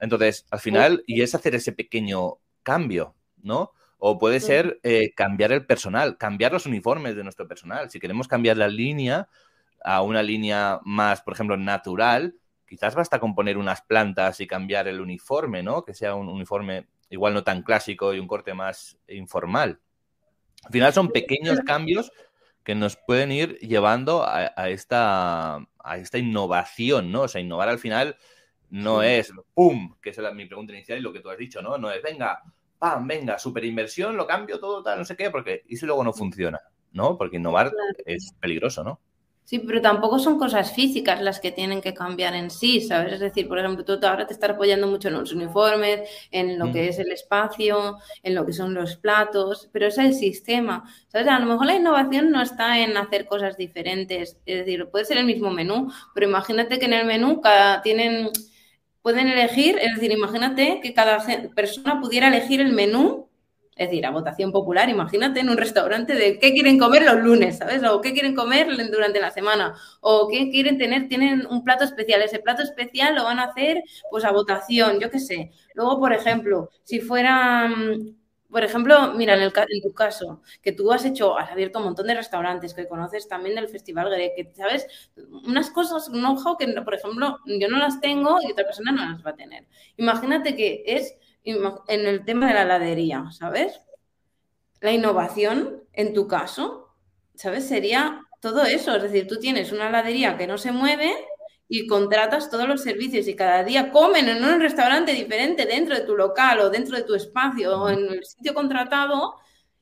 Entonces, 0.00 0.46
al 0.50 0.60
final, 0.60 1.02
y 1.06 1.22
es 1.22 1.34
hacer 1.34 1.54
ese 1.54 1.72
pequeño 1.72 2.38
cambio, 2.62 3.14
¿no? 3.42 3.72
O 3.98 4.18
puede 4.18 4.40
ser 4.40 4.78
eh, 4.82 5.12
cambiar 5.14 5.52
el 5.52 5.66
personal, 5.66 6.18
cambiar 6.18 6.52
los 6.52 6.66
uniformes 6.66 7.16
de 7.16 7.24
nuestro 7.24 7.48
personal. 7.48 7.90
Si 7.90 7.98
queremos 7.98 8.28
cambiar 8.28 8.56
la 8.56 8.68
línea 8.68 9.28
a 9.84 10.02
una 10.02 10.22
línea 10.22 10.80
más, 10.84 11.22
por 11.22 11.34
ejemplo, 11.34 11.56
natural, 11.56 12.34
quizás 12.66 12.94
basta 12.94 13.20
con 13.20 13.34
poner 13.34 13.56
unas 13.56 13.82
plantas 13.82 14.40
y 14.40 14.46
cambiar 14.46 14.88
el 14.88 15.00
uniforme, 15.00 15.62
¿no? 15.62 15.84
Que 15.84 15.94
sea 15.94 16.14
un 16.14 16.28
uniforme 16.28 16.86
igual 17.08 17.34
no 17.34 17.44
tan 17.44 17.62
clásico 17.62 18.12
y 18.12 18.18
un 18.18 18.26
corte 18.26 18.52
más 18.52 18.98
informal. 19.08 19.80
Al 20.64 20.72
final 20.72 20.92
son 20.92 21.08
pequeños 21.10 21.60
cambios 21.60 22.10
que 22.64 22.74
nos 22.74 22.96
pueden 22.96 23.30
ir 23.30 23.58
llevando 23.60 24.24
a, 24.26 24.68
esta, 24.68 25.58
a 25.78 25.98
esta 25.98 26.18
innovación, 26.18 27.12
¿no? 27.12 27.22
O 27.22 27.28
sea, 27.28 27.40
innovar 27.40 27.68
al 27.68 27.78
final 27.78 28.16
no 28.70 29.02
es 29.02 29.32
¡pum! 29.54 29.94
que 30.00 30.10
es 30.10 30.18
mi 30.34 30.46
pregunta 30.46 30.72
inicial 30.72 30.98
y 30.98 31.02
lo 31.02 31.12
que 31.12 31.20
tú 31.20 31.30
has 31.30 31.38
dicho, 31.38 31.62
¿no? 31.62 31.78
No 31.78 31.90
es, 31.90 32.02
venga, 32.02 32.42
¡pam! 32.78 33.06
Venga, 33.06 33.38
super 33.38 33.64
inversión, 33.64 34.16
lo 34.16 34.26
cambio 34.26 34.58
todo, 34.58 34.82
tal, 34.82 34.98
no 34.98 35.04
sé 35.04 35.16
qué, 35.16 35.30
porque 35.30 35.62
y 35.68 35.76
si 35.76 35.86
luego 35.86 36.04
no 36.04 36.12
funciona, 36.12 36.60
¿no? 36.92 37.16
Porque 37.16 37.36
innovar 37.36 37.72
es 38.04 38.34
peligroso, 38.40 38.84
¿no? 38.84 39.00
Sí, 39.46 39.60
pero 39.60 39.80
tampoco 39.80 40.18
son 40.18 40.40
cosas 40.40 40.72
físicas 40.72 41.22
las 41.22 41.38
que 41.38 41.52
tienen 41.52 41.80
que 41.80 41.94
cambiar 41.94 42.34
en 42.34 42.50
sí, 42.50 42.80
¿sabes? 42.80 43.12
Es 43.12 43.20
decir, 43.20 43.46
por 43.46 43.60
ejemplo, 43.60 43.84
tú 43.84 43.92
ahora 44.04 44.26
te 44.26 44.32
estás 44.32 44.50
apoyando 44.50 44.88
mucho 44.88 45.06
en 45.06 45.14
los 45.14 45.32
uniformes, 45.32 46.00
en 46.32 46.58
lo 46.58 46.72
que 46.72 46.82
mm. 46.82 46.88
es 46.88 46.98
el 46.98 47.12
espacio, 47.12 47.98
en 48.24 48.34
lo 48.34 48.44
que 48.44 48.52
son 48.52 48.74
los 48.74 48.96
platos, 48.96 49.68
pero 49.72 49.86
es 49.86 49.98
el 49.98 50.14
sistema, 50.14 50.82
¿sabes? 51.06 51.28
A 51.28 51.38
lo 51.38 51.46
mejor 51.46 51.66
la 51.66 51.76
innovación 51.76 52.32
no 52.32 52.42
está 52.42 52.80
en 52.80 52.96
hacer 52.96 53.26
cosas 53.26 53.56
diferentes, 53.56 54.36
es 54.46 54.58
decir, 54.58 54.88
puede 54.90 55.04
ser 55.04 55.18
el 55.18 55.26
mismo 55.26 55.52
menú, 55.52 55.92
pero 56.12 56.26
imagínate 56.26 56.80
que 56.80 56.86
en 56.86 56.94
el 56.94 57.06
menú 57.06 57.40
cada, 57.40 57.82
tienen, 57.82 58.30
pueden 59.06 59.28
elegir, 59.28 59.78
es 59.80 59.94
decir, 59.94 60.10
imagínate 60.10 60.80
que 60.82 60.92
cada 60.92 61.24
persona 61.54 62.00
pudiera 62.00 62.26
elegir 62.26 62.60
el 62.60 62.72
menú 62.72 63.28
Es 63.76 63.88
decir, 63.88 64.04
a 64.04 64.10
votación 64.10 64.50
popular, 64.50 64.88
imagínate 64.88 65.38
en 65.38 65.48
un 65.48 65.56
restaurante 65.56 66.14
de 66.14 66.40
qué 66.40 66.52
quieren 66.52 66.76
comer 66.76 67.02
los 67.04 67.22
lunes, 67.22 67.58
¿sabes? 67.58 67.84
O 67.84 68.00
qué 68.00 68.12
quieren 68.12 68.34
comer 68.34 68.66
durante 68.90 69.20
la 69.20 69.30
semana, 69.30 69.74
o 70.00 70.26
qué 70.28 70.50
quieren 70.50 70.76
tener, 70.76 71.06
tienen 71.08 71.46
un 71.46 71.62
plato 71.62 71.84
especial. 71.84 72.20
Ese 72.20 72.40
plato 72.40 72.62
especial 72.64 73.14
lo 73.14 73.22
van 73.22 73.38
a 73.38 73.44
hacer 73.44 73.84
pues 74.10 74.24
a 74.24 74.32
votación, 74.32 74.98
yo 74.98 75.08
qué 75.08 75.20
sé. 75.20 75.52
Luego, 75.74 76.00
por 76.00 76.12
ejemplo, 76.12 76.70
si 76.82 76.98
fuera, 76.98 77.68
mm, 77.68 78.16
por 78.50 78.64
ejemplo, 78.64 79.12
mira, 79.14 79.34
en, 79.34 79.42
el, 79.42 79.52
en 79.68 79.82
tu 79.82 79.92
caso, 79.92 80.42
que 80.62 80.72
tú 80.72 80.92
has 80.92 81.04
hecho, 81.04 81.36
has 81.36 81.50
abierto 81.50 81.78
un 81.78 81.86
montón 81.86 82.06
de 82.06 82.14
restaurantes, 82.14 82.74
que 82.74 82.88
conoces 82.88 83.28
también 83.28 83.56
del 83.56 83.68
Festival 83.68 84.10
Greg, 84.10 84.34
que 84.34 84.52
sabes, 84.54 84.86
unas 85.44 85.70
cosas, 85.70 86.08
un 86.08 86.24
ojo 86.24 86.56
que, 86.56 86.66
por 86.82 86.94
ejemplo, 86.94 87.38
yo 87.46 87.68
no 87.68 87.78
las 87.78 88.00
tengo 88.00 88.38
y 88.42 88.52
otra 88.52 88.64
persona 88.64 88.92
no 88.92 89.04
las 89.04 89.24
va 89.24 89.30
a 89.30 89.36
tener. 89.36 89.66
Imagínate 89.96 90.56
que 90.56 90.84
es 90.86 91.16
en 91.44 92.06
el 92.06 92.24
tema 92.24 92.48
de 92.48 92.54
la 92.54 92.62
heladería, 92.62 93.24
¿sabes? 93.30 93.80
La 94.80 94.92
innovación, 94.92 95.84
en 95.92 96.12
tu 96.12 96.26
caso, 96.26 96.94
¿sabes? 97.34 97.66
Sería 97.66 98.22
todo 98.40 98.64
eso. 98.64 98.94
Es 98.96 99.02
decir, 99.02 99.26
tú 99.26 99.38
tienes 99.38 99.72
una 99.72 99.88
heladería 99.88 100.36
que 100.36 100.46
no 100.46 100.58
se 100.58 100.72
mueve 100.72 101.14
y 101.68 101.86
contratas 101.86 102.50
todos 102.50 102.68
los 102.68 102.82
servicios 102.82 103.26
y 103.26 103.34
cada 103.34 103.64
día 103.64 103.90
comen 103.90 104.28
en 104.28 104.44
un 104.44 104.60
restaurante 104.60 105.12
diferente 105.12 105.66
dentro 105.66 105.94
de 105.94 106.02
tu 106.02 106.16
local 106.16 106.60
o 106.60 106.70
dentro 106.70 106.96
de 106.96 107.02
tu 107.02 107.14
espacio 107.14 107.80
o 107.80 107.88
en 107.88 107.98
el 108.12 108.24
sitio 108.24 108.54
contratado 108.54 109.34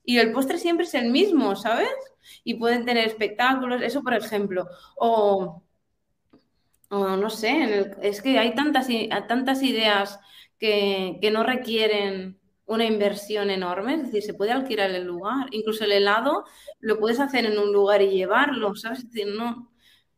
y 0.05 0.19
el 0.19 0.33
postre 0.33 0.59
siempre 0.59 0.85
es 0.85 0.95
el 0.95 1.11
mismo, 1.11 1.57
¿sabes? 1.57 1.89
Y 2.45 2.55
pueden 2.55 2.85
tener 2.85 3.07
espectáculos, 3.07 3.83
eso 3.83 4.03
por 4.03 4.15
ejemplo. 4.15 4.67
O, 4.97 5.63
no 6.91 7.31
sé, 7.31 7.91
es 8.03 8.23
que 8.23 8.39
hay 8.39 8.55
tantas, 8.55 8.89
tantas 9.27 9.63
ideas 9.63 10.21
que, 10.59 11.19
no 11.33 11.43
requieren 11.43 12.39
una 12.67 12.85
inversión 12.85 13.51
enorme, 13.51 13.95
es 13.95 14.03
decir, 14.05 14.23
se 14.23 14.35
puede 14.35 14.53
alquilar 14.53 14.91
el 14.91 15.05
lugar, 15.05 15.49
incluso 15.51 15.85
el 15.85 15.93
helado 15.93 16.45
lo 16.81 16.99
puedes 16.99 17.21
hacer 17.21 17.45
en 17.47 17.59
un 17.59 17.73
lugar 17.73 18.01
y 18.01 18.11
llevarlo, 18.11 18.75
¿sabes? 18.75 19.01
Es 19.01 19.11
decir, 19.11 19.35
no, 19.35 19.71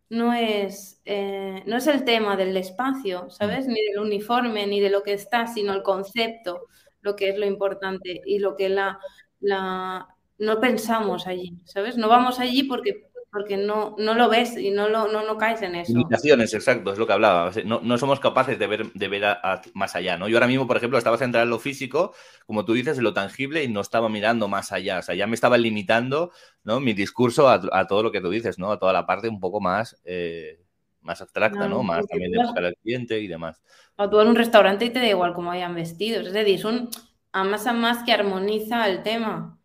no, 0.09 0.33
es, 0.35 1.01
eh, 1.05 1.63
no 1.67 1.77
es 1.77 1.87
el 1.87 2.05
tema 2.05 2.37
del 2.37 2.57
espacio, 2.57 3.29
¿sabes? 3.31 3.67
Ni 3.67 3.75
del 3.75 3.99
uniforme, 4.01 4.67
ni 4.67 4.81
de 4.81 4.91
lo 4.91 5.03
que 5.03 5.13
está, 5.13 5.47
sino 5.47 5.73
el 5.73 5.83
concepto, 5.83 6.67
lo 7.01 7.17
que 7.17 7.31
es 7.31 7.39
lo 7.39 7.47
importante 7.47 8.23
y 8.25 8.39
lo 8.39 8.57
que 8.57 8.69
la, 8.69 8.99
la 9.41 10.09
no 10.39 10.61
pensamos 10.61 11.27
allí, 11.27 11.59
¿sabes? 11.65 11.97
No 11.97 12.09
vamos 12.09 12.41
allí 12.41 12.65
porque 12.65 13.06
porque 13.37 13.59
no, 13.59 13.95
no 13.99 14.15
lo 14.15 14.31
ves 14.31 14.57
y 14.57 14.71
no, 14.71 14.89
lo, 14.89 15.13
no, 15.13 15.23
no 15.23 15.37
caes 15.37 15.61
en 15.61 15.75
eso. 15.75 15.93
Limitaciones, 15.93 16.55
exacto, 16.55 16.91
es 16.91 16.99
lo 16.99 17.07
que 17.07 17.13
hablaba. 17.13 17.51
No, 17.67 17.81
no 17.83 17.99
somos 17.99 18.19
capaces 18.19 18.59
de 18.59 18.67
ver, 18.67 18.91
de 18.95 19.09
ver 19.09 19.37
más 19.75 19.95
allá, 19.95 20.17
¿no? 20.17 20.27
Yo 20.27 20.39
ahora 20.39 20.47
mismo, 20.47 20.67
por 20.67 20.79
ejemplo, 20.79 20.97
estaba 20.97 21.19
centrado 21.19 21.45
en 21.45 21.51
lo 21.51 21.59
físico, 21.59 22.15
como 22.47 22.65
tú 22.65 22.73
dices, 22.73 22.97
en 22.97 23.05
lo 23.05 23.13
tangible 23.13 23.63
y 23.63 23.69
no 23.69 23.83
estaba 23.83 24.09
mirando 24.09 24.49
más 24.49 24.73
allá. 24.73 25.01
O 25.01 25.03
sea, 25.03 25.15
ya 25.15 25.27
me 25.27 25.35
estaba 25.35 25.59
limitando 25.59 26.33
¿no? 26.65 26.81
mi 26.81 26.95
discurso 26.95 27.47
a, 27.47 27.61
a 27.73 27.87
todo 27.87 28.05
lo 28.05 28.11
que 28.11 28.23
tú 28.23 28.31
dices, 28.31 28.59
¿no? 28.59 28.73
A 28.73 28.79
toda 28.79 28.95
la 28.95 29.05
parte 29.05 29.29
un 29.29 29.39
poco 29.39 29.61
más... 29.61 30.01
Eh, 30.07 30.63
más 31.03 31.21
abstracta, 31.21 31.69
¿no? 31.69 31.85
Más 31.85 32.05
también 32.09 32.33
de 32.33 32.43
buscar 32.43 32.65
al 32.65 32.75
cliente 32.83 33.21
y 33.21 33.29
demás. 33.29 33.63
O 33.95 34.11
tú 34.11 34.19
en 34.19 34.27
un 34.27 34.35
restaurante 34.35 34.87
y 34.87 34.91
te 34.91 34.99
da 34.99 35.07
igual 35.07 35.35
cómo 35.35 35.53
hayan 35.53 35.75
vestidos. 35.75 36.27
Es 36.27 36.33
decir, 36.33 36.57
es 36.57 36.65
un 36.65 36.89
a 37.31 37.45
más 37.45 37.69
a 37.69 37.73
más 37.73 38.03
que 38.03 38.13
armoniza 38.13 38.89
el 38.89 39.05
tema. 39.05 39.56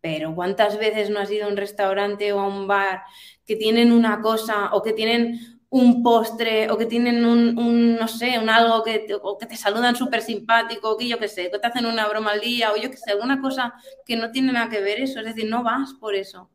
Pero 0.00 0.34
¿cuántas 0.34 0.78
veces 0.78 1.10
no 1.10 1.20
has 1.20 1.30
ido 1.30 1.46
a 1.46 1.48
un 1.48 1.56
restaurante 1.56 2.32
o 2.32 2.40
a 2.40 2.46
un 2.46 2.66
bar 2.66 3.02
que 3.44 3.56
tienen 3.56 3.92
una 3.92 4.20
cosa 4.20 4.70
o 4.72 4.82
que 4.82 4.92
tienen 4.92 5.60
un 5.70 6.02
postre 6.02 6.68
o 6.70 6.76
que 6.76 6.86
tienen 6.86 7.24
un, 7.24 7.96
no 7.96 8.08
sé, 8.08 8.38
un 8.38 8.50
algo 8.50 8.82
que 8.82 9.00
te, 9.00 9.14
o 9.14 9.38
que 9.38 9.46
te 9.46 9.56
saludan 9.56 9.94
súper 9.94 10.20
simpático, 10.20 10.96
que 10.96 11.08
yo 11.08 11.18
qué 11.18 11.28
sé, 11.28 11.50
que 11.50 11.58
te 11.58 11.66
hacen 11.66 11.86
una 11.86 12.08
broma 12.08 12.32
al 12.32 12.40
día 12.40 12.72
o 12.72 12.76
yo 12.76 12.90
qué 12.90 12.96
sé, 12.96 13.12
alguna 13.12 13.40
cosa 13.40 13.74
que 14.04 14.16
no 14.16 14.32
tiene 14.32 14.52
nada 14.52 14.68
que 14.68 14.80
ver 14.80 15.00
eso, 15.00 15.20
es 15.20 15.26
decir, 15.26 15.48
no 15.48 15.62
vas 15.62 15.94
por 15.94 16.14
eso. 16.14 16.50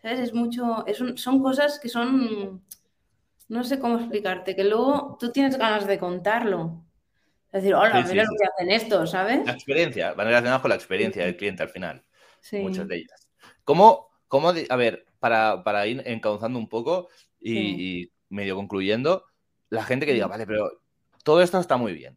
¿Sabes? 0.00 0.18
Es 0.18 0.34
mucho, 0.34 0.84
es 0.86 0.98
son 1.20 1.40
cosas 1.40 1.78
que 1.78 1.88
son, 1.88 2.64
no 3.48 3.62
sé 3.62 3.78
cómo 3.78 3.98
explicarte, 3.98 4.56
que 4.56 4.64
luego 4.64 5.16
tú 5.20 5.30
tienes 5.30 5.56
ganas 5.56 5.86
de 5.86 5.98
contarlo. 5.98 6.82
Es 7.52 7.62
decir, 7.62 7.74
hola, 7.74 8.04
mira 8.08 8.24
lo 8.24 8.36
que 8.36 8.44
hacen 8.44 8.70
esto, 8.72 9.06
¿sabes? 9.06 9.46
La 9.46 9.52
experiencia, 9.52 10.14
van 10.14 10.26
relacionadas 10.26 10.62
con 10.62 10.70
la 10.70 10.74
experiencia 10.74 11.24
del 11.24 11.36
cliente 11.36 11.62
al 11.62 11.68
final 11.68 12.02
muchas 12.52 12.88
de 12.88 12.96
ellas. 12.96 13.28
¿Cómo, 13.64 14.08
cómo 14.28 14.50
a 14.50 14.76
ver, 14.76 15.06
para, 15.20 15.62
para, 15.62 15.86
ir 15.86 16.02
encauzando 16.06 16.58
un 16.58 16.68
poco 16.68 17.08
y, 17.40 18.10
medio 18.28 18.56
concluyendo, 18.56 19.24
la 19.68 19.84
gente 19.84 20.06
que 20.06 20.14
diga, 20.14 20.26
vale, 20.26 20.46
pero 20.46 20.80
todo 21.22 21.42
esto 21.42 21.58
está 21.58 21.76
muy 21.76 21.92
bien, 21.92 22.16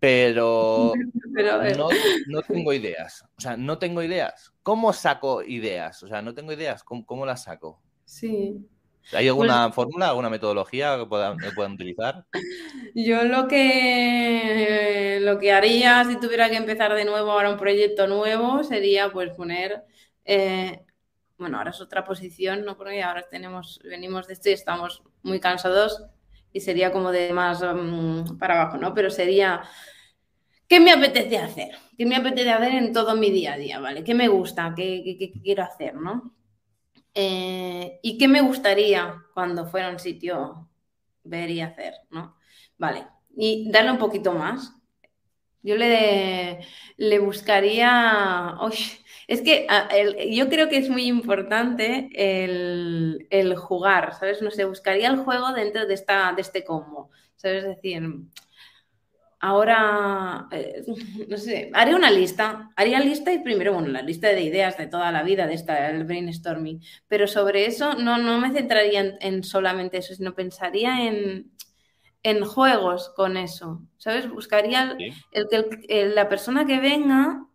pero, 0.00 0.92
no, 1.76 1.88
no, 2.28 2.42
tengo 2.42 2.72
ideas. 2.72 3.24
O 3.36 3.40
sea, 3.40 3.56
no 3.56 3.78
tengo 3.78 4.02
ideas. 4.02 4.52
¿Cómo 4.62 4.92
saco 4.92 5.42
ideas? 5.42 6.02
O 6.02 6.08
sea, 6.08 6.22
no 6.22 6.34
tengo 6.34 6.52
ideas. 6.52 6.84
¿Cómo, 6.84 7.04
cómo 7.04 7.26
las 7.26 7.44
saco? 7.44 7.82
Sí. 8.04 8.64
¿Hay 9.12 9.26
alguna 9.28 9.72
fórmula, 9.72 10.08
alguna 10.08 10.28
metodología 10.28 10.98
que 10.98 11.06
puedan, 11.06 11.36
puedan, 11.54 11.72
utilizar? 11.72 12.24
Yo 12.94 13.24
lo 13.24 13.48
que, 13.48 15.18
lo 15.22 15.38
que 15.38 15.52
haría 15.52 16.04
si 16.04 16.20
tuviera 16.20 16.50
que 16.50 16.56
empezar 16.56 16.94
de 16.94 17.04
nuevo 17.04 17.32
ahora 17.32 17.50
un 17.50 17.56
proyecto 17.58 18.06
nuevo 18.06 18.62
sería 18.64 19.10
pues 19.10 19.30
poner, 19.32 19.82
eh, 20.24 20.84
bueno, 21.38 21.58
ahora 21.58 21.70
es 21.70 21.80
otra 21.80 22.04
posición, 22.04 22.64
¿no? 22.64 22.76
Porque 22.76 23.02
ahora 23.02 23.26
tenemos, 23.30 23.80
venimos 23.82 24.26
de 24.26 24.34
esto 24.34 24.50
y 24.50 24.52
estamos 24.52 25.02
muy 25.22 25.40
cansados 25.40 26.04
y 26.52 26.60
sería 26.60 26.92
como 26.92 27.10
de 27.10 27.32
más 27.32 27.62
mm, 27.62 28.36
para 28.38 28.60
abajo, 28.60 28.76
¿no? 28.76 28.92
Pero 28.92 29.10
sería, 29.10 29.62
¿qué 30.68 30.80
me 30.80 30.92
apetece 30.92 31.38
hacer? 31.38 31.78
¿Qué 31.96 32.04
me 32.04 32.16
apetece 32.16 32.50
hacer 32.50 32.74
en 32.74 32.92
todo 32.92 33.16
mi 33.16 33.30
día 33.30 33.54
a 33.54 33.58
día, 33.58 33.80
¿vale? 33.80 34.04
¿Qué 34.04 34.14
me 34.14 34.28
gusta? 34.28 34.74
¿Qué, 34.76 35.02
qué, 35.02 35.16
qué 35.16 35.40
quiero 35.40 35.62
hacer, 35.62 35.94
¿no? 35.94 36.37
Eh, 37.20 37.98
¿Y 38.00 38.16
qué 38.16 38.28
me 38.28 38.42
gustaría 38.42 39.24
cuando 39.34 39.66
fuera 39.66 39.90
un 39.90 39.98
sitio 39.98 40.68
ver 41.24 41.50
y 41.50 41.60
hacer? 41.60 41.94
¿no? 42.10 42.36
Vale, 42.76 43.08
y 43.36 43.68
darle 43.72 43.90
un 43.90 43.98
poquito 43.98 44.32
más. 44.34 44.72
Yo 45.60 45.74
le, 45.74 46.60
le 46.96 47.18
buscaría. 47.18 48.56
es 49.26 49.42
que 49.42 49.66
yo 50.30 50.48
creo 50.48 50.68
que 50.68 50.78
es 50.78 50.88
muy 50.88 51.06
importante 51.06 52.08
el, 52.14 53.26
el, 53.30 53.56
jugar, 53.56 54.14
¿sabes? 54.14 54.40
No 54.40 54.52
sé, 54.52 54.64
buscaría 54.64 55.08
el 55.08 55.16
juego 55.16 55.52
dentro 55.52 55.86
de, 55.86 55.94
esta, 55.94 56.32
de 56.34 56.42
este 56.42 56.62
combo. 56.62 57.10
¿Sabes? 57.34 57.64
Es 57.64 57.76
decir, 57.76 58.00
Ahora, 59.40 60.48
eh, 60.50 60.82
no 61.28 61.36
sé, 61.36 61.70
haré 61.72 61.94
una 61.94 62.10
lista. 62.10 62.70
Haría 62.76 63.00
lista 63.00 63.32
y 63.32 63.40
primero, 63.40 63.72
bueno, 63.72 63.88
la 63.88 64.02
lista 64.02 64.28
de 64.28 64.42
ideas 64.42 64.76
de 64.76 64.86
toda 64.86 65.12
la 65.12 65.22
vida 65.22 65.46
de 65.46 65.54
esta, 65.54 65.90
el 65.90 66.04
brainstorming. 66.04 66.82
Pero 67.06 67.26
sobre 67.26 67.66
eso 67.66 67.94
no, 67.94 68.18
no 68.18 68.38
me 68.40 68.50
centraría 68.50 69.16
en, 69.20 69.44
solamente 69.44 69.98
eso, 69.98 70.14
sino 70.14 70.34
pensaría 70.34 71.06
en, 71.06 71.52
en, 72.22 72.44
juegos 72.44 73.10
con 73.14 73.36
eso. 73.36 73.82
¿Sabes? 73.96 74.28
Buscaría 74.28 74.96
el 75.32 75.48
que 75.48 76.06
la 76.14 76.28
persona 76.28 76.66
que 76.66 76.80
venga 76.80 77.46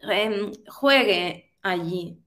em, 0.00 0.52
juegue 0.68 1.54
allí. 1.62 2.18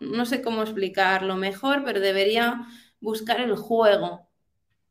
No 0.00 0.24
sé 0.24 0.40
cómo 0.40 0.62
explicarlo 0.62 1.36
mejor, 1.36 1.84
pero 1.84 2.00
debería 2.00 2.62
buscar 3.00 3.40
el 3.40 3.54
juego 3.56 4.29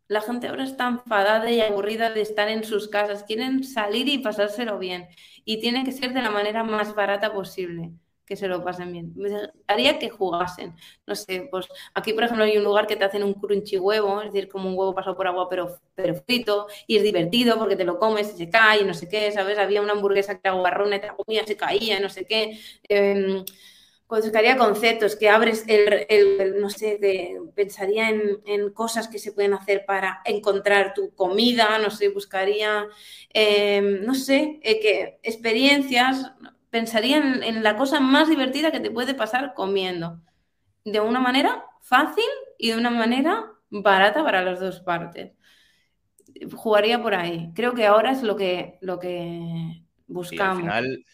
la 0.09 0.21
gente 0.21 0.49
ahora 0.49 0.65
está 0.65 0.87
enfadada 0.89 1.49
y 1.51 1.61
aburrida 1.61 2.09
de 2.11 2.21
estar 2.21 2.49
en 2.49 2.65
sus 2.65 2.89
casas. 2.89 3.23
Quieren 3.23 3.63
salir 3.63 4.09
y 4.09 4.17
pasárselo 4.19 4.79
bien. 4.79 5.07
Y 5.45 5.61
tiene 5.61 5.85
que 5.85 5.93
ser 5.93 6.13
de 6.13 6.21
la 6.21 6.31
manera 6.31 6.63
más 6.65 6.95
barata 6.95 7.33
posible 7.33 7.93
que 8.25 8.35
se 8.35 8.47
lo 8.47 8.63
pasen 8.63 8.91
bien. 8.91 9.13
Haría 9.67 9.97
que 9.99 10.09
jugasen. 10.09 10.75
No 11.07 11.15
sé, 11.15 11.47
pues 11.51 11.67
aquí, 11.95 12.13
por 12.13 12.23
ejemplo, 12.25 12.43
hay 12.45 12.57
un 12.57 12.63
lugar 12.63 12.85
que 12.87 12.95
te 12.95 13.05
hacen 13.05 13.23
un 13.23 13.33
crunchy 13.33 13.77
huevo, 13.79 14.21
es 14.21 14.31
decir, 14.33 14.49
como 14.49 14.69
un 14.69 14.77
huevo 14.77 14.93
pasado 14.93 15.15
por 15.17 15.27
agua, 15.27 15.49
pero, 15.49 15.79
pero 15.95 16.15
frito, 16.15 16.67
y 16.87 16.97
es 16.97 17.03
divertido 17.03 17.57
porque 17.57 17.75
te 17.75 17.85
lo 17.85 17.97
comes 17.99 18.33
y 18.35 18.37
se 18.37 18.49
cae, 18.49 18.81
y 18.81 18.85
no 18.85 18.93
sé 18.93 19.09
qué, 19.09 19.31
¿sabes? 19.31 19.57
Había 19.57 19.81
una 19.81 19.93
hamburguesa 19.93 20.35
que 20.35 20.41
era 20.47 20.53
guarrona 20.57 20.97
y 20.97 21.01
te 21.01 21.07
la 21.07 21.15
comías, 21.15 21.47
se 21.47 21.57
caía, 21.57 21.99
no 21.99 22.09
sé 22.09 22.25
qué. 22.25 22.59
Eh, 22.87 23.43
buscaría 24.09 24.57
conceptos, 24.57 25.15
que 25.15 25.29
abres 25.29 25.65
el, 25.67 26.59
no 26.59 26.69
sé, 26.69 26.99
pensaría 27.55 28.09
en, 28.09 28.73
cosas 28.73 29.07
que 29.07 29.19
se 29.19 29.31
pueden 29.31 29.53
hacer 29.53 29.85
para 29.85 30.21
encontrar 30.25 30.93
tu 30.95 31.13
comida, 31.13 31.77
no 31.77 31.91
sé, 31.91 32.09
buscaría, 32.09 32.87
em, 33.33 34.03
no 34.03 34.15
sé, 34.15 34.59
eh, 34.63 34.79
que 34.79 35.19
experiencias, 35.21 36.33
pensaría 36.71 37.17
en, 37.17 37.63
la 37.63 37.77
cosa 37.77 37.99
más 37.99 38.29
divertida 38.29 38.71
que 38.71 38.79
te 38.79 38.91
puede 38.91 39.13
pasar 39.13 39.53
comiendo, 39.53 40.19
de 40.85 40.99
una 40.99 41.19
manera 41.19 41.65
fácil 41.81 42.29
y 42.57 42.71
de 42.71 42.77
una 42.77 42.89
manera 42.89 43.51
barata 43.69 44.23
para 44.23 44.41
las 44.41 44.59
dos 44.59 44.79
partes. 44.79 45.33
Jugaría 46.55 47.01
por 47.01 47.13
ahí. 47.13 47.51
Creo 47.53 47.73
que 47.73 47.85
ahora 47.85 48.11
es 48.11 48.23
lo 48.23 48.35
que, 48.35 48.77
lo 48.81 48.97
que 48.99 49.83
buscamos 50.07 50.67
al 50.67 50.83
final 50.83 51.05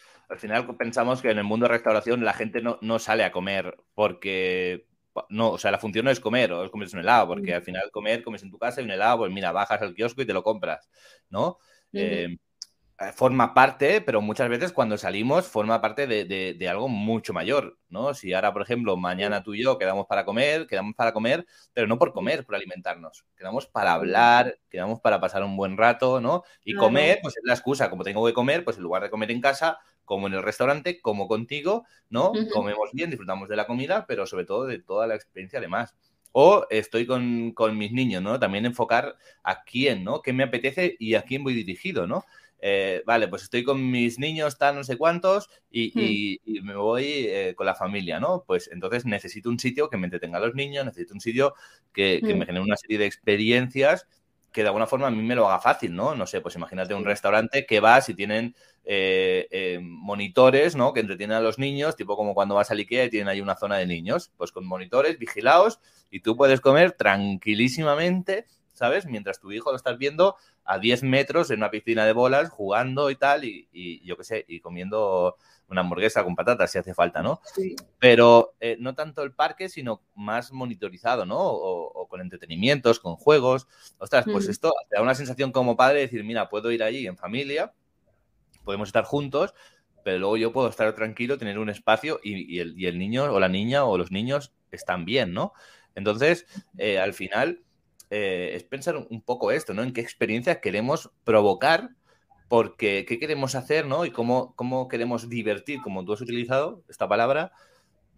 pensamos 0.78 1.22
que 1.22 1.32
en 1.32 1.38
el 1.38 1.44
mundo 1.44 1.66
de 1.66 1.74
restauración 1.74 2.24
la 2.24 2.34
gente 2.34 2.62
no, 2.62 2.78
no 2.82 3.00
sale 3.00 3.24
a 3.24 3.32
comer 3.32 3.78
porque 3.94 4.86
no, 5.30 5.52
o 5.52 5.58
sea, 5.58 5.72
la 5.72 5.80
función 5.80 6.06
no 6.06 6.12
es 6.12 6.20
comer 6.20 6.52
o 6.52 6.64
es 6.64 6.72
comer 6.72 6.90
un 6.94 7.00
helado, 7.00 7.28
porque 7.28 7.54
al 7.54 7.62
final 7.62 7.90
comer, 7.92 8.24
comes 8.24 8.44
en 8.44 8.52
tu 8.52 8.58
casa 8.58 8.82
y 8.82 8.86
un 8.86 8.92
helado, 8.92 9.20
pues 9.20 9.32
mira, 9.32 9.52
bajas 9.52 9.82
al 9.82 9.94
kiosco 9.94 10.22
y 10.22 10.26
te 10.26 10.34
lo 10.34 10.44
compras, 10.44 10.90
¿no? 11.30 11.58
Eh, 11.94 12.36
eh, 12.98 13.12
forma 13.14 13.54
parte, 13.54 14.00
pero 14.00 14.22
muchas 14.22 14.48
veces 14.48 14.72
cuando 14.72 14.98
salimos 14.98 15.48
forma 15.48 15.82
parte 15.82 16.08
de, 16.08 16.68
algo 16.70 16.88
mucho 16.88 17.34
mayor, 17.34 17.78
¿no? 17.90 18.14
Si 18.14 18.34
ahora, 18.34 18.54
por 18.54 18.62
ejemplo, 18.62 18.96
mañana 18.96 19.44
tú 19.44 19.54
y 19.54 19.64
yo 19.64 19.78
quedamos 19.78 20.08
para 20.08 20.24
comer, 20.24 20.66
quedamos 20.66 20.96
para 20.96 21.12
comer, 21.14 21.46
pero 21.74 21.88
no 21.88 21.98
por 22.00 22.14
comer, 22.14 22.46
por 22.46 22.56
alimentarnos, 22.56 23.26
quedamos 23.36 23.68
para 23.68 23.94
hablar, 23.94 24.60
quedamos 24.70 25.02
para 25.02 25.20
pasar 25.20 25.44
un 25.44 25.58
buen 25.58 25.78
rato, 25.78 26.22
¿no? 26.22 26.44
Y 26.64 26.74
comer, 26.74 27.20
pues 27.22 27.36
es 27.36 27.44
la 27.44 27.54
excusa, 27.54 27.90
como 27.90 28.04
tengo 28.04 28.26
que 28.26 28.34
comer, 28.34 28.64
pues 28.64 28.78
en 28.78 28.84
lugar 28.84 29.04
de 29.04 29.10
comer 29.10 29.32
en 29.32 29.42
casa, 29.42 29.80
como 30.06 30.28
en 30.28 30.34
el 30.34 30.44
restaurante, 30.44 31.02
como 31.02 31.28
contigo, 31.28 31.86
¿no? 32.10 32.32
Comemos 32.54 32.90
bien, 32.94 33.10
disfrutamos 33.10 33.50
de 33.50 33.56
la 33.56 33.68
comida, 33.68 34.06
pero 34.08 34.26
sobre 34.26 34.46
todo 34.46 34.66
de 34.66 34.80
toda 34.80 35.08
la 35.08 35.16
experiencia 35.16 35.60
además. 35.60 35.96
O 36.32 36.66
estoy 36.70 37.06
con, 37.06 37.52
con 37.54 37.78
mis 37.78 37.92
niños, 37.92 38.22
¿no? 38.22 38.40
También 38.40 38.66
enfocar 38.66 39.16
a 39.44 39.64
quién, 39.64 40.04
¿no? 40.04 40.22
¿Qué 40.22 40.34
me 40.34 40.44
apetece 40.44 40.96
y 41.00 41.16
a 41.16 41.22
quién 41.22 41.44
voy 41.44 41.54
dirigido, 41.54 42.08
¿no? 42.08 42.26
Eh, 42.68 43.04
vale, 43.06 43.28
pues 43.28 43.44
estoy 43.44 43.64
con 43.64 43.92
mis 43.92 44.18
niños, 44.18 44.58
tal, 44.58 44.76
no 44.76 44.84
sé 44.84 44.98
cuántos, 44.98 45.50
y, 45.70 46.40
hmm. 46.44 46.66
me 46.66 46.76
voy 46.76 47.06
eh, 47.06 47.54
con 47.56 47.66
la 47.66 47.76
familia, 47.76 48.20
¿no? 48.20 48.44
Pues 48.48 48.70
entonces 48.72 49.06
necesito 49.06 49.50
un 49.50 49.60
sitio 49.60 49.90
que 49.90 49.98
me 49.98 50.06
entretenga 50.06 50.38
a 50.38 50.42
los 50.42 50.56
niños, 50.56 50.84
necesito 50.84 51.14
un 51.14 51.22
sitio 51.22 51.54
que, 51.94 52.20
hmm. 52.24 52.38
me 52.38 52.46
genere 52.46 52.62
una 52.62 52.78
serie 52.78 52.98
de 52.98 53.06
experiencias 53.06 54.08
que 54.56 54.62
de 54.62 54.68
alguna 54.68 54.88
forma 54.88 55.08
a 55.08 55.12
mí 55.12 55.22
me 55.22 55.36
lo 55.36 55.46
haga 55.48 55.60
fácil, 55.60 55.94
¿no? 55.94 56.16
No 56.16 56.26
sé, 56.26 56.40
pues 56.40 56.56
imagínate 56.56 56.94
un 56.94 57.04
restaurante 57.04 57.66
que 57.66 57.82
vas 57.82 58.08
y 58.08 58.14
tienen 58.14 58.56
eh, 58.86 59.78
monitores, 59.82 60.78
¿no? 60.78 60.94
Que 60.94 61.02
entretienen 61.02 61.36
a 61.36 61.42
los 61.42 61.60
niños, 61.60 61.98
tipo 61.98 62.16
como 62.16 62.34
cuando 62.34 62.56
vas 62.56 62.72
al 62.72 62.80
Ikea 62.80 63.04
y 63.04 63.10
tienen 63.10 63.28
ahí 63.28 63.42
una 63.42 63.58
zona 63.58 63.76
de 63.78 63.86
niños, 63.86 64.32
pues 64.38 64.54
con 64.54 64.66
monitores 64.66 65.20
vigilados 65.20 65.82
y 66.10 66.22
tú 66.22 66.38
puedes 66.38 66.62
comer 66.62 66.94
tranquilísimamente 66.94 68.46
¿sabes? 68.76 69.06
Mientras 69.06 69.40
tu 69.40 69.52
hijo 69.52 69.72
lo 69.72 69.78
estás 69.78 69.98
viendo 69.98 70.36
a 70.64 70.78
10 70.78 71.04
metros 71.04 71.50
en 71.50 71.60
una 71.60 71.72
piscina 71.72 72.06
de 72.06 72.14
bolas, 72.14 72.50
jugando 72.50 73.10
y 73.10 73.16
tal, 73.16 73.46
y, 73.46 74.02
yo 74.04 74.18
qué 74.18 74.24
sé, 74.24 74.46
y 74.48 74.60
comiendo 74.60 75.38
una 75.68 75.82
hamburguesa 75.82 76.24
con 76.24 76.36
patatas 76.36 76.72
si 76.72 76.78
hace 76.78 76.94
falta, 76.94 77.22
¿no? 77.22 77.42
Sí. 77.56 77.76
Pero 78.00 78.56
eh, 78.60 78.78
no 78.80 78.96
tanto 78.96 79.24
el 79.24 79.34
parque, 79.34 79.70
sino 79.70 80.02
más 80.16 80.52
monitorizado, 80.52 81.26
¿no? 81.26 81.38
O, 81.40 82.08
con 82.08 82.22
entretenimientos, 82.22 83.00
con 83.00 83.16
juegos. 83.16 83.68
Ostras, 83.98 84.26
pues 84.32 84.48
esto 84.48 84.74
te 84.90 84.96
da 84.96 85.02
una 85.02 85.16
sensación 85.16 85.52
como 85.52 85.76
padre 85.76 85.96
de 85.96 86.02
decir, 86.02 86.24
mira, 86.24 86.50
puedo 86.50 86.72
ir 86.72 86.84
allí 86.84 87.08
en 87.08 87.18
familia, 87.18 87.74
podemos 88.64 88.90
estar 88.90 89.04
juntos, 89.04 89.54
pero 90.04 90.20
luego 90.20 90.38
yo 90.38 90.54
puedo 90.54 90.70
estar 90.70 90.94
tranquilo, 90.94 91.38
tener 91.38 91.58
un 91.58 91.70
espacio 91.70 92.20
y, 92.24 92.60
el, 92.60 93.00
niño 93.00 93.24
o 93.24 93.40
la 93.40 93.50
niña 93.50 93.86
o 93.86 93.98
los 93.98 94.12
niños 94.12 94.54
están 94.72 95.04
bien, 95.04 95.34
¿no? 95.34 95.54
Entonces, 95.96 96.46
eh, 96.78 97.00
al 97.00 97.14
final, 97.14 97.64
eh, 98.12 98.52
es 98.54 98.64
pensar 98.64 98.98
un 98.98 99.22
poco 99.22 99.52
esto, 99.52 99.74
¿no? 99.74 99.82
En 99.82 99.94
qué 99.94 100.02
experiencias 100.02 100.60
queremos 100.60 101.12
provocar, 101.24 101.90
porque 102.48 103.06
qué 103.08 103.20
queremos 103.20 103.56
hacer, 103.56 103.86
¿no? 103.86 104.06
Y 104.06 104.12
cómo, 104.12 104.54
cómo 104.56 104.88
queremos 104.88 105.30
divertir, 105.30 105.82
como 105.82 106.06
tú 106.06 106.14
has 106.14 106.22
utilizado 106.22 106.84
esta 106.88 107.08
palabra, 107.08 107.52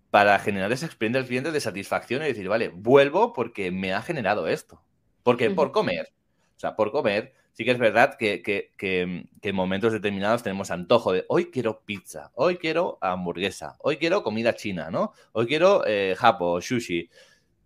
para 0.10 0.40
generar 0.40 0.72
esa 0.72 0.86
experiencia 0.86 1.20
del 1.20 1.28
cliente 1.28 1.52
de 1.52 1.60
satisfacción 1.60 2.24
y 2.24 2.28
decir, 2.28 2.48
vale, 2.48 2.70
vuelvo 2.70 3.34
porque 3.34 3.72
me 3.72 3.94
ha 3.94 4.02
generado 4.02 4.48
esto. 4.48 4.82
Porque 5.24 5.50
por 5.50 5.72
comer, 5.72 6.14
o 6.56 6.60
sea, 6.60 6.76
por 6.76 6.92
comer, 6.92 7.34
sí 7.52 7.66
que 7.66 7.72
es 7.72 7.78
verdad 7.78 8.16
que, 8.18 8.42
que, 8.42 8.72
en 8.80 9.56
momentos 9.56 9.92
determinados 9.92 10.44
tenemos 10.44 10.72
antojo 10.72 11.12
de 11.12 11.26
hoy 11.28 11.52
quiero 11.52 11.82
pizza, 11.82 12.32
hoy 12.36 12.58
quiero 12.58 12.98
hamburguesa, 13.02 13.76
hoy 13.80 13.98
quiero 13.98 14.24
comida 14.24 14.56
china, 14.56 14.90
¿no? 14.90 15.12
Hoy 15.34 15.48
quiero 15.48 15.84
eh, 15.86 16.16
japo, 16.18 16.62
sushi. 16.62 17.10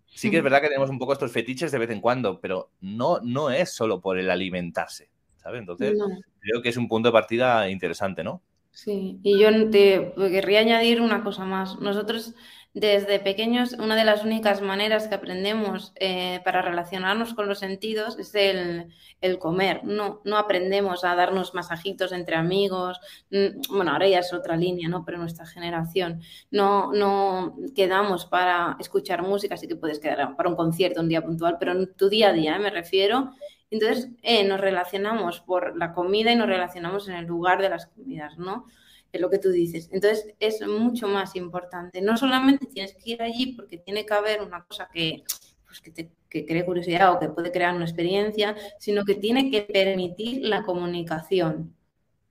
Sí 0.07 0.29
que 0.29 0.37
es 0.37 0.43
verdad 0.43 0.61
que 0.61 0.67
tenemos 0.67 0.89
un 0.89 0.99
poco 0.99 1.13
estos 1.13 1.31
fetiches 1.31 1.71
de 1.71 1.77
vez 1.77 1.89
en 1.89 2.01
cuando, 2.01 2.41
pero 2.41 2.71
no, 2.81 3.19
no 3.21 3.51
es 3.51 3.73
solo 3.73 4.01
por 4.01 4.17
el 4.17 4.29
alimentarse, 4.29 5.09
¿sabes? 5.37 5.59
Entonces, 5.59 5.97
creo 6.41 6.61
que 6.61 6.69
es 6.69 6.77
un 6.77 6.87
punto 6.87 7.09
de 7.09 7.13
partida 7.13 7.69
interesante, 7.69 8.23
¿no? 8.23 8.41
Sí, 8.71 9.19
y 9.23 9.39
yo 9.39 9.69
te 9.69 10.13
querría 10.15 10.59
añadir 10.59 11.01
una 11.01 11.23
cosa 11.23 11.45
más. 11.45 11.79
Nosotros 11.79 12.33
desde 12.73 13.19
pequeños, 13.19 13.73
una 13.73 13.97
de 13.97 14.05
las 14.05 14.23
únicas 14.23 14.61
maneras 14.61 15.09
que 15.09 15.15
aprendemos 15.15 15.91
eh, 15.95 16.39
para 16.45 16.61
relacionarnos 16.61 17.33
con 17.33 17.49
los 17.49 17.59
sentidos 17.59 18.17
es 18.17 18.33
el, 18.33 19.39
comer. 19.39 19.81
No, 19.83 20.21
no 20.23 20.37
aprendemos 20.37 21.03
a 21.03 21.15
darnos 21.15 21.53
masajitos 21.53 22.13
entre 22.13 22.37
amigos. 22.37 22.97
Mm, 23.29 23.75
bueno, 23.75 23.91
ahora 23.91 24.07
ya 24.07 24.19
es 24.19 24.31
otra 24.31 24.55
línea, 24.55 24.87
¿no? 24.87 25.03
Pero 25.03 25.17
nuestra 25.17 25.45
generación. 25.45 26.21
No, 26.49 26.93
no 26.93 27.57
quedamos 27.75 28.25
para 28.25 28.77
escuchar 28.79 29.21
música, 29.21 29.57
sí 29.57 29.67
que 29.67 29.75
puedes 29.75 29.99
quedar 29.99 30.37
para 30.37 30.49
un 30.49 30.55
concierto 30.55 31.01
un 31.01 31.09
día 31.09 31.21
puntual, 31.21 31.57
pero 31.59 31.73
en 31.73 31.93
tu 31.95 32.07
día 32.07 32.29
a 32.29 32.33
día, 32.33 32.55
¿eh? 32.55 32.59
me 32.59 32.69
refiero. 32.69 33.31
Entonces, 33.71 34.09
eh, 34.21 34.43
nos 34.43 34.61
relacionamos 34.61 35.39
por 35.39 35.75
la 35.75 35.93
comida 35.93 36.31
y 36.31 36.35
nos 36.35 36.47
relacionamos 36.47 37.09
en 37.09 37.15
el 37.15 37.25
lugar 37.25 37.61
de 37.61 37.69
las 37.69 37.87
comidas, 37.87 38.37
¿no? 38.37 38.65
es 39.11 39.21
lo 39.21 39.29
que 39.29 39.39
tú 39.39 39.49
dices. 39.49 39.89
Entonces 39.91 40.33
es 40.39 40.65
mucho 40.65 41.07
más 41.07 41.35
importante. 41.35 42.01
No 42.01 42.17
solamente 42.17 42.65
tienes 42.67 42.95
que 42.95 43.11
ir 43.11 43.21
allí 43.21 43.53
porque 43.53 43.77
tiene 43.77 44.05
que 44.05 44.13
haber 44.13 44.41
una 44.41 44.63
cosa 44.63 44.89
que, 44.91 45.23
pues, 45.65 45.81
que 45.81 45.91
te 45.91 46.11
cree 46.29 46.65
curiosidad 46.65 47.11
o 47.13 47.19
que 47.19 47.29
puede 47.29 47.51
crear 47.51 47.75
una 47.75 47.85
experiencia, 47.85 48.55
sino 48.79 49.03
que 49.03 49.15
tiene 49.15 49.51
que 49.51 49.61
permitir 49.61 50.43
la 50.43 50.63
comunicación. 50.63 51.75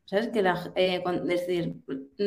¿Sabes? 0.06 0.28
Que 0.28 0.42
la, 0.42 0.72
eh, 0.74 1.02
es 1.04 1.46
decir, 1.46 1.76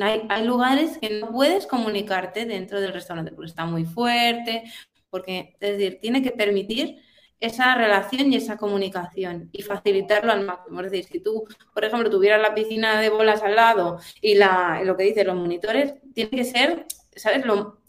hay, 0.02 0.22
hay, 0.30 0.46
lugares 0.46 0.98
que 1.00 1.20
no 1.20 1.34
puedes 1.34 1.68
comunicarte 1.68 2.46
dentro 2.46 2.80
del 2.80 2.94
restaurante 2.94 3.32
porque 3.34 3.50
está 3.50 3.66
muy 3.66 3.84
fuerte, 3.84 4.64
porque, 5.10 5.58
es 5.60 5.78
decir, 5.78 6.00
tiene 6.00 6.24
que 6.24 6.32
permitir 6.32 7.02
esa 7.44 7.76
relación 7.76 8.32
y 8.32 8.38
esa 8.38 8.56
comunicación 8.56 9.50
y 9.52 9.64
facilitarlo 9.64 10.32
al 10.32 10.46
máximo. 10.46 10.80
Es 10.80 10.92
decir, 10.92 11.10
si 11.12 11.20
tú, 11.20 11.44
por 11.74 11.84
ejemplo, 11.84 12.10
tuvieras 12.10 12.42
la 12.42 12.56
piscina 12.56 13.02
de 13.02 13.10
bolas 13.10 13.44
al 13.44 13.56
lado 13.58 14.00
y 14.22 14.36
la, 14.36 14.82
lo 14.86 14.96
que 14.96 15.04
dicen 15.04 15.28
los 15.28 15.36
monitores, 15.36 15.96
tiene 16.14 16.32
que 16.32 16.46
ser, 16.46 16.86
¿sabes? 17.14 17.46
Lo, 17.46 17.80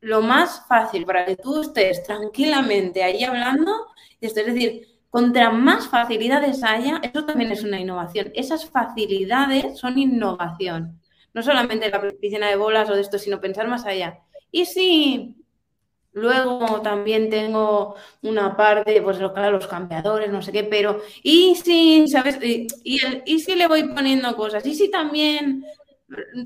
lo 0.00 0.22
más 0.22 0.66
fácil 0.68 1.04
para 1.04 1.26
que 1.26 1.34
tú 1.34 1.62
estés 1.62 2.04
tranquilamente 2.04 3.02
ahí 3.02 3.24
hablando. 3.24 3.72
Esto, 4.20 4.40
es 4.40 4.46
decir, 4.46 4.86
contra 5.10 5.50
más 5.50 5.88
facilidades 5.88 6.62
haya, 6.62 7.00
eso 7.02 7.24
también 7.24 7.50
es 7.50 7.64
una 7.64 7.80
innovación. 7.80 8.30
Esas 8.36 8.70
facilidades 8.70 9.80
son 9.80 9.98
innovación. 9.98 11.00
No 11.34 11.42
solamente 11.42 11.90
la 11.90 12.00
piscina 12.20 12.48
de 12.48 12.56
bolas 12.56 12.88
o 12.88 12.94
de 12.94 13.00
esto, 13.00 13.18
sino 13.18 13.40
pensar 13.40 13.66
más 13.66 13.84
allá. 13.84 14.20
Y 14.52 14.66
si 14.66 15.34
Luego 16.16 16.80
también 16.80 17.28
tengo 17.28 17.94
una 18.22 18.56
parte, 18.56 19.02
pues 19.02 19.18
claro, 19.18 19.50
los 19.50 19.66
cambiadores, 19.66 20.32
no 20.32 20.40
sé 20.40 20.50
qué, 20.50 20.64
pero 20.64 21.02
¿y 21.22 21.56
si, 21.56 22.08
sabes? 22.08 22.38
Y, 22.42 22.68
y, 22.82 23.38
si 23.38 23.54
le 23.54 23.66
voy 23.66 23.86
poniendo 23.88 24.34
cosas? 24.34 24.64
¿Y 24.64 24.74
si 24.74 24.90
también 24.90 25.62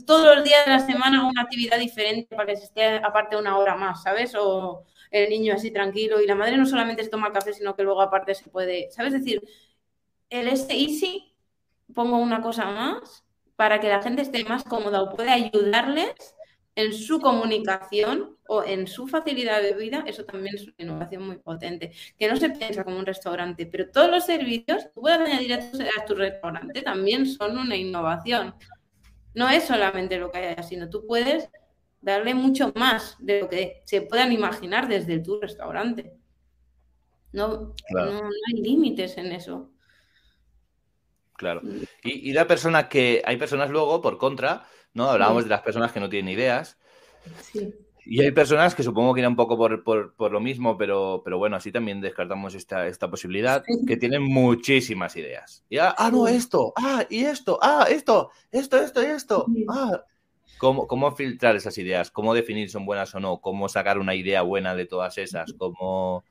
todos 0.09 0.35
los 0.35 0.45
días 0.45 0.65
de 0.65 0.73
la 0.73 0.81
semana 0.81 1.25
una 1.25 1.43
actividad 1.43 1.79
diferente 1.79 2.35
para 2.35 2.47
que 2.47 2.57
se 2.57 2.65
esté 2.65 2.97
aparte 2.97 3.37
una 3.37 3.59
hora 3.59 3.77
más, 3.77 4.03
¿sabes? 4.03 4.35
O 4.35 4.87
el 5.13 5.31
niño 5.31 5.55
así 5.55 5.71
tranquilo 5.71 6.21
y 6.21 6.27
la 6.27 6.35
madre 6.35 6.57
no 6.57 6.67
solamente 6.67 7.05
se 7.05 7.11
toma 7.11 7.29
el 7.29 7.33
café, 7.33 7.53
sino 7.53 7.77
que 7.77 7.85
luego 7.85 8.03
aparte 8.03 8.35
se 8.35 8.51
puede, 8.51 8.91
¿sabes? 8.91 9.13
decir, 9.13 9.41
el 10.31 10.49
este 10.49 10.75
easy 10.75 11.33
pongo 11.95 12.17
una 12.19 12.43
cosa 12.43 12.65
más 12.65 13.25
para 13.55 13.79
que 13.79 13.89
la 13.89 14.03
gente 14.03 14.23
esté 14.23 14.45
más 14.47 14.65
cómoda 14.65 15.01
o 15.01 15.15
pueda 15.15 15.35
ayudarles 15.35 16.35
en 16.75 16.93
su 16.93 17.21
comunicación 17.21 18.37
o 18.47 18.65
en 18.65 18.87
su 18.87 19.07
facilidad 19.07 19.63
de 19.63 19.75
vida, 19.75 20.05
eso 20.07 20.25
también 20.25 20.55
es 20.55 20.63
una 20.63 20.75
innovación 20.79 21.27
muy 21.27 21.37
potente, 21.39 21.93
que 22.19 22.29
no 22.29 22.37
se 22.37 22.51
piensa 22.51 22.85
como 22.85 22.99
un 22.99 23.07
restaurante, 23.07 23.67
pero 23.67 23.91
todos 23.91 24.11
los 24.11 24.25
servicios 24.25 24.85
que 24.85 25.01
puedas 25.01 25.21
añadir 25.21 25.55
a 25.55 26.05
tu, 26.05 26.15
restaurante 26.15 26.83
también 26.83 27.27
son 27.27 27.59
una 27.59 27.77
innovación. 27.77 28.55
No 29.35 29.49
es 29.49 29.65
solamente 29.65 30.19
lo 30.19 30.31
que 30.31 30.39
hay, 30.39 30.65
sino 30.65 30.89
tú 30.89 31.07
puedes 31.07 31.49
darle 32.01 32.35
mucho 32.35 32.73
más 32.75 33.17
de 33.21 33.41
lo 33.43 33.49
que 33.49 33.83
se 33.85 34.03
puedan 34.03 34.33
imaginar 34.33 34.89
desde 34.89 35.19
tu 35.21 35.41
restaurante. 35.41 36.15
No, 37.33 37.75
no, 37.91 38.31
hay 38.49 38.63
límites 38.63 39.17
en 39.19 39.27
eso. 39.27 39.71
Claro. 41.35 41.61
Mm. 41.63 41.83
Y, 42.03 42.31
y 42.31 42.33
la 42.33 42.47
persona 42.47 42.89
que 42.89 43.23
hay 43.25 43.37
personas 43.37 43.71
luego, 43.71 44.01
por 44.03 44.19
contra, 44.19 44.67
¿no? 44.95 45.11
Hablábamos 45.11 45.45
de 45.45 45.51
las 45.51 45.63
personas 45.63 45.93
que 45.93 46.01
no 46.01 46.09
tienen 46.09 46.33
ideas. 46.33 46.79
Y 48.05 48.23
hay 48.23 48.33
personas 48.33 48.75
que 48.75 48.83
supongo 48.83 49.15
que 49.15 49.21
irán 49.21 49.33
un 49.33 49.37
poco 49.37 49.57
por, 49.57 50.33
lo 50.33 50.41
mismo, 50.41 50.77
pero, 50.77 51.23
pero 51.25 51.39
bueno, 51.39 51.57
así 51.57 51.71
también 51.71 52.01
descartamos 52.01 52.55
esta, 52.55 52.87
esta 52.87 53.11
posibilidad, 53.11 53.63
que 53.87 53.97
tienen 53.97 54.23
muchísimas 54.23 55.17
ideas. 55.17 55.65
Y, 55.69 55.79
ah, 55.79 55.95
ah, 55.97 56.11
no, 56.11 56.27
esto, 56.27 56.73
ah, 56.77 57.05
y 57.09 57.25
esto, 57.25 57.59
ah, 57.63 57.87
esto, 57.89 58.31
esto, 58.51 58.79
esto 58.79 59.03
y 59.03 59.07
esto. 59.07 59.47
Ah. 59.69 60.03
¿Cómo, 60.59 60.87
¿Cómo 60.87 61.15
filtrar 61.15 61.57
esas 61.57 61.77
ideas? 61.79 62.11
¿Cómo 62.11 62.35
definir 62.35 62.69
si 62.69 62.73
son 62.73 62.85
buenas 62.85 63.15
o 63.15 63.21
no? 63.21 63.41
¿Cómo 63.41 63.69
sacar 63.69 63.99
una 63.99 64.15
idea 64.15 64.43
buena 64.43 64.75
de 64.75 64.87
todas 64.87 65.17
esas? 65.17 65.53
¿Cómo, 65.55 66.25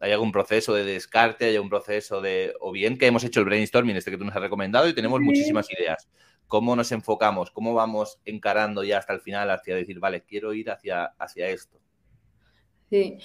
hay 0.00 0.12
algún 0.12 0.32
proceso 0.32 0.74
de 0.74 0.84
descarte, 0.84 1.46
hay 1.46 1.58
un 1.58 1.68
proceso 1.68 2.20
de, 2.20 2.54
o 2.60 2.72
bien 2.72 2.98
que 2.98 3.06
hemos 3.06 3.24
hecho 3.24 3.40
el 3.40 3.46
brainstorming, 3.46 3.96
este 3.96 4.10
que 4.10 4.18
tú 4.18 4.24
nos 4.24 4.36
has 4.36 4.42
recomendado, 4.42 4.88
y 4.88 4.94
tenemos 4.94 5.20
muchísimas 5.20 5.70
ideas. 5.70 6.08
¿Cómo 6.48 6.76
nos 6.76 6.92
enfocamos? 6.92 7.50
¿Cómo 7.50 7.74
vamos 7.74 8.18
encarando 8.24 8.84
ya 8.84 8.98
hasta 8.98 9.12
el 9.12 9.20
final 9.20 9.50
hacia 9.50 9.74
decir, 9.76 9.98
vale, 9.98 10.22
quiero 10.22 10.52
ir 10.52 10.70
hacia, 10.70 11.06
hacia 11.18 11.48
esto? 11.48 11.78
Sí. 12.90 13.18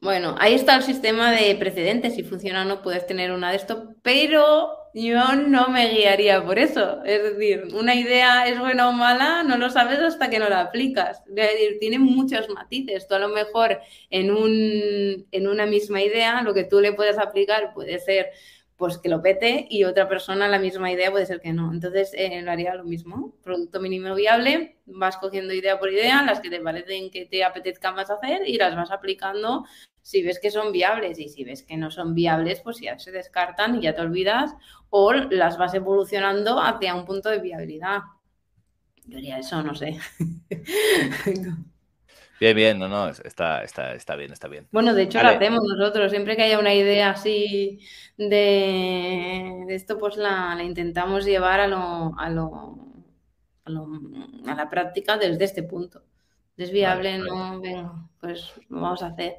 Bueno, 0.00 0.34
ahí 0.40 0.54
está 0.54 0.74
el 0.76 0.82
sistema 0.82 1.30
de 1.30 1.54
precedentes, 1.54 2.14
si 2.14 2.24
funciona 2.24 2.62
o 2.62 2.64
no 2.64 2.82
puedes 2.82 3.06
tener 3.06 3.30
una 3.30 3.50
de 3.50 3.56
esto, 3.56 3.94
pero 4.02 4.72
yo 4.94 5.36
no 5.36 5.68
me 5.68 5.90
guiaría 5.90 6.44
por 6.44 6.58
eso. 6.58 7.04
Es 7.04 7.22
decir, 7.22 7.68
una 7.72 7.94
idea 7.94 8.48
es 8.48 8.58
buena 8.58 8.88
o 8.88 8.92
mala, 8.92 9.44
no 9.44 9.56
lo 9.56 9.70
sabes 9.70 10.00
hasta 10.00 10.28
que 10.28 10.40
no 10.40 10.48
la 10.48 10.62
aplicas. 10.62 11.22
Es 11.28 11.34
decir, 11.34 11.78
tiene 11.78 12.00
muchos 12.00 12.48
matices. 12.48 13.06
Tú 13.06 13.14
a 13.14 13.20
lo 13.20 13.28
mejor 13.28 13.78
en, 14.10 14.32
un, 14.32 15.26
en 15.30 15.46
una 15.46 15.66
misma 15.66 16.02
idea, 16.02 16.42
lo 16.42 16.52
que 16.54 16.64
tú 16.64 16.80
le 16.80 16.92
puedes 16.92 17.18
aplicar 17.18 17.72
puede 17.74 18.00
ser 18.00 18.30
pues 18.78 18.96
que 18.96 19.08
lo 19.08 19.20
pete 19.20 19.66
y 19.68 19.82
otra 19.82 20.08
persona 20.08 20.46
la 20.46 20.60
misma 20.60 20.90
idea 20.92 21.10
puede 21.10 21.26
ser 21.26 21.40
que 21.40 21.52
no. 21.52 21.72
Entonces 21.72 22.12
eh, 22.14 22.40
lo 22.42 22.52
haría 22.52 22.76
lo 22.76 22.84
mismo. 22.84 23.34
Producto 23.42 23.80
mínimo 23.80 24.14
viable, 24.14 24.78
vas 24.86 25.16
cogiendo 25.16 25.52
idea 25.52 25.80
por 25.80 25.92
idea, 25.92 26.22
las 26.22 26.38
que 26.38 26.48
te 26.48 26.60
parecen 26.60 27.10
que 27.10 27.26
te 27.26 27.42
apetezcan 27.42 27.96
más 27.96 28.08
hacer 28.08 28.48
y 28.48 28.56
las 28.56 28.76
vas 28.76 28.92
aplicando 28.92 29.64
si 30.00 30.22
ves 30.22 30.38
que 30.38 30.52
son 30.52 30.70
viables 30.70 31.18
y 31.18 31.28
si 31.28 31.42
ves 31.42 31.64
que 31.64 31.76
no 31.76 31.90
son 31.90 32.14
viables, 32.14 32.60
pues 32.60 32.80
ya 32.80 32.98
se 33.00 33.10
descartan 33.10 33.74
y 33.74 33.82
ya 33.82 33.96
te 33.96 34.00
olvidas 34.00 34.54
o 34.90 35.12
las 35.12 35.58
vas 35.58 35.74
evolucionando 35.74 36.62
hacia 36.62 36.94
un 36.94 37.04
punto 37.04 37.30
de 37.30 37.40
viabilidad. 37.40 37.98
Yo 39.06 39.18
haría 39.18 39.38
eso, 39.38 39.60
no 39.62 39.74
sé. 39.74 39.98
Bien, 42.40 42.54
bien, 42.54 42.78
no, 42.78 42.88
no, 42.88 43.08
está, 43.08 43.64
está, 43.64 43.94
está 43.94 44.14
bien, 44.14 44.32
está 44.32 44.46
bien. 44.46 44.68
Bueno, 44.70 44.94
de 44.94 45.02
hecho 45.02 45.22
lo 45.22 45.28
hacemos 45.28 45.60
nosotros, 45.76 46.10
siempre 46.10 46.36
que 46.36 46.44
haya 46.44 46.58
una 46.58 46.72
idea 46.72 47.10
así 47.10 47.80
de, 48.16 49.64
esto, 49.68 49.98
pues 49.98 50.16
la, 50.16 50.56
intentamos 50.62 51.24
llevar 51.24 51.60
a 51.60 51.66
lo, 51.66 52.14
a 52.16 52.30
lo, 52.30 52.78
a 53.64 54.54
la 54.54 54.70
práctica 54.70 55.16
desde 55.16 55.44
este 55.44 55.64
punto. 55.64 56.02
Es 56.56 56.70
viable, 56.70 57.18
no, 57.18 57.60
venga, 57.60 58.08
pues 58.20 58.52
lo 58.68 58.80
vamos 58.80 59.02
a 59.02 59.08
hacer. 59.08 59.36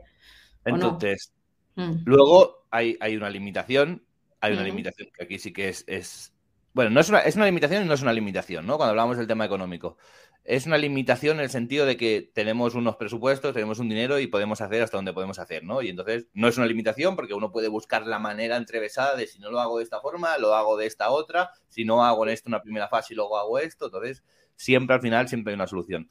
Entonces, 0.66 1.34
mm. 1.76 2.04
luego 2.06 2.66
hay, 2.70 2.98
hay, 3.00 3.16
una 3.16 3.30
limitación, 3.30 4.04
hay 4.42 4.54
una 4.54 4.64
limitación 4.64 5.10
que 5.14 5.24
aquí 5.24 5.40
sí 5.40 5.54
que 5.54 5.70
es, 5.70 5.84
es... 5.88 6.34
bueno, 6.80 6.92
no 6.92 7.02
es 7.02 7.10
una, 7.10 7.20
es 7.20 7.36
una 7.36 7.46
limitación 7.46 7.84
y 7.84 7.88
no 7.88 7.94
es 7.94 8.02
una 8.02 8.14
limitación, 8.14 8.66
¿no? 8.66 8.78
Cuando 8.78 8.92
hablamos 8.92 9.18
del 9.18 9.28
tema 9.28 9.44
económico 9.44 9.98
es 10.44 10.66
una 10.66 10.78
limitación 10.78 11.38
en 11.38 11.44
el 11.44 11.50
sentido 11.50 11.86
de 11.86 11.96
que 11.96 12.32
tenemos 12.34 12.74
unos 12.74 12.96
presupuestos, 12.96 13.54
tenemos 13.54 13.78
un 13.78 13.88
dinero 13.88 14.18
y 14.20 14.26
podemos 14.26 14.62
hacer 14.62 14.82
hasta 14.82 14.98
donde 14.98 15.14
podemos 15.14 15.38
hacer, 15.38 15.64
¿no? 15.64 15.82
Y 15.82 15.90
entonces 15.90 16.28
no 16.34 16.48
es 16.48 16.58
una 16.58 16.66
limitación 16.66 17.16
porque 17.16 17.36
uno 17.36 17.52
puede 17.52 17.68
buscar 17.68 18.08
la 18.08 18.18
manera 18.18 18.58
entrevesada 18.58 19.16
de 19.16 19.28
si 19.28 19.38
no 19.38 19.52
lo 19.52 19.60
hago 19.60 19.78
de 19.78 19.84
esta 19.84 20.02
forma, 20.02 20.40
lo 20.40 20.56
hago 20.56 20.78
de 20.78 20.88
esta 20.88 21.12
otra, 21.12 21.52
si 21.68 21.86
no 21.86 22.04
hago 22.04 22.26
en 22.26 22.34
esto 22.34 22.50
una 22.50 22.64
primera 22.64 22.88
fase 22.88 23.14
y 23.14 23.16
luego 23.16 23.38
hago 23.38 23.60
esto, 23.60 23.86
entonces 23.86 24.24
siempre 24.56 24.96
al 24.96 25.02
final 25.02 25.28
siempre 25.28 25.52
hay 25.52 25.56
una 25.56 25.68
solución. 25.68 26.10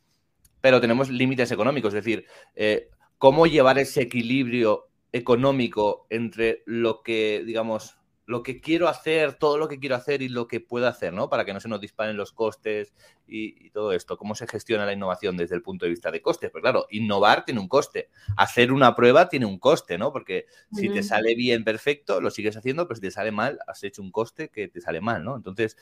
Pero 0.60 0.80
tenemos 0.80 1.08
límites 1.08 1.50
económicos, 1.50 1.94
es 1.94 2.04
decir, 2.04 2.26
eh, 2.54 2.90
cómo 3.16 3.46
llevar 3.46 3.78
ese 3.78 4.02
equilibrio 4.02 4.88
económico 5.10 6.06
entre 6.10 6.62
lo 6.66 7.02
que, 7.02 7.42
digamos, 7.44 7.97
lo 8.28 8.42
que 8.42 8.60
quiero 8.60 8.88
hacer, 8.88 9.32
todo 9.32 9.56
lo 9.56 9.68
que 9.68 9.80
quiero 9.80 9.96
hacer 9.96 10.20
y 10.20 10.28
lo 10.28 10.48
que 10.48 10.60
puedo 10.60 10.86
hacer, 10.86 11.14
¿no? 11.14 11.30
Para 11.30 11.46
que 11.46 11.54
no 11.54 11.60
se 11.60 11.68
nos 11.68 11.80
disparen 11.80 12.18
los 12.18 12.30
costes 12.32 12.92
y, 13.26 13.70
todo 13.70 13.94
esto. 13.94 14.18
¿Cómo 14.18 14.34
se 14.34 14.46
gestiona 14.46 14.84
la 14.84 14.92
innovación 14.92 15.38
desde 15.38 15.54
el 15.54 15.62
punto 15.62 15.86
de 15.86 15.90
vista 15.90 16.10
de 16.10 16.20
costes? 16.20 16.50
Pues 16.50 16.60
claro, 16.60 16.86
innovar 16.90 17.46
tiene 17.46 17.58
un 17.58 17.68
coste. 17.68 18.10
Hacer 18.36 18.70
una 18.70 18.94
prueba 18.94 19.30
tiene 19.30 19.46
un 19.46 19.58
coste, 19.58 19.96
¿no? 19.96 20.12
Porque 20.12 20.44
si 20.72 20.90
te 20.90 21.02
sale 21.02 21.34
bien, 21.34 21.64
perfecto, 21.64 22.20
lo 22.20 22.30
sigues 22.30 22.54
haciendo, 22.54 22.86
pero 22.86 22.96
si 22.96 23.00
te 23.00 23.10
sale 23.10 23.32
mal, 23.32 23.60
has 23.66 23.82
hecho 23.82 24.02
un 24.02 24.12
coste 24.12 24.50
que 24.50 24.68
te 24.68 24.82
sale 24.82 25.00
mal, 25.00 25.24
¿no? 25.24 25.34
Entonces, 25.34 25.78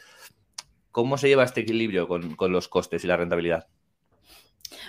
¿cómo 0.92 1.18
se 1.18 1.26
lleva 1.26 1.42
este 1.42 1.62
equilibrio 1.62 2.06
con, 2.06 2.36
con 2.36 2.52
los 2.52 2.68
costes 2.68 3.02
y 3.02 3.08
la 3.08 3.16
rentabilidad? 3.16 3.66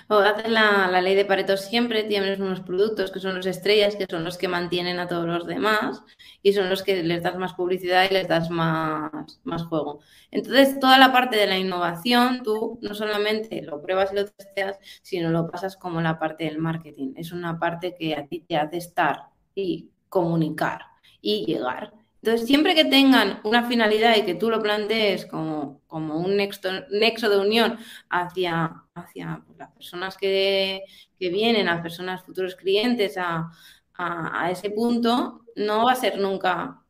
O 0.08 0.16
haces 0.16 0.50
la, 0.50 1.00
ley 1.00 1.14
de 1.14 1.24
Pareto 1.24 1.56
siempre, 1.56 2.04
tienes 2.04 2.40
unos 2.40 2.60
productos 2.60 3.10
que 3.10 3.20
son 3.20 3.36
los 3.36 3.46
estrellas, 3.46 3.96
que 3.96 4.06
son 4.08 4.24
los 4.24 4.38
que 4.38 4.48
mantienen 4.48 4.98
a 4.98 5.08
todos 5.08 5.26
los 5.26 5.46
demás 5.46 6.02
y 6.42 6.52
son 6.52 6.70
los 6.70 6.82
que 6.82 7.02
les 7.02 7.22
das 7.22 7.36
más 7.36 7.54
publicidad 7.54 8.06
y 8.10 8.14
les 8.14 8.28
das 8.28 8.50
más, 8.50 9.40
más 9.44 9.64
juego. 9.64 10.00
Entonces, 10.30 10.78
toda 10.80 10.98
la 10.98 11.12
parte 11.12 11.36
de 11.36 11.46
la 11.46 11.58
innovación, 11.58 12.42
tú 12.42 12.78
no 12.82 12.94
solamente 12.94 13.62
lo 13.62 13.82
pruebas 13.82 14.12
y 14.12 14.16
lo 14.16 14.24
testeas, 14.26 14.78
sino 15.02 15.30
lo 15.30 15.50
pasas 15.50 15.76
como 15.76 16.00
la 16.00 16.18
parte 16.18 16.44
del 16.44 16.58
marketing. 16.58 17.12
Es 17.16 17.32
una 17.32 17.58
parte 17.58 17.94
que 17.98 18.14
a 18.16 18.26
ti 18.26 18.40
te 18.40 18.56
hace 18.56 18.78
estar 18.78 19.30
y 19.54 19.90
comunicar 20.08 20.82
y 21.20 21.44
llegar. 21.46 21.92
Entonces, 22.22 22.46
siempre 22.48 22.74
que 22.74 22.84
tengan 22.84 23.40
una 23.44 23.68
finalidad 23.68 24.16
y 24.16 24.22
que 24.22 24.34
tú 24.34 24.50
lo 24.50 24.60
plantees 24.60 25.24
como, 25.26 25.82
como 25.86 26.18
un 26.18 26.36
nexo, 26.36 26.68
nexo 26.90 27.28
de 27.28 27.38
unión 27.38 27.78
hacia, 28.10 28.84
hacia 28.94 29.44
las 29.56 29.70
personas 29.72 30.16
que, 30.16 30.82
vienen, 31.20 31.68
a 31.68 31.82
personas, 31.82 32.24
futuros 32.24 32.56
clientes, 32.56 33.16
a, 33.18 33.50
a, 33.94 34.50
ese 34.50 34.70
punto, 34.70 35.44
no 35.56 35.86
va 35.86 35.92
a 35.92 35.96
ser 35.96 36.18
nunca 36.18 36.82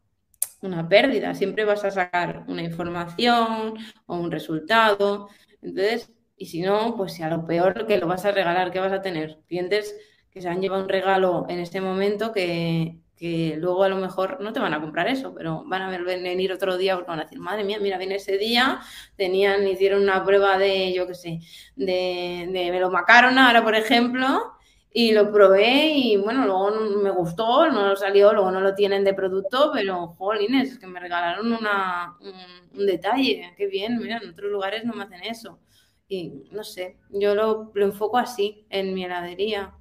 una 0.62 0.88
pérdida. 0.88 1.34
Siempre 1.34 1.64
vas 1.64 1.84
a 1.84 1.90
sacar 1.90 2.44
una 2.48 2.62
información 2.62 3.74
o 4.06 4.16
un 4.16 4.30
resultado. 4.30 5.28
Entonces, 5.62 6.10
y 6.36 6.46
si 6.46 6.62
no, 6.62 6.96
pues 6.96 7.20
a 7.20 7.28
lo 7.28 7.44
peor 7.46 7.86
que 7.86 7.98
lo 7.98 8.06
vas 8.06 8.24
a 8.24 8.32
regalar, 8.32 8.70
¿qué 8.70 8.80
vas 8.80 8.92
a 8.92 9.02
tener? 9.02 9.38
Clientes 9.46 9.94
que 10.30 10.40
se 10.40 10.48
han 10.48 10.60
llevado 10.60 10.82
un 10.82 10.88
regalo 10.88 11.46
en 11.48 11.58
este 11.58 11.80
momento 11.80 12.32
que, 12.32 12.98
que 13.18 13.56
luego 13.58 13.82
a 13.82 13.88
lo 13.88 13.96
mejor 13.96 14.40
no 14.40 14.52
te 14.52 14.60
van 14.60 14.74
a 14.74 14.80
comprar 14.80 15.08
eso, 15.08 15.34
pero 15.34 15.64
van 15.66 15.82
a 15.82 15.90
venir 15.90 16.52
otro 16.52 16.76
día 16.76 16.94
porque 16.94 17.10
van 17.10 17.20
a 17.20 17.24
decir, 17.24 17.40
madre 17.40 17.64
mía, 17.64 17.78
mira, 17.80 17.98
viene 17.98 18.14
ese 18.14 18.38
día, 18.38 18.80
tenían, 19.16 19.66
hicieron 19.66 20.02
una 20.02 20.24
prueba 20.24 20.56
de, 20.56 20.92
yo 20.94 21.06
qué 21.06 21.14
sé, 21.14 21.40
de, 21.76 22.48
de 22.50 22.70
melomacarona, 22.70 23.48
ahora 23.48 23.64
por 23.64 23.74
ejemplo, 23.74 24.52
y 24.92 25.12
lo 25.12 25.30
probé 25.30 25.92
y 25.94 26.16
bueno, 26.16 26.46
luego 26.46 26.70
me 27.02 27.10
gustó, 27.10 27.70
no 27.70 27.94
salió, 27.96 28.32
luego 28.32 28.50
no 28.50 28.60
lo 28.60 28.74
tienen 28.74 29.04
de 29.04 29.14
producto, 29.14 29.70
pero 29.72 30.08
jolines, 30.18 30.72
es 30.72 30.78
que 30.78 30.86
me 30.86 31.00
regalaron 31.00 31.52
una, 31.52 32.16
un, 32.20 32.86
detalle, 32.86 33.54
qué 33.56 33.66
bien, 33.66 33.98
mira, 33.98 34.18
en 34.22 34.30
otros 34.30 34.50
lugares 34.50 34.84
no 34.84 34.94
me 34.94 35.04
hacen 35.04 35.22
eso. 35.24 35.60
Y 36.08 36.44
no 36.52 36.64
sé, 36.64 36.96
yo 37.10 37.34
lo, 37.34 37.70
lo 37.74 37.84
enfoco 37.84 38.16
así 38.16 38.66
en 38.70 38.94
mi 38.94 39.04
heladería. 39.04 39.74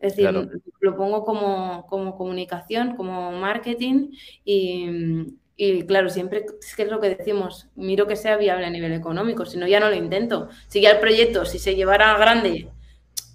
Es 0.00 0.16
decir, 0.16 0.60
lo 0.80 0.96
pongo 0.96 1.24
como, 1.24 1.86
comunicación, 1.86 2.96
como 2.96 3.32
marketing 3.32 4.10
y, 4.44 5.82
claro, 5.86 6.10
siempre 6.10 6.44
es 6.60 6.76
que 6.76 6.82
es 6.82 6.90
lo 6.90 7.00
que 7.00 7.14
decimos, 7.14 7.68
miro 7.76 8.06
que 8.06 8.16
sea 8.16 8.36
viable 8.36 8.66
a 8.66 8.70
nivel 8.70 8.92
económico, 8.92 9.46
si 9.46 9.58
no 9.58 9.66
ya 9.66 9.80
no 9.80 9.88
lo 9.88 9.96
intento. 9.96 10.48
Si 10.68 10.80
ya 10.80 10.90
el 10.90 11.00
proyecto, 11.00 11.46
si 11.46 11.58
se 11.58 11.74
llevara 11.74 12.16
grande, 12.18 12.68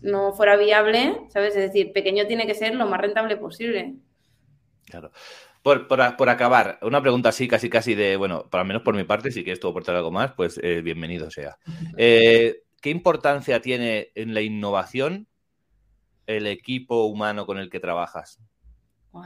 no 0.02 0.34
fuera 0.34 0.56
viable, 0.56 1.22
¿sabes? 1.30 1.56
Es 1.56 1.72
decir, 1.72 1.94
pequeño 1.94 2.28
tiene 2.28 2.46
que 2.46 2.56
ser 2.56 2.76
lo 2.76 2.88
más 2.88 3.02
rentable 3.02 3.38
posible. 3.38 3.96
Claro. 4.86 5.12
Por, 5.64 5.88
por, 5.88 6.30
acabar, 6.30 6.80
una 6.82 7.02
pregunta 7.02 7.30
así, 7.30 7.48
casi 7.48 7.70
casi 7.70 7.94
de, 7.94 8.18
bueno, 8.18 8.48
al 8.52 8.66
menos 8.66 8.82
por 8.82 8.96
mi 8.96 9.04
parte, 9.04 9.32
si 9.32 9.44
quieres 9.44 9.60
tú 9.60 9.68
aportar 9.68 9.96
algo 9.96 10.10
más, 10.10 10.32
pues 10.34 10.60
eh, 10.64 10.82
bienvenido 10.82 11.30
sea. 11.30 11.58
Eh, 11.98 12.64
¿Qué 12.82 12.90
importancia 12.90 13.62
tiene 13.62 14.12
en 14.16 14.34
la 14.34 14.42
innovación 14.42 15.28
el 16.26 16.48
equipo 16.48 17.06
humano 17.06 17.46
con 17.46 17.58
el 17.58 17.70
que 17.70 17.80
trabajas? 17.80 18.40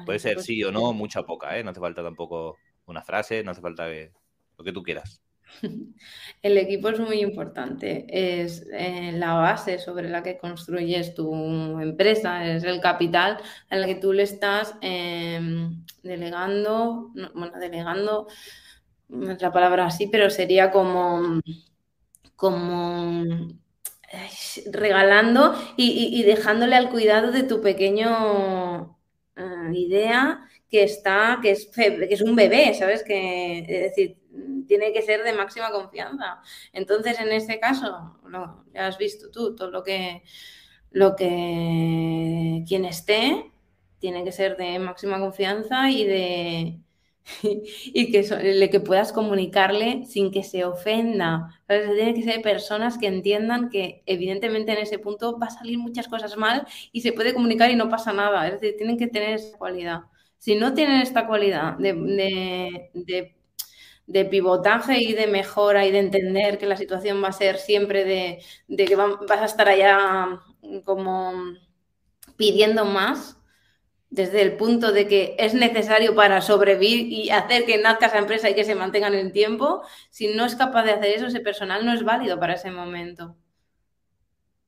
Puede 0.05 0.19
ser 0.19 0.41
sí 0.41 0.63
o 0.63 0.71
no, 0.71 0.93
mucha 0.93 1.19
o 1.19 1.25
poca, 1.25 1.57
¿eh? 1.57 1.63
No 1.63 1.71
hace 1.71 1.79
falta 1.79 2.01
tampoco 2.03 2.57
una 2.85 3.03
frase, 3.03 3.43
no 3.43 3.51
hace 3.51 3.61
falta 3.61 3.87
lo 3.87 4.63
que 4.63 4.73
tú 4.73 4.81
quieras. 4.83 5.21
El 6.41 6.57
equipo 6.57 6.89
es 6.89 6.99
muy 6.99 7.21
importante, 7.21 8.05
es 8.09 8.65
eh, 8.73 9.11
la 9.13 9.33
base 9.33 9.79
sobre 9.79 10.09
la 10.09 10.23
que 10.23 10.37
construyes 10.37 11.13
tu 11.13 11.79
empresa, 11.79 12.45
es 12.47 12.63
el 12.63 12.81
capital 12.81 13.37
al 13.69 13.85
que 13.85 13.95
tú 13.95 14.13
le 14.13 14.23
estás 14.23 14.75
em, 14.81 15.83
delegando, 16.03 17.11
bueno, 17.33 17.59
delegando, 17.59 18.27
la 19.07 19.51
palabra 19.51 19.85
así, 19.85 20.07
pero 20.07 20.29
sería 20.29 20.71
como, 20.71 21.39
como 22.35 23.23
regalando 24.71 25.55
y, 25.77 26.23
dejándole 26.23 26.75
al 26.75 26.89
cuidado 26.89 27.31
de 27.31 27.43
tu 27.43 27.61
pequeño 27.61 28.97
eh, 29.35 29.71
idea 29.73 30.47
que 30.69 30.83
está, 30.83 31.39
que 31.41 31.51
es, 31.51 31.67
que 31.67 32.07
es 32.09 32.21
un 32.21 32.35
bebé, 32.35 32.73
¿sabes? 32.73 33.03
Que, 33.03 33.59
es 33.59 33.67
decir, 33.67 34.17
tiene 34.67 34.93
que 34.93 35.01
ser 35.01 35.23
de 35.23 35.33
máxima 35.33 35.71
confianza. 35.71 36.41
Entonces, 36.73 37.19
en 37.19 37.31
este 37.31 37.59
caso, 37.59 38.19
lo, 38.27 38.65
ya 38.73 38.87
has 38.87 38.97
visto 38.97 39.29
tú, 39.31 39.55
todo 39.55 39.69
lo 39.71 39.83
que, 39.83 40.23
lo 40.91 41.15
que 41.15 42.63
quien 42.67 42.85
esté 42.85 43.51
tiene 43.99 44.23
que 44.23 44.31
ser 44.31 44.57
de 44.57 44.79
máxima 44.79 45.19
confianza 45.19 45.89
y 45.89 46.05
de, 46.05 46.79
y 47.41 48.11
que, 48.11 48.69
que 48.69 48.80
puedas 48.80 49.11
comunicarle 49.11 50.05
sin 50.05 50.32
que 50.32 50.43
se 50.43 50.65
ofenda. 50.65 51.61
Tienen 51.67 52.15
que 52.15 52.23
ser 52.23 52.41
personas 52.41 52.97
que 52.97 53.07
entiendan 53.07 53.69
que 53.69 54.03
evidentemente 54.05 54.73
en 54.73 54.80
ese 54.80 54.99
punto 54.99 55.39
va 55.39 55.47
a 55.47 55.51
salir 55.51 55.78
muchas 55.78 56.07
cosas 56.07 56.38
mal 56.38 56.67
y 56.91 57.01
se 57.01 57.13
puede 57.13 57.34
comunicar 57.34 57.71
y 57.71 57.76
no 57.76 57.89
pasa 57.89 58.13
nada. 58.13 58.47
Es 58.47 58.61
decir, 58.61 58.78
tienen 58.78 58.97
que 58.97 59.07
tener 59.07 59.36
esa 59.36 59.57
cualidad. 59.57 60.01
Si 60.38 60.55
no 60.55 60.73
tienen 60.73 61.01
esta 61.01 61.26
cualidad 61.26 61.78
de, 61.78 63.34
de, 64.05 64.26
pivotaje 64.26 65.01
y 65.01 65.13
de 65.13 65.28
mejora 65.28 65.86
y 65.86 65.91
de 65.91 65.99
entender 65.99 66.57
que 66.59 66.67
la 66.67 66.78
situación 66.78 67.23
va 67.23 67.30
a 67.30 67.32
ser 67.32 67.57
siempre 67.57 68.05
de, 68.05 68.43
de 68.67 68.86
que 68.86 68.95
vas 68.95 69.17
a 69.30 69.45
estar 69.45 69.67
allá 69.67 70.41
como 70.84 71.34
pidiendo 72.38 72.86
más, 72.86 73.39
desde 74.16 74.41
el 74.41 74.53
punto 74.53 74.93
de 74.93 75.07
que 75.07 75.36
es 75.38 75.53
necesario 75.53 76.16
para 76.16 76.39
sobrevivir 76.39 77.11
y 77.11 77.30
hacer 77.32 77.66
que 77.66 77.78
nazca 77.78 78.05
esa 78.05 78.18
empresa 78.18 78.49
y 78.49 78.55
que 78.55 78.63
se 78.63 78.74
mantenga 78.74 79.07
en 79.09 79.16
el 79.16 79.32
tiempo, 79.34 79.84
si 80.09 80.34
no 80.34 80.45
es 80.45 80.55
capaz 80.55 80.84
de 80.84 80.91
hacer 80.91 81.16
eso, 81.16 81.28
ese 81.28 81.41
personal 81.41 81.86
no 81.86 81.93
es 81.93 82.03
válido 82.03 82.39
para 82.39 82.53
ese 82.53 82.72
momento. 82.72 83.36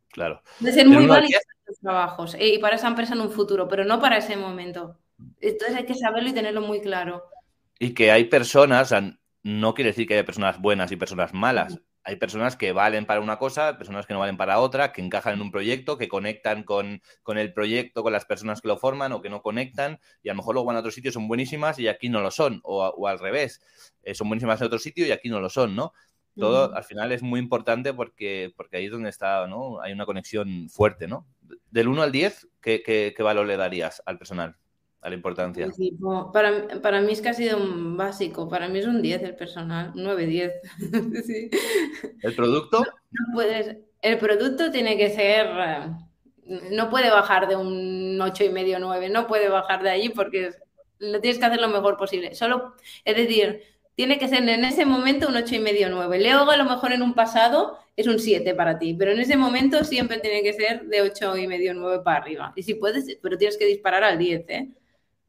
Claro. 0.10 0.42
De 0.60 0.74
ser 0.74 0.88
muy 0.88 1.06
válido 1.06 1.40
para 1.40 1.64
los 1.66 1.80
trabajos 1.80 2.36
eh, 2.36 2.56
y 2.56 2.60
para 2.60 2.76
esa 2.76 2.90
empresa 2.90 3.14
en 3.14 3.22
un 3.22 3.32
futuro, 3.32 3.70
pero 3.70 3.86
no 3.86 4.02
para 4.02 4.18
ese 4.18 4.36
momento. 4.36 5.00
Entonces 5.40 5.78
hay 5.78 5.86
que 5.86 5.96
saberlo 5.96 6.30
y 6.30 6.34
tenerlo 6.34 6.62
muy 6.62 6.82
claro. 6.82 7.24
Y 7.80 7.94
que 7.94 8.12
hay 8.12 8.26
personas, 8.26 8.94
no 9.44 9.74
quiere 9.74 9.92
decir 9.92 10.08
que 10.08 10.16
haya 10.16 10.26
personas 10.26 10.60
buenas 10.60 10.92
y 10.92 10.98
personas 10.98 11.34
malas 11.34 11.80
hay 12.08 12.16
personas 12.16 12.56
que 12.56 12.72
valen 12.72 13.06
para 13.06 13.20
una 13.20 13.38
cosa, 13.38 13.78
personas 13.78 14.06
que 14.06 14.14
no 14.14 14.22
valen 14.22 14.38
para 14.38 14.60
otra, 14.60 14.94
que 14.94 15.02
encajan 15.02 15.34
en 15.34 15.42
un 15.42 15.52
proyecto, 15.52 15.98
que 15.98 16.08
conectan 16.08 16.64
con, 16.64 17.02
el 17.28 17.54
proyecto, 17.54 18.02
con 18.02 18.14
las 18.14 18.24
personas 18.24 18.62
que 18.62 18.70
lo 18.70 18.78
forman 18.78 19.12
o 19.12 19.22
que 19.22 19.30
no 19.30 19.42
conectan 19.42 20.00
y 20.24 20.30
a 20.30 20.32
lo 20.32 20.38
mejor 20.38 20.56
luego 20.56 20.68
van 20.68 20.78
a 20.78 20.80
otro 20.80 20.92
sitio 20.92 21.12
son 21.12 21.28
buenísimas 21.28 21.80
y 21.80 21.90
aquí 21.90 22.08
no 22.08 22.22
lo 22.22 22.32
son, 22.32 22.62
o, 22.64 23.08
al 23.10 23.20
revés, 23.20 23.60
eh, 24.04 24.16
son 24.16 24.30
buenísimas 24.30 24.62
en 24.62 24.68
otro 24.68 24.80
sitio 24.80 25.06
y 25.06 25.12
aquí 25.12 25.28
no 25.28 25.42
lo 25.42 25.50
son, 25.50 25.76
¿no? 25.76 25.92
Todo 26.38 26.74
al 26.74 26.84
final 26.86 27.12
es 27.12 27.24
muy 27.24 27.42
importante 27.42 27.94
porque, 27.94 28.54
porque 28.56 28.78
ahí 28.78 28.86
es 28.86 28.92
donde 28.92 29.10
está, 29.10 29.46
¿no? 29.48 29.82
Hay 29.82 29.92
una 29.92 30.06
conexión 30.06 30.70
fuerte, 30.70 31.10
¿no? 31.10 31.28
Del 31.72 31.90
1 31.90 32.04
al 32.04 32.14
10, 32.14 32.48
¿qué, 32.62 32.84
qué 32.86 33.24
valor 33.24 33.48
le 33.48 33.58
darías 33.58 34.02
al 34.06 34.18
personal? 34.18 34.56
A 35.02 35.10
la 35.10 35.16
importancia? 35.16 35.68
para, 36.34 36.68
para, 36.82 37.02
mí 37.02 37.14
es 37.14 37.22
que 37.22 37.30
ha 37.30 37.34
sido 37.34 37.58
un 37.58 37.98
básico, 37.98 38.50
para 38.50 38.68
mí 38.68 38.80
es 38.80 38.88
un 38.88 39.02
10 39.02 39.24
el 39.24 39.36
personal, 39.36 39.94
9-10. 39.94 40.52
¿El 42.24 42.36
producto? 42.36 42.80
No, 42.80 43.34
puedes, 43.34 43.78
el 44.02 44.18
producto 44.18 44.72
tiene 44.72 44.98
que 44.98 45.10
ser, 45.10 45.48
no 46.72 46.90
puede 46.90 47.10
bajar 47.10 47.48
de 47.48 47.56
un 47.56 48.18
8,5 48.20 48.78
9, 48.80 49.10
no 49.10 49.28
puede 49.28 49.50
bajar 49.50 49.84
de 49.84 49.92
allí 49.92 50.10
porque 50.10 50.52
lo 51.00 51.22
tienes 51.22 51.40
que 51.40 51.46
hacer 51.46 51.62
lo 51.62 51.70
mejor 51.70 51.98
posible. 51.98 52.36
Solo, 52.36 52.74
es 53.06 53.16
decir, 53.16 53.62
tiene 53.96 54.20
que 54.20 54.28
ser 54.28 54.48
en 54.48 54.66
ese 54.66 54.86
momento 54.86 55.28
un 55.28 55.36
8,5 55.36 55.88
9. 55.90 56.20
Luego 56.20 56.52
a 56.52 56.58
lo 56.58 56.66
mejor 56.66 56.92
en 56.92 57.02
un 57.02 57.14
pasado 57.14 57.80
es 57.96 58.08
un 58.08 58.20
7 58.20 58.54
para 58.56 58.78
ti, 58.78 58.94
pero 58.94 59.12
en 59.12 59.20
ese 59.20 59.38
momento 59.38 59.84
siempre 59.84 60.20
tiene 60.20 60.44
que 60.44 60.54
ser 60.54 60.86
de 60.86 61.04
8,5 61.04 61.74
9 61.76 62.04
para 62.04 62.18
arriba. 62.18 62.54
Y 62.56 62.64
si 62.64 62.76
puedes, 62.76 63.18
pero 63.22 63.38
tienes 63.38 63.58
que 63.58 63.66
disparar 63.66 64.04
al 64.04 64.18
10, 64.18 64.46
¿eh? 64.50 64.70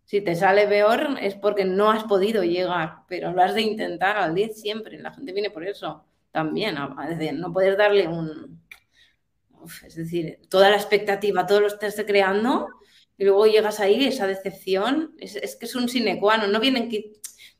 Si 0.08 0.22
te 0.22 0.34
sale 0.34 0.66
peor 0.66 1.18
es 1.20 1.34
porque 1.34 1.66
no 1.66 1.90
has 1.90 2.04
podido 2.04 2.42
llegar, 2.42 3.00
pero 3.08 3.30
lo 3.30 3.42
has 3.42 3.54
de 3.54 3.60
intentar 3.60 4.16
al 4.16 4.34
10 4.34 4.58
siempre. 4.58 4.98
La 4.98 5.12
gente 5.12 5.34
viene 5.34 5.50
por 5.50 5.66
eso 5.66 6.02
también. 6.30 6.76
No 7.34 7.52
puedes 7.52 7.76
darle 7.76 8.08
un... 8.08 8.58
es 9.86 9.96
decir, 9.96 10.40
toda 10.48 10.70
la 10.70 10.76
expectativa, 10.76 11.44
todo 11.44 11.60
lo 11.60 11.66
estás 11.66 12.02
creando 12.06 12.68
y 13.18 13.24
luego 13.24 13.44
llegas 13.44 13.80
ahí, 13.80 14.06
esa 14.06 14.26
decepción, 14.26 15.14
es, 15.18 15.56
que 15.56 15.66
es 15.66 15.74
un 15.74 15.90
sine 15.90 16.18
qua 16.18 16.38
non. 16.38 16.52
No 16.52 16.58
vienen, 16.58 16.88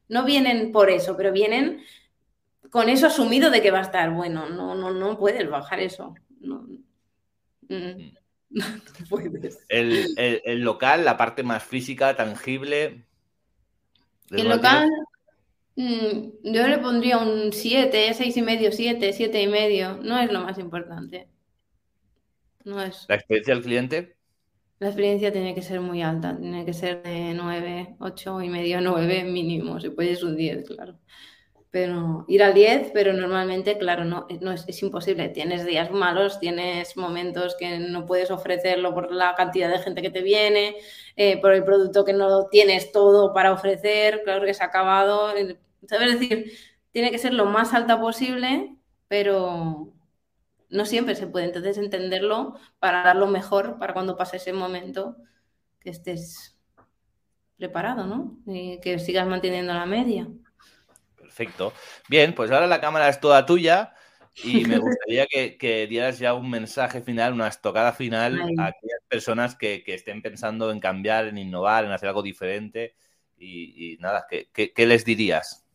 no 0.09 0.25
vienen 0.25 0.73
por 0.73 0.89
eso, 0.89 1.19
pero 1.19 1.33
vienen 1.33 1.83
con 2.71 2.89
eso 2.89 3.09
asumido 3.09 3.51
de 3.51 3.61
que 3.61 3.71
va 3.71 3.81
a 3.81 3.89
estar 3.91 4.11
bueno. 4.15 4.49
No, 4.49 4.75
no, 4.75 4.91
no 4.91 5.19
puedes 5.19 5.51
bajar 5.51 5.81
eso. 5.81 6.15
No. 6.41 6.67
Mm. 7.69 8.17
Mm. 9.11 9.59
El, 9.69 10.61
local, 10.61 11.05
la 11.05 11.17
parte 11.17 11.43
más 11.43 11.63
física, 11.63 12.17
tangible. 12.17 13.05
El 14.31 14.49
local, 14.49 14.89
mm, 15.77 16.29
yo 16.45 16.67
le 16.67 16.79
pondría 16.79 17.19
un 17.19 17.53
7, 17.53 18.13
6 18.13 18.37
y 18.37 18.43
medio, 18.43 18.73
7, 18.73 19.13
7 19.13 19.43
y 19.43 19.47
medio. 19.47 19.99
No 20.03 20.19
es 20.19 20.33
lo 20.33 20.41
más 20.41 20.59
importante. 20.59 21.29
No 22.65 22.83
es. 22.83 23.07
¿La 23.09 23.17
experiencia 23.17 23.55
del 23.55 23.63
cliente? 23.63 24.17
La 24.79 24.89
experiencia 24.89 25.33
tiene 25.33 25.55
que 25.55 25.63
ser 25.63 25.81
muy 25.81 26.03
alta, 26.03 26.37
tiene 26.39 26.65
que 26.65 26.73
ser 26.73 27.03
de 27.03 27.35
9, 27.35 27.97
8 27.99 28.43
y 28.43 28.49
medio, 28.49 28.81
9 28.81 29.25
mínimo. 29.25 29.81
Si 29.81 29.91
puedes 29.91 30.23
un 30.23 30.37
10, 30.37 30.67
claro 30.67 30.99
pero 31.71 32.25
ir 32.29 32.43
al 32.43 32.55
10, 32.55 32.93
pero 32.95 33.13
normalmente, 33.13 33.77
claro, 33.77 34.05
no, 34.05 34.27
no 34.41 34.53
es, 34.53 34.83
imposible. 34.83 35.29
Tienes 35.29 35.67
días 35.67 35.91
malos, 35.91 36.41
tienes 36.41 36.97
momentos 36.97 37.57
que 37.59 37.79
no 37.79 38.07
puedes 38.07 38.31
ofrecerlo 38.31 38.95
por 38.95 39.13
la 39.13 39.35
cantidad 39.35 39.71
de 39.71 39.79
gente 39.79 40.01
que 40.01 40.11
te 40.11 40.23
viene, 40.23 40.77
eh, 41.17 41.39
por 41.41 41.53
el 41.53 41.65
producto 41.65 42.05
que 42.05 42.15
no 42.15 42.47
tienes 42.49 42.91
todo 42.91 43.35
para 43.35 43.53
ofrecer, 43.53 44.23
claro 44.25 44.47
que 44.47 44.55
se 44.55 44.63
ha 44.63 44.67
acabado. 44.67 45.35
¿Sabes? 45.87 46.19
decir, 46.19 46.53
tiene 46.91 47.11
que 47.11 47.19
ser 47.19 47.35
lo 47.35 47.45
más 47.47 47.75
alta 47.75 48.01
posible, 48.01 48.75
pero 49.09 49.93
no 50.71 50.85
siempre 50.87 51.15
se 51.15 51.27
puede. 51.27 51.47
Entonces, 51.47 51.79
entenderlo 51.79 52.55
para 52.79 53.03
dar 53.03 53.17
lo 53.17 53.27
mejor 53.27 53.79
para 53.79 53.93
cuando 53.95 54.17
pase 54.17 54.39
ese 54.39 54.53
momento 54.53 55.17
que 55.81 55.91
estés 55.91 56.59
preparado, 57.57 58.07
¿no? 58.07 58.39
Y 58.47 58.81
que 58.81 58.99
sigas 58.99 59.27
manteniendo 59.27 59.75
la 59.75 59.87
media. 59.87 60.29
Perfecto. 61.29 61.75
Bien, 62.09 62.35
pues 62.35 62.51
ahora 62.51 62.67
la 62.67 62.81
cámara 62.81 63.11
es 63.11 63.21
toda 63.21 63.45
tuya 63.45 63.93
y 64.43 64.65
me 64.65 64.79
gustaría 64.79 65.27
que, 65.27 65.87
dieras 65.87 66.19
ya 66.19 66.33
un 66.33 66.49
mensaje 66.49 67.03
final, 67.03 67.35
una 67.35 67.49
estocada 67.49 67.93
final 67.93 68.41
a 68.59 68.69
aquellas 68.69 69.03
personas 69.09 69.55
que, 69.55 69.85
estén 69.87 70.23
pensando 70.23 70.71
en 70.71 70.81
cambiar, 70.81 71.27
en 71.27 71.37
innovar, 71.37 71.85
en 71.85 71.93
hacer 71.93 72.09
algo 72.09 72.23
diferente. 72.23 72.95
Y, 73.37 73.99
nada, 74.01 74.27
¿qué, 74.29 74.87
les 74.87 75.05
dirías? 75.05 75.67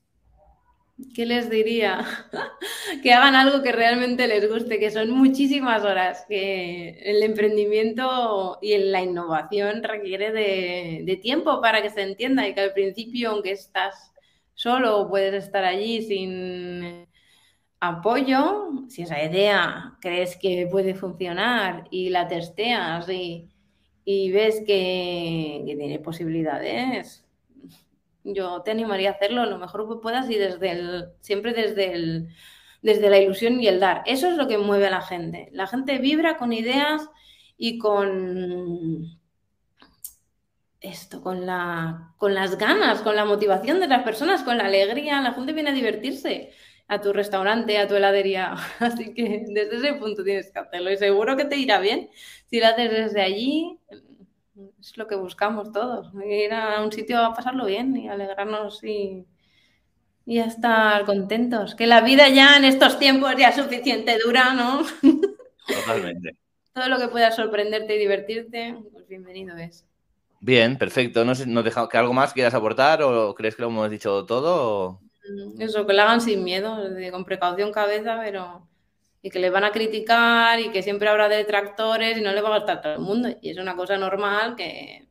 ¿Qué 1.13 1.27
les 1.27 1.51
diría? 1.51 2.03
que 3.03 3.13
hagan 3.13 3.35
algo 3.35 3.61
que 3.61 3.71
realmente 3.71 4.27
les 4.27 4.49
guste, 4.49 4.79
que 4.79 4.89
son 4.89 5.11
muchísimas 5.11 5.83
horas, 5.83 6.25
que 6.27 6.99
el 7.03 7.21
emprendimiento 7.21 8.57
y 8.59 8.75
la 8.79 9.01
innovación 9.01 9.83
requiere 9.83 10.31
de, 10.31 11.03
de 11.05 11.17
tiempo 11.17 11.61
para 11.61 11.83
que 11.83 11.91
se 11.91 12.01
entienda 12.01 12.47
y 12.47 12.55
que 12.55 12.61
al 12.61 12.73
principio, 12.73 13.29
aunque 13.29 13.51
estás 13.51 14.12
solo 14.53 15.07
puedes 15.09 15.43
estar 15.43 15.63
allí 15.63 16.01
sin 16.01 17.07
apoyo, 17.79 18.69
si 18.87 19.01
esa 19.01 19.21
idea 19.23 19.97
crees 19.99 20.37
que 20.37 20.67
puede 20.71 20.95
funcionar 20.95 21.85
y 21.91 22.09
la 22.09 22.27
testeas 22.27 23.09
y, 23.09 23.49
ves 24.31 24.63
que, 24.65 25.63
tiene 25.65 25.99
posibilidades, 25.99 27.25
yo 28.23 28.61
te 28.61 28.71
animaría 28.71 29.09
a 29.09 29.13
hacerlo 29.13 29.45
lo 29.45 29.57
mejor 29.57 29.87
que 29.89 30.01
puedas 30.01 30.29
y 30.29 30.35
desde 30.35 30.71
el, 30.71 31.05
siempre 31.19 31.53
desde, 31.53 31.93
el, 31.93 32.29
desde 32.81 33.09
la 33.09 33.17
ilusión 33.17 33.59
y 33.59 33.67
el 33.67 33.81
dar. 33.81 34.01
Eso 34.05 34.29
es 34.29 34.37
lo 34.37 34.47
que 34.47 34.57
mueve 34.57 34.87
a 34.87 34.91
la 34.91 35.01
gente. 35.01 35.49
La 35.51 35.67
gente 35.67 35.97
vibra 35.97 36.37
con 36.37 36.53
ideas 36.53 37.09
y 37.57 37.77
con 37.79 39.19
esto, 40.83 41.21
con, 41.21 41.45
la, 41.45 42.13
con 42.17 42.35
las 42.35 42.57
ganas, 42.57 43.01
con 43.01 43.15
la 43.15 43.25
motivación 43.25 43.79
de 43.79 43.87
las 43.87 44.03
personas, 44.03 44.43
con 44.43 44.57
la 44.57 44.65
alegría. 44.65 45.21
La 45.21 45.33
gente 45.33 45.53
viene 45.53 45.71
a 45.71 45.73
divertirse 45.73 46.51
a 46.87 47.01
tu 47.01 47.13
restaurante, 47.13 47.77
a 47.77 47.87
tu 47.87 47.95
heladería. 47.95 48.55
Así 48.79 49.13
que 49.13 49.45
desde 49.47 49.77
ese 49.77 49.93
punto 49.93 50.23
tienes 50.23 50.51
que 50.51 50.59
hacerlo 50.59 50.91
y 50.91 50.97
seguro 50.97 51.37
que 51.37 51.45
te 51.45 51.55
irá 51.55 51.79
bien. 51.79 52.09
Si 52.47 52.59
lo 52.59 52.67
haces 52.67 52.91
desde 52.91 53.21
allí, 53.21 53.79
es 54.79 54.97
lo 54.97 55.07
que 55.07 55.15
buscamos 55.15 55.71
todos. 55.71 56.11
Ir 56.25 56.53
a 56.53 56.83
un 56.83 56.91
sitio 56.91 57.19
a 57.19 57.33
pasarlo 57.33 57.65
bien 57.65 57.95
y 57.95 58.09
alegrarnos 58.09 58.83
y, 58.83 59.25
y 60.25 60.39
a 60.39 60.45
estar 60.45 61.05
contentos. 61.05 61.75
Que 61.75 61.87
la 61.87 62.01
vida 62.01 62.27
ya 62.27 62.57
en 62.57 62.65
estos 62.65 62.99
tiempos 62.99 63.33
ya 63.37 63.49
es 63.49 63.55
suficiente 63.55 64.17
dura, 64.23 64.53
¿no? 64.53 64.83
Totalmente. 65.65 66.35
Todo 66.73 66.89
lo 66.89 66.99
que 66.99 67.07
pueda 67.07 67.31
sorprenderte 67.31 67.95
y 67.95 67.99
divertirte, 67.99 68.75
pues 68.91 69.07
bienvenido 69.07 69.55
es. 69.57 69.85
Bien, 70.43 70.77
perfecto. 70.77 71.23
No 71.23 71.35
sé, 71.35 71.47
¿no 71.47 71.63
deja, 71.63 71.87
que 71.87 71.97
algo 71.97 72.11
más 72.11 72.33
quieras 72.33 72.53
aportar 72.53 73.01
o 73.01 73.33
crees 73.33 73.55
que 73.55 73.61
lo 73.61 73.69
hemos 73.69 73.89
dicho 73.89 74.25
todo? 74.25 74.99
Mm, 75.29 75.61
eso, 75.61 75.87
que 75.87 75.93
lo 75.93 76.01
hagan 76.01 76.19
sin 76.19 76.43
miedo, 76.43 76.77
con 77.11 77.23
precaución 77.23 77.71
cabeza, 77.71 78.19
pero 78.21 78.67
y 79.21 79.29
que 79.29 79.39
le 79.39 79.49
van 79.49 79.63
a 79.63 79.71
criticar 79.71 80.59
y 80.59 80.69
que 80.69 80.83
siempre 80.83 81.07
habrá 81.07 81.29
detractores 81.29 82.17
y 82.17 82.21
no 82.21 82.33
le 82.33 82.41
va 82.41 82.53
a 82.53 82.57
gustar 82.57 82.79
a 82.79 82.81
todo 82.81 82.93
el 82.95 82.99
mundo. 82.99 83.29
Y 83.41 83.51
es 83.51 83.57
una 83.57 83.77
cosa 83.77 83.97
normal 83.97 84.57
que, 84.57 85.07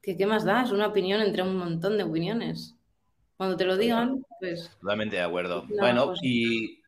que 0.00 0.16
¿qué 0.16 0.24
más 0.24 0.46
da? 0.46 0.62
Es 0.62 0.70
una 0.70 0.86
opinión 0.86 1.20
entre 1.20 1.42
un 1.42 1.54
montón 1.58 1.98
de 1.98 2.04
opiniones. 2.04 2.74
Cuando 3.36 3.58
te 3.58 3.66
lo 3.66 3.76
digan, 3.76 4.24
pues... 4.40 4.70
Totalmente 4.80 5.16
de 5.16 5.22
acuerdo. 5.22 5.66
bueno, 5.68 6.14
y 6.22 6.80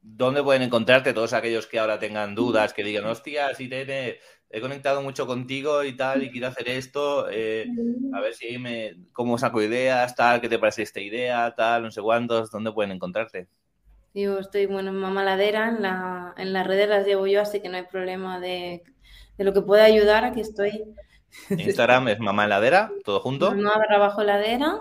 ¿dónde 0.00 0.44
pueden 0.44 0.62
encontrarte 0.62 1.12
todos 1.12 1.32
aquellos 1.32 1.66
que 1.66 1.80
ahora 1.80 1.98
tengan 1.98 2.36
dudas, 2.36 2.72
que 2.72 2.84
digan, 2.84 3.06
hostia, 3.06 3.52
si 3.56 3.68
tiene 3.68 4.20
he 4.52 4.60
conectado 4.60 5.00
mucho 5.02 5.26
contigo 5.26 5.82
y 5.82 5.96
tal, 5.96 6.22
y 6.22 6.30
quiero 6.30 6.48
hacer 6.48 6.68
esto, 6.68 7.26
eh, 7.30 7.66
a 8.12 8.20
ver 8.20 8.34
si 8.34 8.58
me, 8.58 8.96
cómo 9.12 9.38
saco 9.38 9.62
ideas, 9.62 10.14
tal, 10.14 10.42
qué 10.42 10.48
te 10.50 10.58
parece 10.58 10.82
esta 10.82 11.00
idea, 11.00 11.54
tal, 11.56 11.84
no 11.84 11.90
sé 11.90 12.02
cuántos, 12.02 12.50
¿dónde 12.50 12.70
pueden 12.70 12.92
encontrarte? 12.92 13.48
Yo 14.12 14.38
estoy, 14.38 14.66
bueno, 14.66 14.90
en 14.90 14.96
Mamaladera, 14.96 15.70
en, 15.70 15.80
la, 15.80 16.34
en 16.36 16.52
las 16.52 16.66
redes 16.66 16.86
las 16.86 17.06
llevo 17.06 17.26
yo, 17.26 17.40
así 17.40 17.60
que 17.60 17.70
no 17.70 17.78
hay 17.78 17.84
problema 17.84 18.40
de, 18.40 18.82
de 19.38 19.44
lo 19.44 19.54
que 19.54 19.62
pueda 19.62 19.84
ayudar, 19.84 20.26
aquí 20.26 20.42
estoy. 20.42 20.84
Instagram 21.48 22.08
es 22.08 22.20
Mamaladera, 22.20 22.92
todo 23.06 23.20
junto. 23.20 23.54
Mamá 23.54 23.80
abajo 23.88 24.22
ladera, 24.22 24.80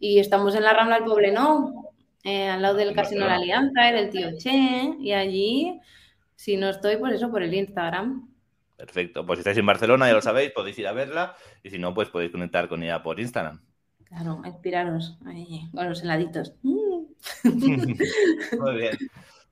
y 0.00 0.18
estamos 0.18 0.56
en 0.56 0.64
la 0.64 0.72
Rambla 0.72 0.96
del 0.96 1.04
Poblenou, 1.04 1.92
eh, 2.24 2.48
al 2.48 2.62
lado 2.62 2.74
del 2.74 2.96
Casino 2.96 3.26
la 3.26 3.36
Alianza, 3.36 3.92
del 3.92 4.10
Tío 4.10 4.36
Che, 4.36 4.96
y 4.98 5.12
allí, 5.12 5.80
si 6.34 6.56
no 6.56 6.68
estoy, 6.68 6.96
por 6.96 7.12
eso, 7.12 7.30
por 7.30 7.44
el 7.44 7.54
Instagram. 7.54 8.26
Perfecto. 8.80 9.26
Pues 9.26 9.36
si 9.36 9.40
estáis 9.40 9.58
en 9.58 9.66
Barcelona, 9.66 10.08
ya 10.08 10.14
lo 10.14 10.22
sabéis, 10.22 10.52
podéis 10.52 10.78
ir 10.78 10.86
a 10.86 10.92
verla. 10.92 11.36
Y 11.62 11.70
si 11.70 11.78
no, 11.78 11.92
pues 11.92 12.08
podéis 12.08 12.32
conectar 12.32 12.66
con 12.68 12.82
ella 12.82 13.02
por 13.02 13.20
Instagram. 13.20 13.60
Claro, 14.04 14.40
inspiraros 14.44 15.18
ahí, 15.26 15.68
con 15.72 15.88
los 15.88 16.02
heladitos. 16.02 16.54
Mm. 16.62 17.04
Muy 18.58 18.76
bien. 18.76 18.96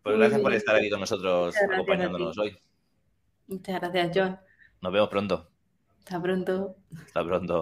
Pues 0.02 0.16
gracias 0.16 0.40
por 0.40 0.54
estar 0.54 0.76
aquí 0.76 0.88
con 0.88 1.00
nosotros 1.00 1.54
acompañándonos 1.70 2.38
hoy. 2.38 2.56
Muchas 3.46 3.80
gracias, 3.80 4.10
John. 4.14 4.38
Nos 4.80 4.92
vemos 4.92 5.08
pronto. 5.10 5.50
Hasta 5.98 6.22
pronto. 6.22 6.76
Hasta 7.04 7.24
pronto. 7.24 7.54